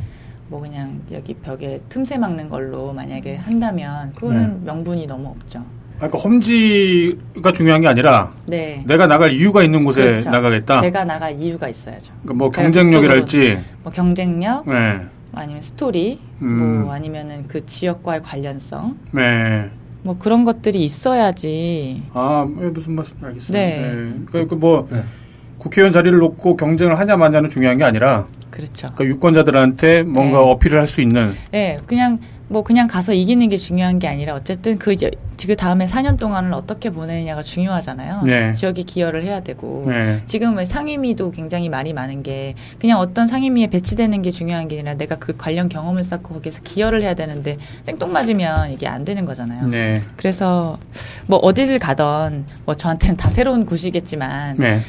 뭐 0.48 0.60
그냥 0.60 1.00
여기 1.12 1.34
벽에 1.34 1.80
틈새 1.88 2.18
막는 2.18 2.48
걸로 2.48 2.92
만약에 2.92 3.36
한다면 3.36 4.12
그거는 4.14 4.64
명분이 4.64 5.06
너무 5.06 5.28
없죠. 5.28 5.64
아, 6.02 6.08
그러니까 6.08 6.18
험지가 6.18 7.52
중요한 7.54 7.80
게 7.80 7.86
아니라 7.86 8.32
네. 8.46 8.82
내가 8.88 9.06
나갈 9.06 9.30
이유가 9.30 9.62
있는 9.62 9.84
곳에 9.84 10.02
그렇죠. 10.04 10.30
나가겠다. 10.30 10.80
제가 10.80 11.04
나갈 11.04 11.38
이유가 11.38 11.68
있어야죠. 11.68 12.12
그러니까 12.22 12.34
뭐 12.34 12.50
경쟁력이랄지. 12.50 13.58
뭐 13.84 13.92
경쟁력, 13.92 14.68
네. 14.68 15.00
아니면 15.32 15.62
스토리, 15.62 16.18
음. 16.42 16.82
뭐 16.82 16.92
아니면은 16.92 17.44
그 17.46 17.64
지역과의 17.64 18.22
관련성, 18.22 18.96
네. 19.12 19.70
뭐 20.02 20.18
그런 20.18 20.42
것들이 20.42 20.84
있어야지. 20.84 22.02
아, 22.14 22.48
예, 22.60 22.64
무슨 22.66 22.96
말씀 22.96 23.16
알겠습니다. 23.22 23.56
네. 23.56 24.12
그, 24.26 24.46
그 24.48 24.54
뭐, 24.56 24.88
네. 24.90 25.04
국회의원 25.58 25.92
자리를 25.92 26.18
놓고 26.18 26.56
경쟁을 26.56 26.98
하냐 26.98 27.16
마냐는 27.16 27.48
중요한 27.48 27.78
게 27.78 27.84
아니라, 27.84 28.26
그렇죠. 28.50 28.90
그러니까 28.96 29.04
유권자들한테 29.04 30.02
뭔가 30.02 30.40
네. 30.40 30.50
어필을 30.50 30.80
할 30.80 30.88
수 30.88 31.00
있는, 31.00 31.36
예, 31.54 31.78
그냥 31.86 32.18
뭐 32.52 32.62
그냥 32.62 32.86
가서 32.86 33.14
이기는 33.14 33.48
게 33.48 33.56
중요한 33.56 33.98
게 33.98 34.06
아니라 34.06 34.34
어쨌든 34.34 34.78
그 34.78 34.92
이제 34.92 35.10
그 35.46 35.56
다음에 35.56 35.86
4년 35.86 36.18
동안을 36.18 36.52
어떻게 36.52 36.90
보내느냐가 36.90 37.42
중요하잖아요. 37.42 38.22
네. 38.24 38.52
지역에 38.52 38.82
기여를 38.82 39.24
해야 39.24 39.40
되고. 39.40 39.86
네. 39.88 40.20
지금 40.26 40.56
왜 40.56 40.64
상임위도 40.64 41.32
굉장히 41.32 41.70
말이 41.70 41.94
많은 41.94 42.22
게 42.22 42.54
그냥 42.78 43.00
어떤 43.00 43.26
상임위에 43.26 43.68
배치되는 43.68 44.20
게 44.22 44.30
중요한 44.30 44.68
게 44.68 44.76
아니라 44.76 44.94
내가 44.94 45.16
그 45.16 45.34
관련 45.36 45.70
경험을 45.70 46.04
쌓고 46.04 46.34
거기서 46.34 46.62
기여를 46.62 47.02
해야 47.02 47.14
되는데 47.14 47.56
생뚱맞으면 47.84 48.72
이게 48.72 48.86
안 48.86 49.04
되는 49.04 49.24
거잖아요. 49.24 49.68
네. 49.68 50.02
그래서 50.16 50.78
뭐 51.26 51.38
어디를 51.38 51.78
가던 51.78 52.44
뭐 52.66 52.74
저한테는 52.74 53.16
다 53.16 53.30
새로운 53.30 53.64
곳이겠지만 53.64 54.56
네. 54.58 54.82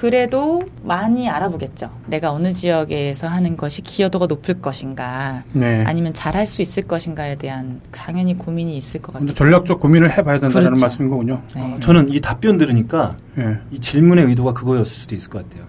그래도 0.00 0.62
많이 0.82 1.28
알아보겠죠. 1.28 1.90
내가 2.06 2.32
어느 2.32 2.54
지역에서 2.54 3.28
하는 3.28 3.58
것이 3.58 3.82
기여도가 3.82 4.24
높을 4.24 4.62
것인가 4.62 5.42
네. 5.52 5.84
아니면 5.86 6.14
잘할 6.14 6.46
수 6.46 6.62
있을 6.62 6.84
것인가에 6.84 7.34
대한 7.34 7.82
당연히 7.92 8.32
고민이 8.38 8.78
있을 8.78 9.02
것 9.02 9.12
같아요. 9.12 9.34
전략적 9.34 9.78
고민을 9.78 10.10
해봐야 10.10 10.38
된다는 10.38 10.68
그렇죠. 10.68 10.80
말씀인 10.80 11.10
거군요. 11.10 11.42
네. 11.54 11.76
저는 11.80 12.08
이 12.08 12.18
답변 12.22 12.56
들으니까 12.56 13.16
예. 13.36 13.58
이 13.72 13.78
질문의 13.78 14.24
의도가 14.24 14.54
그거였을 14.54 14.86
수도 14.86 15.14
있을 15.14 15.28
것 15.28 15.46
같아요. 15.46 15.66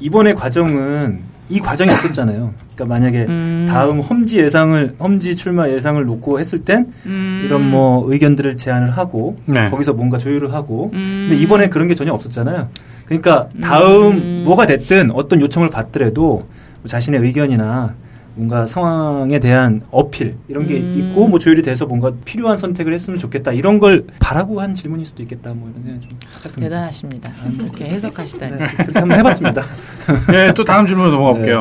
이번의 0.00 0.34
과정은 0.34 1.20
이 1.50 1.60
과정이 1.60 1.90
없었잖아요. 1.90 2.54
그러니까 2.74 2.84
만약에 2.86 3.26
음. 3.28 3.66
다음 3.68 4.00
험지 4.00 4.38
예상을 4.38 4.96
험지 4.98 5.36
출마 5.36 5.68
예상을 5.68 6.02
놓고 6.02 6.40
했을 6.40 6.60
땐 6.60 6.90
음. 7.04 7.42
이런 7.44 7.68
뭐 7.70 8.10
의견들을 8.10 8.56
제안을 8.56 8.96
하고 8.96 9.36
네. 9.44 9.68
거기서 9.68 9.92
뭔가 9.92 10.16
조율을 10.16 10.54
하고 10.54 10.90
음. 10.94 11.26
근데 11.28 11.42
이번에 11.42 11.68
그런 11.68 11.86
게 11.86 11.94
전혀 11.94 12.14
없었잖아요. 12.14 12.70
그러니까 13.08 13.48
다음 13.62 14.12
음. 14.12 14.42
뭐가 14.44 14.66
됐든 14.66 15.10
어떤 15.12 15.40
요청을 15.40 15.70
받더라도 15.70 16.46
자신의 16.86 17.20
의견이나 17.20 17.94
뭔가 18.34 18.66
상황에 18.66 19.40
대한 19.40 19.82
어필 19.90 20.36
이런 20.46 20.68
게 20.68 20.78
음. 20.78 20.94
있고 20.96 21.26
뭐 21.26 21.40
조율이 21.40 21.62
돼서 21.62 21.86
뭔가 21.86 22.12
필요한 22.24 22.56
선택을 22.56 22.92
했으면 22.92 23.18
좋겠다 23.18 23.52
이런 23.52 23.80
걸 23.80 24.06
바라고 24.20 24.60
한 24.60 24.74
질문일 24.74 25.06
수도 25.06 25.22
있겠다 25.24 25.52
뭐 25.54 25.70
이런 25.70 25.82
생각이 25.82 26.06
좀 26.06 26.18
살짝 26.28 26.52
듭니다. 26.52 26.76
대단하십니다. 26.76 27.32
이렇게 27.58 27.86
해석하시다니. 27.86 28.56
네, 28.58 28.66
그렇게 28.76 28.98
한번 28.98 29.18
해봤습니다. 29.18 29.62
네, 30.30 30.54
또 30.54 30.62
다음 30.62 30.86
질문으로 30.86 31.16
넘어가 31.16 31.40
네. 31.40 31.52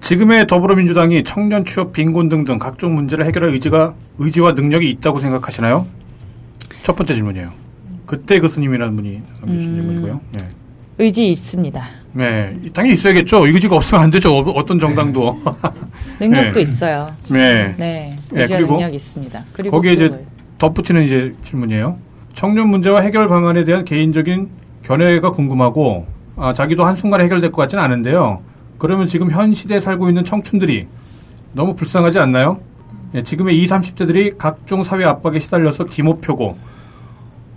지금의 0.00 0.46
더불어민주당이 0.46 1.22
청년 1.24 1.64
취업, 1.64 1.92
빈곤 1.92 2.28
등등 2.28 2.58
각종 2.58 2.94
문제를 2.94 3.26
해결할 3.26 3.50
의지가 3.50 3.94
의지와 4.18 4.52
능력이 4.52 4.88
있다고 4.90 5.20
생각하시나요? 5.20 5.86
첫 6.82 6.96
번째 6.96 7.14
질문이에요. 7.14 7.52
그때 8.06 8.40
교수님이라는 8.40 8.96
분이 8.96 9.22
남겨주신 9.40 9.70
음. 9.70 9.76
질문이고요. 9.76 10.20
네. 10.32 10.61
의지 11.02 11.28
있습니다. 11.30 11.82
네, 12.12 12.56
당연히 12.72 12.94
있어야겠죠. 12.94 13.44
의지가 13.46 13.74
없으면 13.74 14.04
안 14.04 14.10
되죠. 14.12 14.36
어- 14.36 14.50
어떤 14.52 14.78
정당도. 14.78 15.40
능력도 16.20 16.52
네. 16.52 16.60
있어요. 16.60 17.10
네. 17.28 17.74
네, 17.76 18.16
네, 18.30 18.46
그리고 18.46 18.74
능력이 18.74 18.94
있습니다. 18.96 19.44
그리고 19.52 19.76
거기에 19.76 19.96
또 19.96 20.04
이제 20.06 20.24
덧붙이는 20.58 21.02
이제 21.02 21.32
질문이에요. 21.42 21.98
청년 22.34 22.68
문제와 22.68 23.00
해결 23.00 23.26
방안에 23.26 23.64
대한 23.64 23.84
개인적인 23.84 24.48
견해가 24.84 25.32
궁금하고 25.32 26.06
아, 26.36 26.52
자기도 26.54 26.84
한순간에 26.84 27.24
해결될 27.24 27.50
것 27.50 27.62
같지는 27.62 27.82
않은데요. 27.82 28.40
그러면 28.78 29.08
지금 29.08 29.30
현 29.30 29.52
시대에 29.52 29.80
살고 29.80 30.08
있는 30.08 30.24
청춘들이 30.24 30.86
너무 31.52 31.74
불쌍하지 31.74 32.20
않나요? 32.20 32.60
예, 33.14 33.22
지금의 33.24 33.58
20, 33.58 33.76
30대들이 33.76 34.38
각종 34.38 34.84
사회 34.84 35.04
압박에 35.04 35.38
시달려서 35.40 35.84
기모표고 35.84 36.56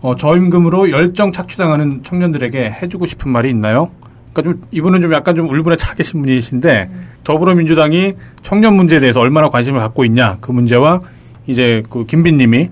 어, 0.02 0.16
저임금으로 0.16 0.92
열정 0.92 1.32
착취당하는 1.32 2.04
청년들에게 2.04 2.72
해주고 2.82 3.06
싶은 3.06 3.32
말이 3.32 3.50
있나요? 3.50 3.92
그러니까 4.34 4.42
좀 4.42 4.70
이분은 4.72 5.02
좀 5.02 5.14
약간 5.14 5.36
좀 5.36 5.50
울분에 5.50 5.78
차 5.78 5.94
계신 5.96 6.22
분이신데 6.22 6.90
더불어민주당이 7.24 8.14
청년 8.42 8.76
문제에 8.76 9.00
대해서 9.00 9.20
얼마나 9.22 9.50
관심을 9.50 9.80
갖고 9.80 10.04
있냐 10.06 10.38
그 10.42 10.52
문제와 10.52 11.00
이제 11.48 11.82
그 11.90 12.06
김빈님이 12.06 12.70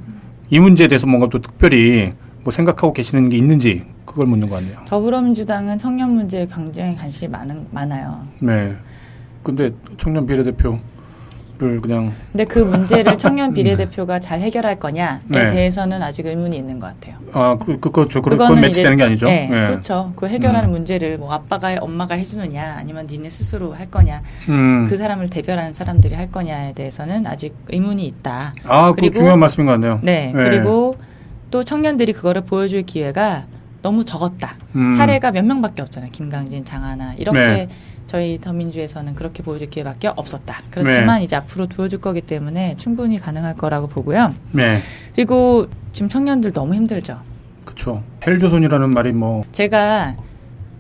이 0.50 0.60
문제에 0.60 0.88
대해서 0.88 1.08
뭔가 1.08 1.30
또 1.30 1.40
특별히 1.40 2.12
뭐 2.44 2.52
생각하고 2.52 2.94
계시는 2.94 3.30
게 3.30 3.38
있는지 3.38 3.84
그걸 4.06 4.28
묻는 4.28 4.50
것 4.50 4.58
같네요. 4.58 4.80
더불어민주당은 4.86 5.78
청년 5.78 6.12
문제에 6.12 6.46
굉장히 6.46 6.96
관심이 6.96 7.32
많은, 7.32 7.66
많아요. 7.72 8.28
네. 8.42 8.76
근데 9.42 9.72
청년 9.98 10.26
비례대표 10.26 10.78
를 11.64 11.80
그냥 11.80 12.14
근데 12.32 12.44
그 12.44 12.60
문제를 12.60 13.18
청년 13.18 13.54
비례대표가 13.56 14.20
잘 14.20 14.42
해결할 14.42 14.80
거냐에 14.80 15.20
네. 15.28 15.48
대해서는 15.48 16.04
아직 16.04 16.26
의문이 16.26 16.58
있는 16.58 16.78
것 16.78 16.88
같아요. 16.88 17.16
아, 17.32 17.58
그, 17.58 17.80
그, 17.80 17.90
그렇죠. 17.90 18.22
그건 18.22 18.38
그거는 18.38 18.62
매치되는 18.62 18.98
게 18.98 19.04
아니죠. 19.04 19.28
네, 19.28 19.50
예. 19.50 19.68
그렇죠. 19.68 20.12
그 20.18 20.28
해결하는 20.28 20.70
음. 20.70 20.74
문제를 20.74 21.18
뭐 21.18 21.32
아빠가 21.34 21.74
엄마가 21.80 22.16
해주느냐 22.16 22.76
아니면 22.78 23.08
니네 23.10 23.30
스스로 23.30 23.74
할 23.74 23.90
거냐 23.90 24.22
음. 24.50 24.88
그 24.90 24.98
사람을 24.98 25.30
대변하는 25.30 25.72
사람들이 25.72 26.16
할 26.16 26.28
거냐에 26.28 26.74
대해서는 26.74 27.28
아직 27.28 27.56
의문이 27.70 28.06
있다. 28.08 28.54
아, 28.66 28.94
그 28.94 29.10
중요한 29.10 29.40
말씀인 29.40 29.66
것 29.66 29.72
같네요. 29.74 30.00
네, 30.04 30.34
예. 30.36 30.38
그리고 30.38 30.96
또 31.50 31.64
청년들이 31.64 32.14
그거를 32.14 32.42
보여줄 32.42 32.82
기회가 32.82 33.46
너무 33.82 34.04
적었다. 34.04 34.56
음. 34.76 34.98
사례가 34.98 35.32
몇 35.32 35.46
명밖에 35.46 35.82
없잖아요. 35.82 36.12
김강진, 36.12 36.66
장하나 36.66 37.14
이렇게 37.16 37.40
네. 37.40 37.70
저희 38.14 38.38
더민주에서는 38.40 39.16
그렇게 39.16 39.42
보여줄 39.42 39.72
기회밖에 39.72 40.08
없었다. 40.08 40.62
그렇지만 40.70 41.18
네. 41.18 41.24
이제 41.24 41.36
앞으로 41.36 41.66
보여줄 41.66 42.00
거기 42.00 42.22
때문에 42.22 42.76
충분히 42.78 43.18
가능할 43.18 43.56
거라고 43.56 43.88
보고요. 43.88 44.36
네. 44.52 44.82
그리고 45.16 45.66
지금 45.94 46.10
청년들 46.10 46.54
너무 46.54 46.76
힘들죠. 46.76 47.20
그쵸. 47.66 48.04
헬조선이라는 48.24 48.92
말이 48.92 49.12
뭐, 49.14 49.44
제가 49.52 50.16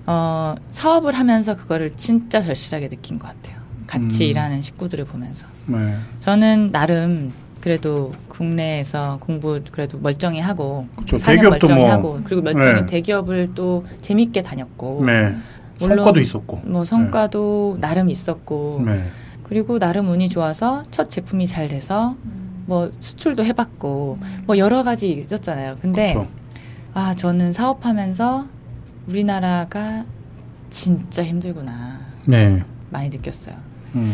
어, 0.05 0.53
사업을 0.73 1.15
하면서 1.15 1.55
그거를 1.55 1.93
진짜 1.95 2.39
절실하게 2.39 2.89
느낀 2.89 3.17
것 3.17 3.29
같아요. 3.29 3.57
같이 3.88 4.25
음. 4.25 4.29
일하는 4.29 4.61
식구들을 4.61 5.05
보면서. 5.05 5.47
네. 5.65 5.95
저는 6.19 6.69
나름 6.71 7.31
그래도 7.61 8.11
국내에서 8.27 9.17
공부 9.19 9.59
그래도 9.71 9.97
멀쩡히 9.97 10.39
하고. 10.39 10.86
사년 11.07 11.25
대기업도 11.25 11.67
멀쩡히 11.67 11.79
뭐, 11.79 11.91
하고 11.91 12.21
그리고 12.23 12.43
멀쩡히 12.43 12.81
네. 12.81 12.86
대기업을 12.86 13.51
또 13.55 13.88
재밌게 14.01 14.43
다녔고 14.43 15.03
네. 15.07 15.36
물론 15.80 15.97
성과도 15.97 16.19
있었고. 16.19 16.59
뭐 16.65 16.86
성과도 16.86 17.78
나름 17.80 18.09
있었고 18.09 18.84
네. 18.86 19.03
그리고 19.43 19.80
나름 19.80 20.09
운이 20.09 20.30
좋아서 20.30 20.84
첫 20.91 21.09
제품이 21.09 21.47
잘 21.47 21.67
돼서 21.67 22.15
뭐 22.65 22.91
수출도 22.99 23.43
해봤고 23.43 24.17
뭐 24.45 24.57
여러 24.57 24.84
가지 24.84 25.11
있었잖아요. 25.11 25.78
근데 25.82 26.07
그쵸. 26.07 26.28
아 26.93 27.13
저는 27.13 27.53
사업하면서 27.53 28.47
우리나라가 29.07 30.05
진짜 30.69 31.24
힘들구나 31.24 31.99
네. 32.28 32.63
많이 32.89 33.09
느꼈어요. 33.09 33.55
음. 33.95 34.11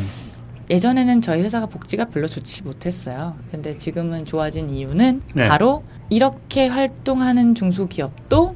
예전에는 0.69 1.21
저희 1.21 1.41
회사가 1.41 1.65
복지가 1.65 2.05
별로 2.05 2.27
좋지 2.27 2.63
못했어요. 2.63 3.35
근데 3.51 3.75
지금은 3.75 4.25
좋아진 4.25 4.69
이유는 4.69 5.21
네. 5.33 5.47
바로 5.47 5.83
이렇게 6.09 6.67
활동하는 6.67 7.55
중소기업도 7.55 8.55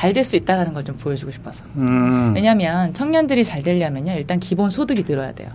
잘 0.00 0.12
될 0.14 0.24
수 0.24 0.36
있다는 0.36 0.72
걸 0.72 0.84
좀 0.84 0.96
보여주고 0.96 1.30
싶어서. 1.30 1.62
음. 1.76 2.32
왜냐하면 2.34 2.94
청년들이 2.94 3.44
잘 3.44 3.62
되려면요, 3.62 4.12
일단 4.12 4.38
기본 4.40 4.70
소득이 4.70 5.04
늘어야 5.04 5.32
돼요. 5.32 5.50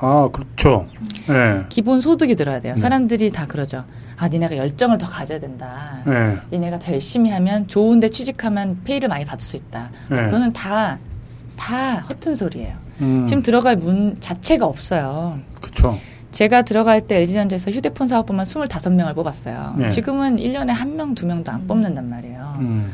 아, 0.00 0.28
그렇죠. 0.32 0.86
네. 1.28 1.64
기본 1.68 2.00
소득이 2.00 2.34
늘어야 2.36 2.60
돼요. 2.60 2.74
네. 2.74 2.80
사람들이 2.80 3.30
다 3.30 3.46
그러죠. 3.46 3.84
아, 4.16 4.28
니네가 4.28 4.56
열정을 4.56 4.96
더 4.98 5.06
가져야 5.06 5.38
된다. 5.38 5.98
네. 6.06 6.38
니네가 6.50 6.78
더 6.78 6.92
열심히 6.92 7.30
하면 7.30 7.68
좋은데 7.68 8.08
취직하면 8.08 8.80
페이를 8.84 9.08
많이 9.10 9.24
받을 9.26 9.44
수 9.44 9.56
있다. 9.56 9.90
네. 10.08 10.22
그거는 10.24 10.52
다, 10.54 10.98
다 11.56 11.96
허튼 12.08 12.34
소리예요. 12.34 12.74
음. 13.02 13.26
지금 13.26 13.42
들어갈 13.42 13.76
문 13.76 14.16
자체가 14.20 14.64
없어요. 14.64 15.38
그쵸. 15.60 15.98
제가 16.30 16.62
들어갈 16.62 17.02
때 17.02 17.18
LG전자에서 17.18 17.70
휴대폰 17.70 18.08
사업부만 18.08 18.46
25명을 18.46 19.14
뽑았어요. 19.14 19.74
네. 19.76 19.88
지금은 19.90 20.36
1년에 20.36 20.68
한 20.68 20.96
명, 20.96 21.14
두 21.14 21.26
명도 21.26 21.52
안 21.52 21.66
뽑는단 21.66 22.08
말이에요. 22.08 22.54
음. 22.60 22.90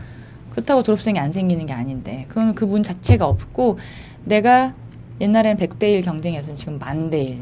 그렇다고 0.58 0.82
졸업생이 0.82 1.18
안 1.20 1.30
생기는 1.30 1.66
게 1.66 1.72
아닌데, 1.72 2.24
그건 2.28 2.52
그문 2.54 2.82
자체가 2.82 3.28
없고, 3.28 3.78
내가 4.24 4.74
옛날에는 5.20 5.56
100대 5.56 5.84
1 5.84 6.02
경쟁이었으면 6.02 6.56
지금 6.56 6.78
만 6.80 7.10
대 7.10 7.22
1, 7.22 7.38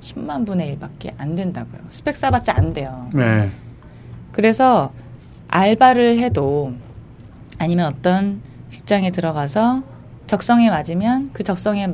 10만 0.00 0.44
분의 0.44 0.76
1밖에 0.76 1.12
안 1.16 1.36
된다고요. 1.36 1.82
스펙 1.90 2.16
쌓아봤자 2.16 2.54
안 2.56 2.72
돼요. 2.72 3.08
네. 3.14 3.50
그래서 4.32 4.92
알바를 5.48 6.18
해도 6.18 6.72
아니면 7.58 7.86
어떤 7.86 8.40
직장에 8.68 9.10
들어가서 9.10 9.82
적성에 10.26 10.68
맞으면 10.68 11.30
그 11.32 11.42
적성에 11.44 11.88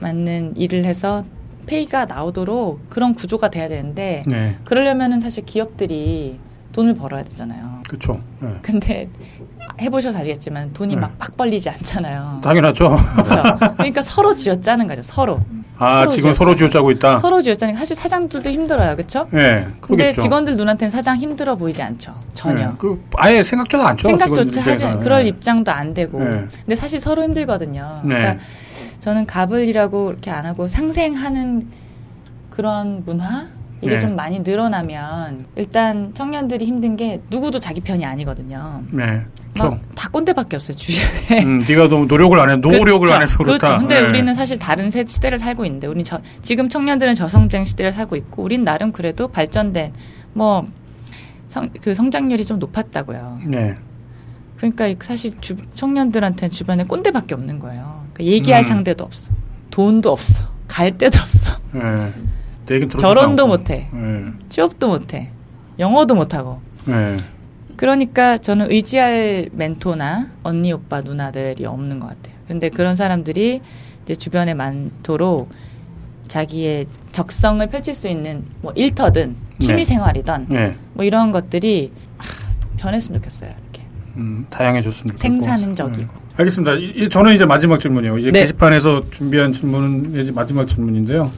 맞는 0.00 0.56
일을 0.56 0.84
해서 0.86 1.24
페이가 1.66 2.06
나오도록 2.06 2.88
그런 2.90 3.14
구조가 3.14 3.50
돼야 3.50 3.68
되는데 3.68 4.22
네. 4.26 4.56
그러려면은 4.64 5.20
사실 5.20 5.44
기업들이 5.44 6.38
돈을 6.72 6.94
벌어야 6.94 7.22
되잖아요. 7.22 7.82
그쵸. 7.88 8.20
네. 8.40 8.48
근데 8.62 9.08
해보셔서 9.80 10.18
아시겠지만 10.18 10.72
돈이 10.72 10.94
네. 10.94 11.00
막팍 11.00 11.36
벌리지 11.36 11.68
않잖아요. 11.70 12.40
당연하죠. 12.42 12.96
그렇죠? 13.12 13.42
그러니까 13.76 14.02
서로 14.02 14.32
쥐어짜는 14.34 14.86
거죠. 14.86 15.02
서로. 15.02 15.40
아, 15.76 16.00
서로 16.00 16.10
지금 16.10 16.22
쥐어짜. 16.28 16.38
서로 16.38 16.54
쥐어짜고 16.54 16.90
있다? 16.92 17.18
서로 17.18 17.40
쥐어짜니까 17.42 17.78
사실 17.78 17.96
사장들도 17.96 18.48
힘들어요. 18.50 18.94
그렇죠? 18.94 19.26
네. 19.30 19.66
그러겠죠. 19.80 20.22
직원들 20.22 20.56
눈한테는 20.56 20.90
사장 20.90 21.18
힘들어 21.18 21.56
보이지 21.56 21.82
않죠. 21.82 22.14
전혀. 22.32 22.68
네. 22.68 22.72
그, 22.78 23.02
아예 23.16 23.42
생각조차 23.42 23.88
않죠. 23.88 24.06
생각조차 24.08 24.60
하지 24.60 24.70
입장에서는. 24.70 25.00
그럴 25.00 25.22
네. 25.24 25.28
입장도 25.30 25.72
안 25.72 25.92
되고 25.92 26.20
네. 26.20 26.46
근데 26.64 26.76
사실 26.76 27.00
서로 27.00 27.24
힘들거든요. 27.24 28.02
네. 28.04 28.14
그러니까 28.14 28.44
저는 29.00 29.26
갑을이라고 29.26 30.10
이렇게 30.12 30.30
안 30.30 30.46
하고 30.46 30.68
상생하는 30.68 31.68
그런 32.50 33.02
문화 33.04 33.48
이게 33.84 33.94
네. 33.96 34.00
좀 34.00 34.16
많이 34.16 34.40
늘어나면 34.40 35.46
일단 35.56 36.12
청년들이 36.14 36.64
힘든 36.64 36.96
게 36.96 37.20
누구도 37.30 37.58
자기 37.58 37.80
편이 37.80 38.04
아니거든요. 38.04 38.82
네. 38.90 39.22
그쵸. 39.52 39.70
막다 39.70 40.08
꼰대밖에 40.10 40.56
없어요 40.56 40.76
주변에. 40.76 41.44
음, 41.44 41.58
네가 41.60 41.88
너무 41.88 42.06
노력을 42.06 42.38
안 42.40 42.50
해, 42.50 42.56
노력을 42.56 42.98
그렇죠. 43.00 43.14
안 43.14 43.22
해서 43.22 43.38
그렇다. 43.38 43.58
그렇죠. 43.66 43.78
근데 43.80 44.00
네. 44.00 44.08
우리는 44.08 44.34
사실 44.34 44.58
다른 44.58 44.90
세- 44.90 45.04
시대를 45.04 45.38
살고 45.38 45.64
있는데, 45.66 45.86
우리 45.86 46.02
저, 46.02 46.20
지금 46.42 46.68
청년들은 46.68 47.14
저성장 47.14 47.64
시대를 47.64 47.92
살고 47.92 48.16
있고, 48.16 48.42
우린 48.42 48.64
나름 48.64 48.90
그래도 48.90 49.28
발전된 49.28 49.92
뭐 50.32 50.66
성, 51.48 51.70
그 51.80 51.94
성장률이 51.94 52.44
좀 52.44 52.58
높았다고요. 52.58 53.38
네. 53.46 53.74
그러니까 54.56 54.92
사실 55.00 55.32
주, 55.40 55.56
청년들한테는 55.74 56.50
주변에 56.50 56.84
꼰대밖에 56.84 57.34
없는 57.34 57.58
거예요. 57.60 58.04
그러니까 58.12 58.24
얘기할 58.34 58.60
음. 58.60 58.62
상대도 58.64 59.04
없어. 59.04 59.32
돈도 59.70 60.10
없어. 60.10 60.46
갈 60.66 60.96
데도 60.98 61.20
없어. 61.20 61.50
네. 61.72 62.12
내 62.66 62.80
결혼도. 62.86 63.46
못해. 63.46 63.88
네. 63.92 64.24
취업도 64.48 64.88
못해. 64.88 65.30
영어도 65.78 66.14
못하고. 66.14 66.60
네. 66.86 67.16
그러니까 67.76 68.38
저는 68.38 68.70
의지할 68.70 69.50
멘토나 69.52 70.28
언니, 70.42 70.72
오빠, 70.72 71.00
누나들이 71.00 71.66
없는 71.66 71.98
것 72.00 72.08
같아요. 72.08 72.34
근데 72.46 72.68
그런 72.68 72.94
사람들이 72.94 73.60
이제 74.04 74.14
주변에 74.14 74.54
많도록 74.54 75.50
자기의 76.28 76.86
적성을 77.12 77.66
펼칠 77.68 77.94
수 77.94 78.08
있는 78.08 78.44
뭐 78.62 78.72
일터든 78.74 79.34
취미 79.60 79.78
네. 79.78 79.84
생활이든 79.84 80.46
네. 80.48 80.76
뭐 80.94 81.04
이런 81.04 81.32
것들이 81.32 81.92
하, 82.16 82.26
변했으면 82.76 83.20
좋겠어요. 83.20 83.50
이렇게 83.50 83.82
음, 84.16 84.46
다양해졌으면 84.50 85.16
좋겠고. 85.16 85.42
생산적이고. 85.42 86.02
네. 86.02 86.08
알겠습니다. 86.36 86.74
이, 86.74 86.84
이- 86.96 87.08
저는 87.08 87.34
이제 87.34 87.44
마지막 87.44 87.78
질문이에요. 87.80 88.18
이제 88.18 88.30
네. 88.30 88.40
게시판에서 88.40 89.10
준비한 89.10 89.52
질문은 89.52 90.20
이제 90.20 90.32
마지막 90.32 90.66
질문인데요. 90.66 91.30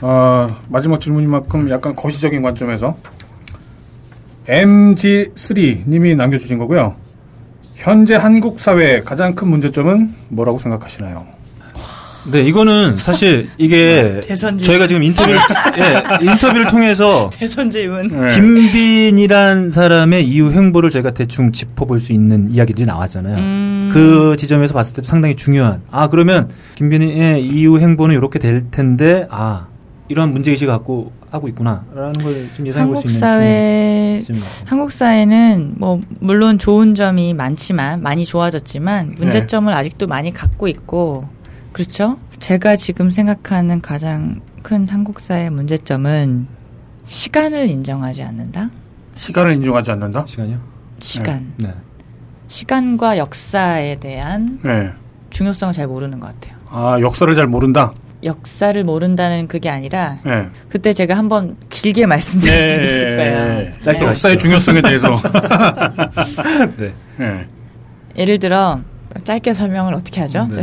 아, 0.00 0.48
마지막 0.68 1.00
질문이만큼 1.00 1.70
약간 1.70 1.94
거시적인 1.94 2.42
관점에서 2.42 2.96
MG3님이 4.46 6.16
남겨주신 6.16 6.58
거고요. 6.58 6.94
현재 7.74 8.14
한국 8.14 8.58
사회의 8.60 9.02
가장 9.04 9.34
큰 9.34 9.48
문제점은 9.48 10.12
뭐라고 10.28 10.58
생각하시나요? 10.58 11.26
네, 12.32 12.42
이거는 12.42 12.98
사실 12.98 13.48
이게 13.56 14.20
대선지. 14.26 14.64
저희가 14.64 14.86
지금 14.86 15.02
인터뷰를 15.02 15.38
예, 15.78 16.24
인터뷰를 16.30 16.66
통해서 16.66 17.30
대선 17.34 17.70
질문. 17.70 18.08
네. 18.08 18.28
김빈이란 18.34 19.70
사람의 19.70 20.26
이후 20.26 20.50
행보를 20.50 20.90
저희가 20.90 21.12
대충 21.12 21.52
짚어볼 21.52 22.00
수 22.00 22.12
있는 22.12 22.48
이야기들이 22.50 22.86
나왔잖아요. 22.86 23.36
음. 23.36 23.90
그 23.92 24.36
지점에서 24.36 24.74
봤을 24.74 24.94
때 24.94 25.02
상당히 25.06 25.36
중요한. 25.36 25.80
아 25.90 26.08
그러면 26.08 26.50
김빈의 26.74 27.46
이후 27.46 27.78
행보는 27.78 28.14
이렇게 28.14 28.38
될 28.38 28.70
텐데 28.70 29.24
아 29.30 29.66
이런 30.08 30.32
문제의식을 30.32 30.72
갖고 30.72 31.12
하고 31.30 31.48
있구나라는 31.48 32.12
걸 32.22 32.50
좀 32.54 32.66
예상해 32.66 32.86
볼수 32.86 33.02
한국 33.02 33.06
있는 33.08 33.20
사회. 33.20 34.22
한국 34.66 34.92
사회는 34.92 35.74
뭐 35.76 36.00
물론 36.20 36.58
좋은 36.58 36.94
점이 36.94 37.34
많지만 37.34 38.02
많이 38.02 38.24
좋아졌지만 38.24 39.14
문제점을 39.18 39.72
아직도 39.72 40.06
많이 40.06 40.32
갖고 40.32 40.66
있고 40.68 41.28
그렇죠? 41.72 42.18
제가 42.40 42.76
지금 42.76 43.10
생각하는 43.10 43.80
가장 43.82 44.40
큰 44.62 44.88
한국 44.88 45.20
사회의 45.20 45.50
문제점은 45.50 46.46
시간을 47.04 47.68
인정하지 47.68 48.22
않는다. 48.22 48.70
시간을 49.14 49.52
인정하지 49.54 49.90
않는다? 49.92 50.24
시간이요? 50.26 50.58
시간. 51.00 51.52
네. 51.58 51.72
시간과 52.48 53.18
역사에 53.18 53.96
대한 53.96 54.58
네. 54.64 54.90
중요성을 55.30 55.74
잘 55.74 55.86
모르는 55.86 56.18
것 56.20 56.28
같아요. 56.28 56.56
아, 56.70 56.98
역사를 57.00 57.32
잘 57.34 57.46
모른다? 57.46 57.92
역사를 58.24 58.82
모른다는 58.84 59.46
그게 59.46 59.68
아니라 59.70 60.18
네. 60.24 60.46
그때 60.68 60.92
제가 60.92 61.16
한번 61.16 61.56
길게 61.68 62.06
말씀드린 62.06 62.66
적이 62.66 62.86
있을 62.86 63.16
거예요. 63.16 63.36
예. 63.60 63.74
짧게 63.82 64.04
역사의 64.04 64.34
가시죠. 64.34 64.36
중요성에 64.36 64.82
대해서. 64.82 65.20
네. 66.78 66.92
예. 67.20 67.46
예를 68.16 68.38
들어 68.38 68.80
짧게 69.24 69.54
설명을 69.54 69.94
어떻게 69.94 70.20
하죠? 70.22 70.48
네. 70.50 70.62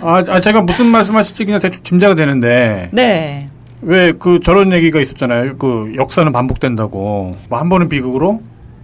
아, 0.00 0.22
아, 0.28 0.40
제가 0.40 0.62
무슨 0.62 0.86
말씀하실지 0.86 1.44
그냥 1.44 1.60
대충 1.60 1.82
짐작이 1.82 2.14
되는데 2.14 2.88
네. 2.92 3.46
왜 3.82 4.12
그 4.18 4.40
저런 4.40 4.72
얘기가 4.72 5.00
있었잖아요. 5.00 5.56
그 5.58 5.92
역사는 5.96 6.32
반복된다고. 6.32 7.36
뭐 7.50 7.58
한 7.60 7.68
번은 7.68 7.88
비극으로, 7.90 8.40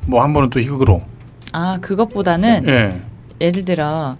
뭐 0.06 0.22
한 0.22 0.32
번은 0.34 0.50
또 0.50 0.60
희극으로. 0.60 1.00
아 1.52 1.78
그것보다는 1.80 2.68
예. 2.68 3.00
예를 3.40 3.64
들어 3.64 4.16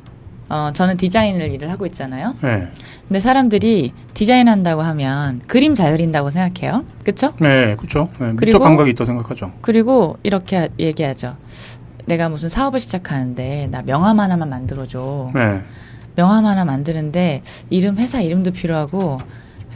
어, 0.48 0.70
저는 0.74 0.96
디자인을 0.96 1.52
일을 1.52 1.70
하고 1.70 1.86
있잖아요. 1.86 2.34
예. 2.44 2.68
근데 3.12 3.20
사람들이 3.20 3.92
디자인 4.14 4.48
한다고 4.48 4.80
하면 4.80 5.42
그림 5.46 5.74
잘 5.74 5.92
그린다고 5.92 6.30
생각해요. 6.30 6.86
그쵸? 7.04 7.34
네, 7.42 7.76
그렇죠. 7.76 8.08
네, 8.18 8.32
미적 8.40 8.62
감각이 8.62 8.88
있다고 8.92 9.04
생각하죠. 9.04 9.52
그리고 9.60 10.16
이렇게 10.22 10.56
하- 10.56 10.68
얘기하죠. 10.78 11.36
내가 12.06 12.30
무슨 12.30 12.48
사업을 12.48 12.80
시작하는데 12.80 13.68
나 13.70 13.82
명함 13.82 14.18
하나만 14.18 14.48
만들어줘. 14.48 15.30
네. 15.34 15.60
명함 16.16 16.46
하나 16.46 16.64
만드는데 16.64 17.42
이름 17.68 17.98
회사 17.98 18.22
이름도 18.22 18.52
필요하고 18.52 19.18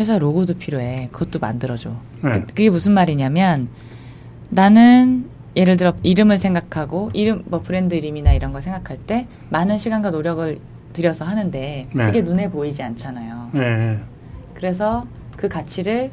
회사 0.01 0.16
로고도 0.16 0.55
필요해. 0.55 1.11
그것도 1.12 1.39
만들어줘. 1.39 1.91
네. 2.24 2.32
그- 2.32 2.47
그게 2.47 2.70
무슨 2.70 2.93
말이냐면 2.93 3.68
나는 4.49 5.28
예를 5.57 5.76
들어 5.76 5.93
이름을 6.03 6.39
생각하고 6.39 7.11
이름 7.12 7.43
뭐 7.45 7.61
브랜드 7.61 7.95
이름이나 7.95 8.32
이런 8.32 8.55
걸 8.55 8.62
생각할 8.62 8.97
때 8.97 9.26
많은 9.51 9.76
시간과 9.76 10.09
노력을 10.11 10.59
들여서 10.97 11.26
하는데 11.26 11.86
네. 11.92 12.07
그게 12.07 12.22
눈에 12.22 12.49
보이지 12.51 12.82
않잖아요. 12.82 13.51
네. 13.53 13.99
그래서 14.55 15.05
그 15.36 15.47
가치를 15.49 16.11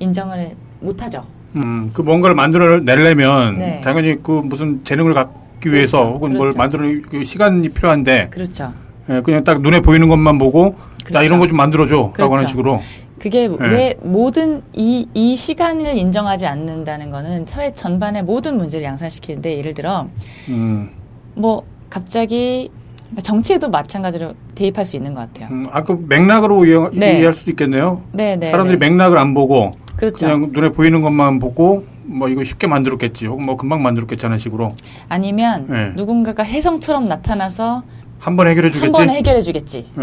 인정을 0.00 0.56
못 0.80 1.00
하죠. 1.02 1.24
음, 1.54 1.90
그 1.94 2.02
뭔가를 2.02 2.34
만들어 2.34 2.80
내려면 2.80 3.58
네. 3.58 3.80
당연히 3.80 4.20
그 4.22 4.32
무슨 4.44 4.82
재능을 4.84 5.14
갖기 5.14 5.72
위해서 5.72 6.02
혹은 6.04 6.30
뭘 6.30 6.52
그렇죠. 6.52 6.58
만들어 6.58 6.82
그 7.08 7.22
시간이 7.24 7.68
필요한데 7.70 8.28
그렇죠. 8.30 8.72
예, 9.08 9.20
그냥 9.22 9.44
딱 9.44 9.60
눈에 9.62 9.80
보이는 9.80 10.08
것만 10.08 10.38
보고 10.38 10.74
나 10.74 11.04
그렇죠. 11.04 11.24
이런 11.24 11.38
거 11.38 11.46
좀 11.46 11.56
만들어줘라고 11.56 12.12
그렇죠. 12.12 12.34
하는 12.34 12.46
식으로. 12.46 12.82
그게 13.20 13.48
네. 13.48 13.56
왜 13.60 13.94
모든 14.02 14.62
이, 14.74 15.06
이 15.14 15.36
시간을 15.36 15.96
인정하지 15.96 16.46
않는다는 16.46 17.10
거는 17.10 17.46
사회 17.46 17.70
전반의 17.72 18.22
모든 18.24 18.56
문제를 18.56 18.84
양산시키는데 18.84 19.58
예를 19.58 19.74
들어 19.74 20.08
음, 20.48 20.90
뭐 21.34 21.62
갑자기 21.90 22.70
정치에도 23.22 23.70
마찬가지로 23.70 24.34
대입할 24.54 24.84
수 24.84 24.96
있는 24.96 25.14
것 25.14 25.20
같아요. 25.20 25.48
음, 25.50 25.66
아까 25.70 25.96
맥락으로 26.08 26.64
이해, 26.66 26.78
네. 26.92 27.14
이해할 27.18 27.32
수도 27.32 27.50
있겠네요. 27.50 28.02
네, 28.12 28.36
네. 28.36 28.50
사람들이 28.50 28.78
네. 28.78 28.88
맥락을 28.88 29.16
안 29.18 29.34
보고 29.34 29.72
그렇죠. 29.96 30.26
그냥 30.26 30.50
눈에 30.52 30.68
보이는 30.70 31.00
것만 31.00 31.38
보고 31.38 31.84
뭐 32.04 32.28
이거 32.28 32.44
쉽게 32.44 32.66
만들었겠지 32.66 33.26
혹은 33.26 33.44
뭐 33.44 33.56
금방 33.56 33.82
만들었겠지 33.82 34.24
하는 34.26 34.38
식으로 34.38 34.74
아니면 35.08 35.66
네. 35.68 35.92
누군가가 35.96 36.42
혜성처럼 36.44 37.04
나타나서 37.06 37.82
한 38.18 38.36
번 38.36 38.48
해결해 38.48 38.68
한 38.68 38.72
주겠지. 38.72 38.92
번에 38.92 39.14
해결해 39.14 39.40
주겠지. 39.40 39.86
예. 39.98 40.02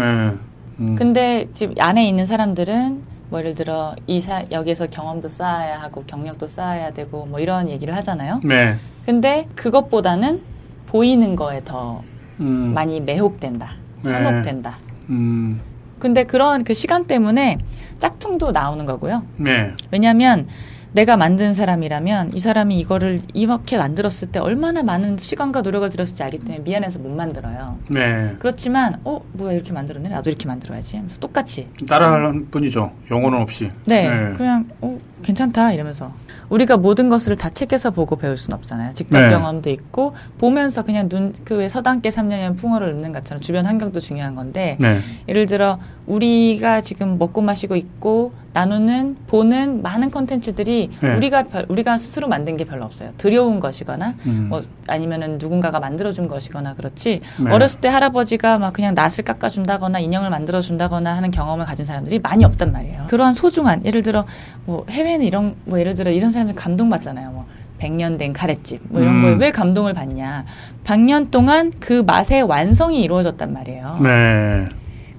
음. 0.78 0.94
근데 0.98 1.48
지금 1.52 1.74
안에 1.78 2.06
있는 2.08 2.26
사람들은 2.26 3.02
뭐 3.28 3.40
예를 3.40 3.54
들어 3.54 3.94
이 4.06 4.20
사, 4.20 4.44
여기에서 4.50 4.86
경험도 4.86 5.28
쌓아야 5.28 5.80
하고 5.80 6.04
경력도 6.06 6.46
쌓아야 6.46 6.92
되고 6.92 7.26
뭐 7.26 7.40
이런 7.40 7.68
얘기를 7.68 7.94
하잖아요. 7.96 8.40
네. 8.44 8.76
근데 9.04 9.48
그것보다는 9.54 10.40
보이는 10.86 11.34
거에 11.36 11.60
더 11.64 12.02
음. 12.40 12.72
많이 12.74 13.00
매혹된다. 13.00 13.72
네. 14.02 14.12
현혹된다. 14.12 14.78
음. 15.10 15.60
근데 15.98 16.24
그런 16.24 16.64
그 16.64 16.74
시간 16.74 17.04
때문에 17.04 17.58
짝퉁도 17.98 18.52
나오는 18.52 18.84
거고요. 18.84 19.24
네. 19.38 19.72
왜냐하면 19.90 20.46
내가 20.92 21.16
만든 21.18 21.52
사람이라면 21.52 22.32
이 22.34 22.38
사람이 22.38 22.78
이거를 22.78 23.20
이렇게 23.34 23.76
만들었을 23.76 24.28
때 24.32 24.38
얼마나 24.38 24.82
많은 24.82 25.18
시간과 25.18 25.60
노력을 25.60 25.88
들였을지 25.90 26.22
알기 26.22 26.38
때문에 26.38 26.60
미안해서 26.60 27.00
못 27.00 27.12
만들어요. 27.12 27.78
네. 27.88 28.34
그렇지만 28.38 28.98
어 29.04 29.20
뭐야 29.32 29.52
이렇게 29.52 29.72
만들었네 29.72 30.08
나도 30.08 30.30
이렇게 30.30 30.46
만들어야지 30.46 30.96
하면서 30.96 31.18
똑같이 31.18 31.68
따라하는 31.86 32.50
뿐이죠. 32.50 32.92
영혼은 33.10 33.40
없이. 33.40 33.70
네, 33.86 34.32
그냥 34.38 34.64
어 34.80 34.98
괜찮다 35.22 35.72
이러면서 35.72 36.14
우리가 36.48 36.76
모든 36.76 37.08
것을 37.08 37.36
다 37.36 37.50
책에서 37.50 37.90
보고 37.90 38.16
배울 38.16 38.36
수는 38.36 38.56
없잖아요. 38.58 38.92
직접 38.94 39.20
네. 39.20 39.28
경험도 39.28 39.70
있고 39.70 40.14
보면서 40.38 40.82
그냥 40.82 41.08
눈 41.08 41.32
그 41.44 41.54
왜 41.56 41.68
서당께 41.68 42.10
3년이면 42.10 42.56
풍어를 42.56 42.88
읊는 42.90 43.12
것처럼 43.12 43.40
주변 43.40 43.66
환경도 43.66 43.98
중요한 44.00 44.34
건데 44.34 44.76
네. 44.80 45.00
예를 45.28 45.46
들어 45.46 45.78
우리가 46.06 46.80
지금 46.82 47.18
먹고 47.18 47.40
마시고 47.42 47.76
있고 47.76 48.32
나누는 48.60 49.16
보는 49.26 49.82
많은 49.82 50.10
콘텐츠들이 50.10 50.90
네. 51.00 51.14
우리가 51.16 51.42
별- 51.42 51.66
우리가 51.68 51.98
스스로 51.98 52.26
만든 52.26 52.56
게 52.56 52.64
별로 52.64 52.86
없어요. 52.86 53.10
들여온 53.18 53.60
것이거나 53.60 54.14
음. 54.24 54.46
뭐 54.48 54.62
아니면은 54.88 55.36
누군가가 55.36 55.78
만들어준 55.78 56.26
것이거나 56.26 56.72
그렇지 56.72 57.20
네. 57.44 57.50
어렸을 57.52 57.82
때 57.82 57.88
할아버지가 57.88 58.56
막 58.56 58.72
그냥 58.72 58.94
낫을 58.94 59.24
깎아준다거나 59.26 59.98
인형을 59.98 60.30
만들어준다거나 60.30 61.14
하는 61.14 61.30
경험을 61.30 61.66
가진 61.66 61.84
사람들이 61.84 62.18
많이 62.20 62.46
없단 62.46 62.72
말이에요. 62.72 63.04
그러한 63.08 63.34
소중한 63.34 63.84
예를 63.84 64.02
들어 64.02 64.24
뭐 64.64 64.86
해외는 64.88 65.26
이런 65.26 65.54
뭐 65.66 65.78
예를 65.78 65.94
들어 65.94 66.10
이런 66.10 66.30
사람들 66.32 66.54
감동 66.54 66.88
받잖아요. 66.88 67.30
뭐 67.32 67.44
100년 67.78 68.16
된 68.16 68.32
카레집 68.32 68.80
뭐 68.88 69.02
이런 69.02 69.16
음. 69.16 69.20
거에 69.22 69.32
왜 69.34 69.50
감동을 69.52 69.92
받냐? 69.92 70.46
100년 70.84 71.30
동안 71.30 71.72
그 71.78 72.02
맛의 72.06 72.40
완성이 72.44 73.02
이루어졌단 73.02 73.52
말이에요. 73.52 73.98
네. 74.02 74.66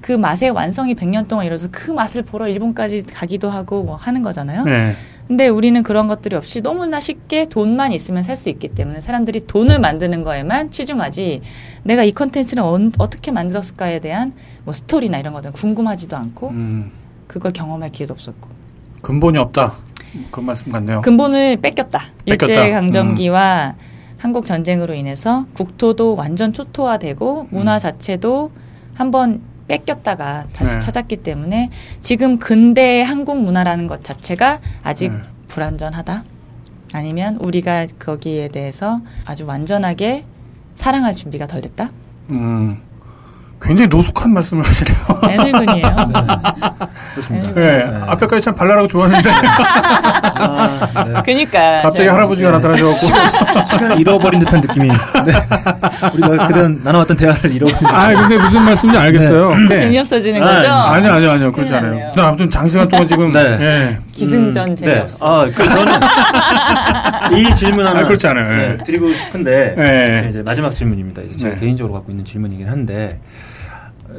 그 0.08 0.14
맛의 0.14 0.51
완성이 0.51 0.95
100년 0.95 1.28
동안 1.28 1.45
이루어서 1.45 1.68
그 1.70 1.91
맛을 1.91 2.22
보러 2.24 2.47
일본까지 2.47 3.08
가기도 3.14 3.49
하고 3.49 3.84
뭐 3.84 3.97
하는 3.97 4.22
거잖아요. 4.22 4.64
네. 4.64 4.95
근데 5.28 5.49
우리는 5.49 5.84
그런 5.84 6.08
것들이 6.08 6.34
없이 6.38 6.62
너무나 6.62 7.01
쉽게 7.01 7.43
돈만 7.49 7.91
있으면 7.91 8.24
살 8.24 8.38
수 8.38 8.47
있기 8.47 8.70
때문에 8.70 9.01
사람들이 9.01 9.47
돈을 9.47 9.80
만드는 9.80 10.24
거에만 10.24 10.72
치중하지 10.72 11.41
내가 11.84 12.05
이 12.05 12.14
컨텐츠를 12.14 12.64
언- 12.64 12.93
어떻게 12.99 13.32
만들었을까에 13.32 13.99
대한 13.99 14.32
뭐 14.64 14.74
스토리나 14.74 15.18
이런 15.18 15.34
것들은 15.34 15.51
궁금하지도 15.51 16.16
않고 16.16 16.49
음. 16.51 16.89
그걸 17.28 17.51
경험할 17.51 17.91
기회도 17.91 18.14
없었고 18.14 18.47
근본이 19.01 19.38
없다. 19.39 19.74
그 20.32 20.39
말씀 20.39 20.72
같네요. 20.72 21.01
근본을 21.01 21.58
뺏겼다. 21.58 21.99
뺏겼다. 22.26 22.53
일제 22.53 22.72
강점기와 22.72 23.76
한국 24.20 24.45
전쟁으로 24.45 24.93
인해서 24.93 25.47
국토도 25.53 26.16
완전 26.16 26.53
초토화되고 26.53 27.47
문화 27.51 27.78
자체도 27.78 28.51
한번 28.93 29.41
뺏겼다가 29.68 30.45
다시 30.53 30.74
네. 30.74 30.80
찾았기 30.80 31.18
때문에 31.18 31.70
지금 31.99 32.39
근대 32.39 33.01
한국 33.01 33.41
문화라는 33.41 33.88
것 33.88 34.03
자체가 34.03 34.59
아직 34.84 35.11
네. 35.11 35.20
불완전하다. 35.47 36.24
아니면 36.93 37.38
우리가 37.38 37.88
거기에 37.99 38.47
대해서 38.47 39.01
아주 39.26 39.45
완전하게 39.45 40.24
사랑할 40.76 41.15
준비가 41.15 41.47
덜 41.47 41.61
됐다. 41.61 41.91
음. 42.30 42.82
굉장히 43.62 43.89
노숙한 43.89 44.34
말씀을 44.34 44.64
하시네요. 44.66 44.97
애늙은이에요. 45.30 45.88
그렇습니다. 47.12 47.51
네. 47.55 47.99
앞에까지 48.08 48.45
참 48.45 48.55
발랄하고 48.55 48.88
좋았는데 48.88 49.30
아, 49.34 50.89
네. 51.05 51.22
그니까 51.26 51.82
갑자기 51.82 52.08
할아버지가 52.10 52.51
나타나셔갖고 52.51 53.66
시간을 53.66 53.99
잃어버린 53.99 54.39
듯한 54.39 54.62
느낌이. 54.62 54.88
네. 54.88 54.95
우리가 56.14 56.47
그동안 56.47 56.80
나눠왔던 56.84 57.18
대화를 57.18 57.51
잃어버린. 57.51 57.88
아 57.88 58.14
근데 58.14 58.38
무슨 58.38 58.64
말씀인지 58.64 58.99
알겠어요. 58.99 59.55
네. 59.70 59.80
재미없어지는 59.80 60.43
아, 60.43 60.55
거죠? 60.55 60.70
아니요 60.70 61.12
아니요 61.14 61.32
아니요 61.32 61.51
그렇지 61.51 61.74
않아요. 61.74 62.12
아무튼 62.18 62.49
장시간 62.49 62.88
동안 62.88 63.08
지금 63.08 63.30
네. 63.32 63.97
예. 64.18 64.26
기승전 64.26 64.70
네. 64.70 64.76
재미없어. 64.76 65.26
아, 65.26 65.45
그 65.45 65.63
저는 65.63 67.38
이 67.38 67.55
질문 67.55 67.86
하나 67.86 67.99
아, 68.01 68.05
그렇지 68.05 68.28
않아요. 68.28 68.57
네, 68.57 68.78
예. 68.80 68.84
드리고 68.84 69.13
싶은데 69.13 69.76
네. 69.78 70.05
제 70.05 70.28
이제 70.30 70.43
마지막 70.43 70.74
질문입니다. 70.74 71.22
이제 71.24 71.36
제가 71.38 71.55
네. 71.55 71.59
개인적으로 71.61 71.93
갖고 71.93 72.11
있는 72.11 72.26
질문이긴 72.26 72.68
한데 72.68 73.20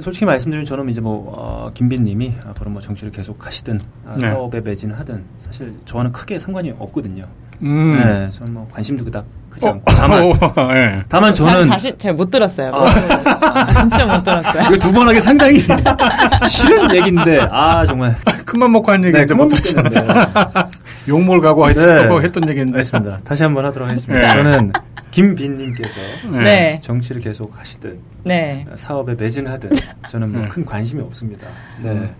솔직히 0.01 0.24
말씀드리면 0.26 0.64
저는 0.64 0.88
이제 0.88 1.01
뭐 1.01 1.34
어, 1.36 1.70
김빈님이 1.74 2.34
앞으로 2.49 2.70
뭐 2.70 2.80
정치를 2.80 3.11
계속 3.12 3.44
하시든 3.44 3.80
아, 4.07 4.14
네. 4.14 4.26
사업에 4.26 4.61
매진하든 4.61 5.24
사실 5.38 5.74
저와는 5.84 6.12
크게 6.12 6.38
상관이 6.38 6.72
없거든요. 6.78 7.24
음. 7.62 7.99
네, 7.99 8.28
저는 8.30 8.55
뭐 8.55 8.68
관심도 8.70 9.05
그닥 9.05 9.26
크지 9.51 9.66
어, 9.66 9.70
않고 9.70 9.82
다만 9.86 10.22
어, 10.22 10.74
예. 10.74 11.03
다만 11.09 11.34
저는 11.34 11.68
다시 11.68 11.94
잘 11.99 12.12
못 12.14 12.30
들었어요. 12.30 12.72
아. 12.74 12.86
진짜 13.80 14.07
못 14.07 14.24
들었어요. 14.24 14.62
이거 14.68 14.76
두 14.76 14.92
번 14.92 15.09
하기 15.09 15.20
상당히 15.20 15.61
싫은 16.49 16.94
얘기인데 16.96 17.40
아 17.51 17.84
정말 17.86 18.16
큰맘 18.44 18.72
먹고 18.72 18.90
한 18.92 19.05
얘기인데 19.05 19.26
그만 19.26 19.49
못 19.49 19.55
먹겠는데. 19.55 19.90
들으셨나. 19.90 20.66
욕먹을 21.09 21.40
각오 21.40 21.66
네. 21.66 21.70
했던, 21.70 22.24
했던 22.24 22.49
얘기인데. 22.51 22.78
알겠습니다. 22.78 23.18
다시 23.24 23.42
한번 23.42 23.64
하도록 23.66 23.88
하겠습니다. 23.88 24.20
네. 24.20 24.32
저는 24.32 24.72
김빈님께서 25.11 26.01
네. 26.42 26.78
정치를 26.82 27.20
계속 27.22 27.59
하시든 27.59 27.99
네. 28.24 28.66
사업에 28.74 29.14
매진하든 29.14 29.70
저는 30.09 30.32
뭐 30.32 30.42
네. 30.42 30.49
큰 30.49 30.64
관심이 30.64 31.01
없습니다. 31.03 31.46
네. 31.80 31.90
음. 31.90 32.11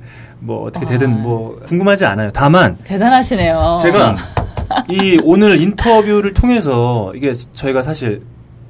뭐 0.41 0.65
어떻게 0.67 0.87
아. 0.87 0.89
되든 0.91 1.21
뭐 1.21 1.61
궁금하지 1.67 2.05
않아요. 2.07 2.31
다만 2.33 2.77
대단하시네요. 2.85 3.77
제가 3.81 4.17
이 4.91 5.21
오늘 5.23 5.61
인터뷰를 5.61 6.33
통해서 6.35 7.13
이게 7.15 7.33
저희가 7.33 7.83
사실 7.83 8.23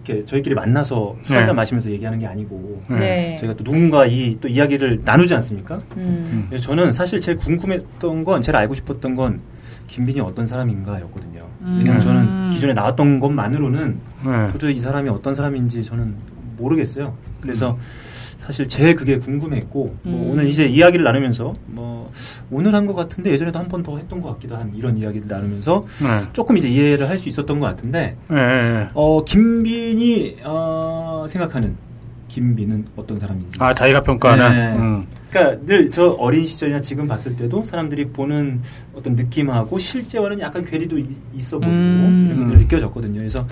이렇게 0.04 0.24
저희끼리 0.24 0.54
만나서 0.54 1.16
술 1.22 1.36
한잔 1.36 1.54
네. 1.54 1.56
마시면서 1.58 1.90
얘기하는 1.90 2.18
게 2.18 2.26
아니고 2.26 2.82
네. 2.88 2.98
네. 2.98 3.36
저희가 3.38 3.54
또 3.56 3.62
누군가 3.64 4.06
이 4.06 4.36
또 4.40 4.48
이야기를 4.48 5.02
나누지 5.04 5.34
않습니까? 5.34 5.80
음. 5.96 6.46
그래서 6.48 6.64
저는 6.64 6.92
사실 6.92 7.20
제일 7.20 7.36
궁금했던 7.38 8.24
건 8.24 8.40
제일 8.42 8.56
알고 8.56 8.74
싶었던 8.74 9.14
건 9.16 9.40
김빈이 9.86 10.20
어떤 10.20 10.46
사람인가였거든요. 10.46 11.40
왜냐면 11.60 11.94
음. 11.94 11.98
저는 11.98 12.50
기존에 12.50 12.72
나왔던 12.72 13.20
것만으로는 13.20 13.98
네. 14.24 14.48
도저히 14.52 14.74
이 14.76 14.78
사람이 14.78 15.08
어떤 15.10 15.34
사람인지 15.34 15.82
저는 15.84 16.16
모르겠어요. 16.56 17.16
그래서 17.40 17.72
음. 17.72 17.78
사실 18.48 18.66
제일 18.66 18.96
그게 18.96 19.18
궁금했고 19.18 19.94
뭐 20.04 20.14
음. 20.22 20.30
오늘 20.30 20.46
이제 20.46 20.64
이야기를 20.66 21.04
나누면서 21.04 21.52
뭐 21.66 22.10
오늘 22.50 22.72
한 22.74 22.86
것 22.86 22.94
같은데 22.94 23.30
예전에도 23.30 23.58
한 23.58 23.68
번 23.68 23.82
더 23.82 23.98
했던 23.98 24.22
것 24.22 24.30
같기도 24.32 24.56
한 24.56 24.72
이런 24.74 24.96
이야기를 24.96 25.28
나누면서 25.28 25.84
네. 26.00 26.30
조금 26.32 26.56
이제 26.56 26.66
이해를 26.70 27.06
할 27.10 27.18
수 27.18 27.28
있었던 27.28 27.60
것 27.60 27.66
같은데 27.66 28.16
네. 28.30 28.34
네. 28.36 28.88
어 28.94 29.22
김빈이 29.22 30.36
어, 30.44 31.26
생각하는 31.28 31.76
김빈은 32.28 32.86
어떤 32.96 33.18
사람인지. 33.18 33.58
아 33.60 33.74
자기가 33.74 34.00
평가하는. 34.02 34.50
네. 34.72 34.78
음. 34.78 35.04
그러니까 35.30 35.62
늘 35.66 35.90
저 35.90 36.10
어린 36.12 36.46
시절이나 36.46 36.80
지금 36.80 37.06
봤을 37.06 37.36
때도 37.36 37.62
사람들이 37.64 38.06
보는 38.12 38.62
어떤 38.94 39.14
느낌하고 39.14 39.78
실제와는 39.78 40.40
약간 40.40 40.64
괴리도 40.64 40.98
이- 40.98 41.16
있어 41.34 41.58
보이고 41.58 41.70
음. 41.72 42.26
이런 42.30 42.46
게늘 42.46 42.62
느껴졌거든요. 42.62 43.18
그래서. 43.18 43.44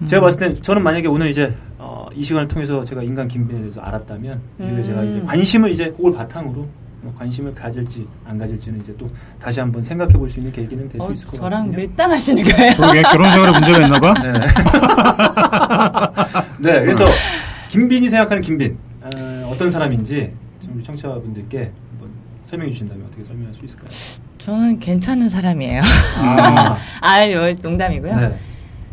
음. 0.00 0.06
제가 0.06 0.22
봤을 0.22 0.40
때 0.40 0.60
저는 0.60 0.82
만약에 0.82 1.06
오늘 1.06 1.28
이제 1.30 1.54
어, 1.78 2.03
이 2.14 2.22
시간을 2.22 2.48
통해서 2.48 2.84
제가 2.84 3.02
인간 3.02 3.26
김빈에 3.28 3.60
대해서 3.60 3.80
알았다면 3.80 4.40
이후에 4.60 4.70
음. 4.70 4.82
제가 4.82 5.02
이제 5.04 5.20
관심을 5.22 5.70
이제 5.70 5.90
그걸 5.90 6.12
바탕으로 6.12 6.66
뭐 7.02 7.14
관심을 7.18 7.54
가질지 7.54 8.06
안 8.24 8.38
가질지는 8.38 8.80
이제 8.80 8.94
또 8.96 9.10
다시 9.40 9.60
한번 9.60 9.82
생각해 9.82 10.14
볼 10.14 10.28
수 10.28 10.40
있는 10.40 10.52
계기는 10.52 10.88
될수 10.88 11.06
어, 11.06 11.12
있을 11.12 11.28
것 11.30 11.36
저랑 11.36 11.66
같거든요. 11.66 11.86
밀당하시는 11.88 12.44
거예요? 12.44 12.72
결혼 13.12 13.30
생활에 13.30 13.52
문제가 13.52 13.78
있나 13.84 14.00
봐. 14.00 14.14
네. 14.22 14.32
네, 16.72 16.80
그래서 16.80 17.04
김빈이 17.68 18.08
생각하는 18.08 18.42
김빈 18.42 18.78
어, 19.02 19.50
어떤 19.52 19.70
사람인지 19.70 20.32
우리 20.74 20.82
청취자분들께 20.82 21.70
한번 21.90 22.08
설명해 22.42 22.70
주신다면 22.72 23.06
어떻게 23.06 23.22
설명할 23.22 23.52
수 23.52 23.64
있을까요? 23.64 23.90
저는 24.38 24.78
괜찮은 24.78 25.28
사람이에요. 25.28 25.82
아, 26.18 26.76
아, 27.00 27.26
농담이고요. 27.62 28.16
네, 28.18 28.38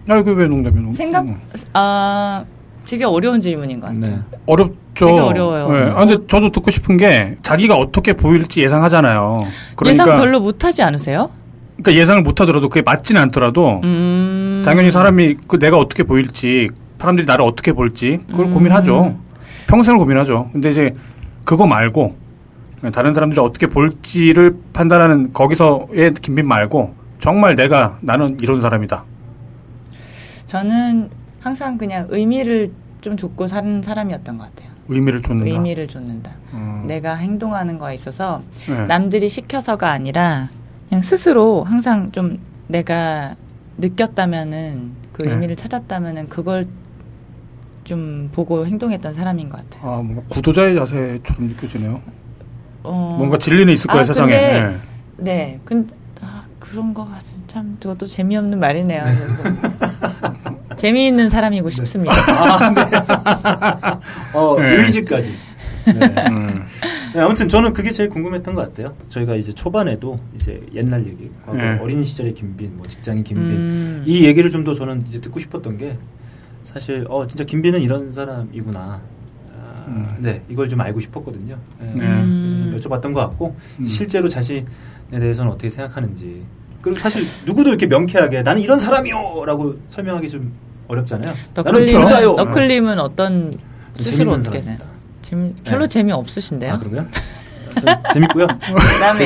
아, 0.09 0.22
그왜 0.22 0.47
농담이야? 0.47 0.82
농담. 0.82 0.93
생각, 0.93 1.26
음. 1.26 1.39
아, 1.74 2.43
되게 2.86 3.05
어려운 3.05 3.39
질문인 3.39 3.79
것 3.79 3.93
같아요. 3.93 4.15
네, 4.15 4.21
어렵죠. 4.45 5.05
되게 5.05 5.19
어려워요. 5.19 5.71
네. 5.71 5.91
아, 5.91 6.05
근데 6.05 6.27
저도 6.27 6.51
듣고 6.51 6.71
싶은 6.71 6.97
게 6.97 7.38
자기가 7.41 7.75
어떻게 7.75 8.13
보일지 8.13 8.61
예상하잖아요. 8.61 9.41
그러니까, 9.75 9.89
예상 10.03 10.19
별로 10.19 10.39
못하지 10.39 10.82
않으세요? 10.84 11.29
그러니까 11.77 12.01
예상을 12.01 12.21
못 12.23 12.41
하더라도 12.41 12.69
그게 12.69 12.82
맞지는 12.82 13.21
않더라도 13.23 13.82
음. 13.84 14.61
당연히 14.65 14.91
사람이 14.91 15.38
그 15.47 15.57
내가 15.57 15.77
어떻게 15.77 16.03
보일지 16.03 16.69
사람들이 16.99 17.25
나를 17.25 17.43
어떻게 17.43 17.73
볼지 17.73 18.19
그걸 18.29 18.47
음. 18.47 18.51
고민하죠. 18.51 19.17
평생을 19.67 19.97
고민하죠. 19.99 20.49
근데 20.51 20.69
이제 20.69 20.93
그거 21.43 21.65
말고 21.65 22.15
다른 22.93 23.13
사람들이 23.13 23.39
어떻게 23.39 23.67
볼지를 23.67 24.55
판단하는 24.73 25.34
거기서의 25.34 26.13
김빈 26.21 26.47
말고 26.47 26.93
정말 27.19 27.55
내가 27.55 27.97
나는 28.01 28.38
이런 28.41 28.59
사람이다. 28.61 29.05
저는 30.47 31.09
항상 31.41 31.77
그냥 31.77 32.07
의미를 32.09 32.71
좀 33.01 33.17
줬고 33.17 33.47
사는 33.47 33.81
사람이었던 33.81 34.37
것 34.37 34.43
같아요. 34.45 34.71
의미를 34.87 35.21
줬는가. 35.21 35.51
의미를 35.51 35.87
줬는다. 35.87 36.31
음. 36.53 36.83
내가 36.87 37.15
행동하는 37.15 37.77
거에 37.77 37.95
있어서 37.95 38.41
네. 38.67 38.85
남들이 38.85 39.27
시켜서가 39.27 39.89
아니라 39.91 40.49
그냥 40.87 41.01
스스로 41.01 41.63
항상 41.63 42.11
좀 42.11 42.39
내가 42.67 43.35
느꼈다면은 43.77 44.91
그 45.13 45.23
네. 45.23 45.33
의미를 45.33 45.55
찾았다면은 45.55 46.29
그걸 46.29 46.65
좀 47.83 48.29
보고 48.31 48.65
행동했던 48.65 49.13
사람인 49.13 49.49
것 49.49 49.57
같아요. 49.61 49.91
아, 49.91 49.95
뭔가 50.01 50.21
구도자의 50.29 50.75
자세처럼 50.75 51.49
느껴지네요. 51.49 52.01
어, 52.83 53.15
뭔가 53.17 53.37
진리는 53.37 53.73
있을 53.73 53.87
거예요, 53.87 54.01
아, 54.01 54.03
세상에. 54.03 54.31
근데 54.31 54.61
네. 54.61 54.77
네, 55.17 55.59
근데 55.65 55.95
아, 56.21 56.43
그런 56.59 56.93
거 56.93 57.05
같은 57.05 57.33
참 57.47 57.77
그것도 57.81 58.05
재미없는 58.05 58.59
말이네요. 58.59 59.03
재미있는 60.76 61.30
사람이고 61.30 61.69
싶습니다. 61.69 62.13
어, 64.34 64.55
네. 64.59 64.76
의지까지. 64.78 65.34
네. 65.86 65.93
음. 66.30 66.63
네, 67.13 67.19
아무튼 67.19 67.47
저는 67.49 67.74
그게 67.74 67.91
제일 67.91 68.09
궁금했던 68.09 68.55
것 68.55 68.61
같아요. 68.61 68.95
저희가 69.09 69.36
이제 69.36 69.51
초반에도 69.51 70.19
이제 70.36 70.61
옛날 70.74 71.05
얘기, 71.05 71.30
과거 71.45 71.57
네. 71.57 71.78
어린 71.80 72.03
시절의 72.03 72.34
김빈, 72.36 72.78
뭐 72.78 72.88
직장인 72.88 73.24
김빈 73.24 73.51
음. 73.51 74.03
이 74.05 74.26
얘기를 74.26 74.49
좀 74.49 74.61
더 74.63 74.76
저는 74.76 75.05
이제 75.07 75.19
듣고 75.19 75.39
싶었던 75.39 75.78
게 75.78 75.97
사실 76.61 77.03
어 77.09 77.26
진짜 77.26 77.43
김빈은 77.43 77.82
이런 77.82 78.11
사람이구나. 78.11 79.01
아, 79.59 79.86
음. 79.88 80.15
네, 80.19 80.43
이걸 80.49 80.69
좀 80.69 80.80
알고 80.82 80.99
싶었거든요. 80.99 81.57
네. 81.80 81.88
네. 81.95 82.05
음. 82.05 82.67
그래서 82.69 82.80
좀 82.80 82.91
여쭤봤던 82.91 83.13
것 83.15 83.22
같고 83.22 83.55
음. 83.80 83.86
실제로 83.86 84.30
자신에 84.30 84.63
대해서는 85.09 85.51
어떻게 85.51 85.72
생각하는지. 85.72 86.43
그리고 86.82 86.99
사실 86.99 87.23
누구도 87.45 87.69
이렇게 87.69 87.88
명쾌하게 87.88 88.41
나는 88.43 88.61
이런 88.61 88.79
사람이요라고 88.79 89.75
설명하기 89.89 90.29
좀 90.29 90.51
어렵잖아요. 90.88 91.34
나는 91.55 91.71
너클림, 91.71 91.99
부자요. 91.99 92.34
너클림은 92.34 92.99
어떤 92.99 93.51
좀 93.51 93.59
스스로 93.97 94.17
재밌는 94.17 94.39
어떻게 94.39 94.61
사람입니다. 94.61 94.86
생각? 94.86 95.21
재미, 95.21 95.53
별로 95.63 95.82
네. 95.86 95.88
재미 95.88 96.11
없으신데요? 96.11 96.73
아? 96.73 96.79
저- 97.79 98.13
재밌고요. 98.13 98.47
그다음에 98.47 99.25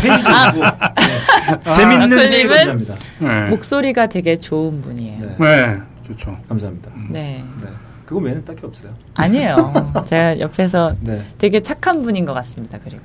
회의적이고 0.00 0.64
네. 0.64 1.70
재밌는 1.72 2.08
너클림은 2.08 2.18
회의로 2.32 2.54
감사합니다. 2.54 2.94
네. 3.20 3.50
목소리가 3.50 4.06
되게 4.06 4.36
좋은 4.36 4.80
분이에요. 4.80 5.18
네. 5.20 5.36
네, 5.38 5.76
좋죠. 6.06 6.38
감사합니다. 6.48 6.90
네. 7.10 7.44
네. 7.60 7.68
그거 8.06 8.20
외에는 8.22 8.42
딱히 8.46 8.64
없어요. 8.64 8.94
아니에요. 9.14 9.92
제가 10.06 10.40
옆에서 10.40 10.94
네. 11.00 11.26
되게 11.36 11.60
착한 11.62 12.02
분인 12.02 12.24
것 12.24 12.32
같습니다. 12.32 12.78
그리고 12.82 13.02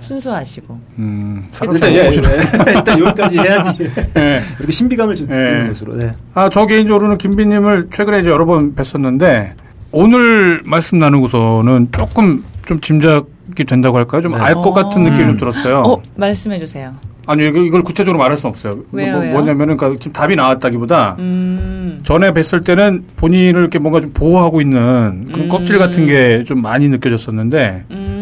순수하시고. 0.00 0.78
음, 0.98 1.42
일단, 1.72 1.92
예, 1.92 2.10
보시는- 2.10 2.68
예. 2.68 2.72
일단 2.74 3.00
여기까지 3.00 3.38
해야지. 3.38 3.78
네. 4.14 4.40
이렇게 4.58 4.72
신비감을 4.72 5.14
주는 5.16 5.38
네. 5.38 5.68
것으로. 5.68 5.96
네. 5.96 6.12
아, 6.34 6.48
저 6.50 6.66
개인적으로는 6.66 7.18
김비님을 7.18 7.88
최근에 7.92 8.20
이제 8.20 8.30
여러 8.30 8.44
번 8.46 8.74
뵀었는데, 8.74 9.52
오늘 9.92 10.60
말씀 10.64 10.98
나누고서는 10.98 11.88
조금 11.92 12.42
좀 12.66 12.80
짐작이 12.80 13.64
된다고 13.66 13.98
할까요? 13.98 14.20
좀 14.22 14.32
네. 14.32 14.38
알것 14.38 14.72
같은 14.74 15.02
어. 15.02 15.08
느낌이 15.10 15.26
좀 15.26 15.36
들었어요. 15.38 15.78
어, 15.80 16.00
말씀해 16.16 16.58
주세요. 16.58 16.94
아니, 17.26 17.46
이걸 17.46 17.82
구체적으로 17.82 18.18
말할 18.18 18.36
수는 18.36 18.50
없어요. 18.50 18.80
왜요, 18.92 19.12
뭐, 19.12 19.20
왜요? 19.20 19.32
뭐냐면은, 19.32 19.76
그러니까 19.76 20.00
지금 20.00 20.12
답이 20.12 20.34
나왔다기보다, 20.36 21.16
음. 21.18 22.00
전에 22.02 22.32
뵀을 22.32 22.64
때는 22.64 23.02
본인을 23.16 23.60
이렇게 23.60 23.78
뭔가 23.78 24.00
좀 24.00 24.10
보호하고 24.12 24.60
있는 24.60 25.26
그런 25.26 25.42
음. 25.42 25.48
껍질 25.48 25.78
같은 25.78 26.06
게 26.06 26.42
좀 26.44 26.62
많이 26.62 26.88
느껴졌었는데, 26.88 27.84
음. 27.90 28.16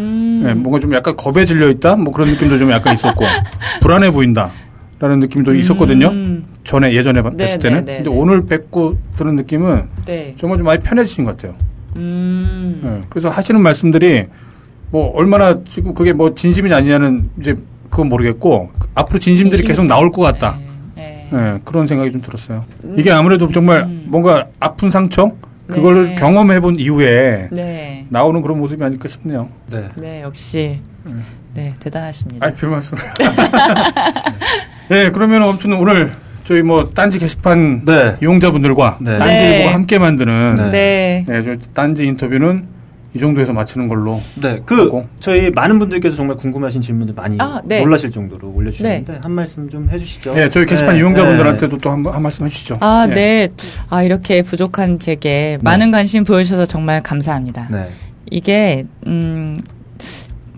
예, 0.47 0.55
뭔가 0.55 0.78
좀 0.78 0.95
약간 0.95 1.16
겁에 1.16 1.45
질려 1.45 1.68
있다? 1.68 1.97
뭐 1.97 2.12
그런 2.12 2.30
느낌도 2.30 2.59
좀 2.59 2.70
약간 2.70 2.95
있었고, 2.95 3.24
불안해 3.80 4.11
보인다. 4.11 4.53
라는 5.01 5.20
느낌도 5.20 5.55
있었거든요. 5.55 6.09
음. 6.09 6.45
전에 6.64 6.93
예전에 6.93 7.22
뵀을 7.22 7.36
네, 7.36 7.57
때는. 7.59 7.80
네, 7.84 7.86
네, 7.86 7.97
근데 7.99 8.11
네. 8.11 8.16
오늘 8.16 8.43
뵙고 8.43 8.99
들은 9.16 9.36
느낌은 9.36 9.89
네. 10.07 10.34
정말 10.36 10.59
좀 10.59 10.66
많이 10.66 10.82
편해지신 10.82 11.24
것 11.24 11.36
같아요. 11.36 11.55
음. 11.97 12.80
예, 12.84 13.07
그래서 13.09 13.28
하시는 13.28 13.61
말씀들이 13.61 14.26
뭐 14.91 15.12
얼마나 15.14 15.62
지금 15.68 15.95
그게 15.95 16.12
뭐 16.12 16.34
진심이냐 16.34 16.76
아니냐는 16.76 17.30
이제 17.39 17.55
그건 17.91 18.09
모르겠고 18.09 18.72
앞으로 18.97 19.20
진심들이 19.20 19.62
계속 19.62 19.86
나올 19.86 20.11
것 20.11 20.20
같다. 20.22 20.59
네. 20.97 21.28
네. 21.30 21.39
예, 21.39 21.61
그런 21.64 21.86
생각이 21.86 22.11
좀 22.11 22.20
들었어요. 22.20 22.64
이게 22.97 23.12
아무래도 23.12 23.49
정말 23.53 23.82
음. 23.82 24.07
뭔가 24.09 24.47
아픈 24.59 24.91
상처 24.91 25.30
그거를 25.69 26.05
네. 26.11 26.14
경험해 26.14 26.61
본 26.61 26.77
이후에 26.77 27.49
네. 27.53 28.05
나오는 28.09 28.41
그런 28.41 28.59
모습이 28.59 28.83
아닐까 28.83 29.09
싶네요. 29.09 29.49
네. 29.71 29.89
네, 29.97 30.23
역시 30.23 30.81
음. 31.07 31.25
네, 31.55 31.75
대단하십니다. 31.81 32.47
아, 32.47 32.51
별 32.53 32.71
말씀. 32.71 32.97
네, 34.89 35.11
그러면 35.11 35.43
아무튼 35.43 35.75
오늘 35.75 36.11
저희 36.45 36.62
뭐 36.62 36.91
딴지 36.95 37.19
게시판 37.19 37.85
네. 37.85 38.16
이용자분들과 38.23 38.99
네. 39.01 39.19
딴지일보가 39.19 39.64
네. 39.64 39.73
함께 39.73 39.99
만드는 39.99 40.55
네. 40.55 40.71
네. 40.71 41.25
네, 41.29 41.43
저 41.43 41.55
딴지 41.75 42.07
인터뷰는 42.07 42.78
이 43.19 43.21
정도에서 43.21 43.53
마치는 43.53 43.89
걸로. 43.89 44.21
네. 44.41 44.62
그, 44.64 44.85
하고. 44.85 45.09
저희 45.19 45.51
많은 45.51 45.81
분들께서 45.81 46.14
정말 46.14 46.37
궁금하신 46.37 46.81
질문들 46.83 47.14
많이 47.16 47.37
아, 47.41 47.61
네. 47.64 47.81
놀라실 47.81 48.12
정도로 48.12 48.49
올려주셨는데, 48.55 49.19
한 49.23 49.33
말씀 49.33 49.69
좀 49.69 49.89
해주시죠. 49.91 50.35
네, 50.35 50.49
저희 50.49 50.64
게시판 50.66 50.95
네, 50.95 51.01
이용자분들한테도 51.01 51.79
또 51.79 51.91
한 51.91 52.07
한 52.07 52.23
말씀 52.23 52.45
해주시죠. 52.47 52.79
아, 52.81 53.07
예. 53.11 53.14
네. 53.14 53.49
아, 53.91 54.03
이렇게 54.05 54.43
부족한 54.43 55.01
제게 55.01 55.59
많은 55.62 55.91
관심 55.91 56.23
보여주셔서 56.23 56.64
정말 56.64 57.03
감사합니다. 57.03 57.66
네. 57.73 57.91
이게, 58.31 58.87
음, 59.07 59.57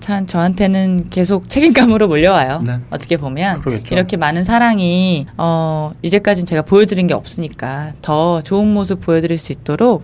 참 0.01 0.27
저한테는 0.27 1.09
계속 1.09 1.49
책임감으로 1.49 2.09
몰려와요. 2.09 2.63
네. 2.67 2.79
어떻게 2.91 3.17
보면. 3.17 3.61
그러겠죠. 3.61 3.95
이렇게 3.95 4.17
많은 4.19 4.45
사랑이, 4.45 5.27
어, 5.39 5.93
이제까지는 6.03 6.45
제가 6.47 6.63
보여드린 6.63 7.07
게 7.07 7.15
없으니까 7.15 7.93
더 8.03 8.43
좋은 8.43 8.67
모습 8.73 9.01
보여드릴 9.01 9.39
수 9.39 9.53
있도록 9.53 10.03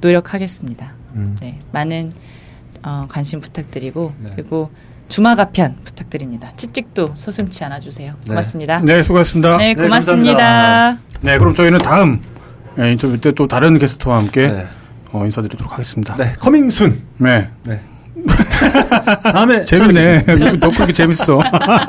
노력하겠습니다. 0.00 0.99
음. 1.14 1.36
네. 1.40 1.58
많은, 1.72 2.12
어, 2.82 3.06
관심 3.08 3.40
부탁드리고, 3.40 4.12
네. 4.18 4.30
그리고 4.34 4.70
주마가편 5.08 5.78
부탁드립니다. 5.84 6.52
치찍도 6.56 7.14
서슴치 7.16 7.64
않아 7.64 7.80
주세요. 7.80 8.14
네. 8.22 8.28
고맙습니다. 8.28 8.80
네, 8.84 9.02
수고하셨습니다. 9.02 9.56
네, 9.56 9.74
네, 9.74 9.82
고맙습니다. 9.82 10.98
네, 11.22 11.38
그럼 11.38 11.54
저희는 11.54 11.78
다음 11.80 12.20
예, 12.78 12.92
인터뷰 12.92 13.20
때 13.20 13.32
또 13.32 13.46
다른 13.48 13.76
게스트와 13.78 14.18
함께 14.18 14.44
네. 14.48 14.66
어, 15.12 15.24
인사드리도록 15.24 15.72
하겠습니다. 15.72 16.14
네, 16.16 16.32
커밍순. 16.38 17.02
네. 17.18 17.48
네. 17.64 17.80
다음에 19.32 19.64
재밌네. 19.64 20.24
너 20.60 20.70
그렇게 20.70 20.92
재밌어. 20.92 21.40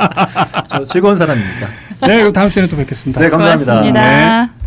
저 0.67 0.85
즐거운 0.85 1.15
사람입니다. 1.17 1.67
네, 2.07 2.19
그럼 2.19 2.33
다음 2.33 2.49
시간에 2.49 2.67
또 2.67 2.75
뵙겠습니다. 2.77 3.21
네, 3.21 3.29
감사합니다. 3.29 3.71
고맙습니다. 3.73 4.45
네. 4.45 4.60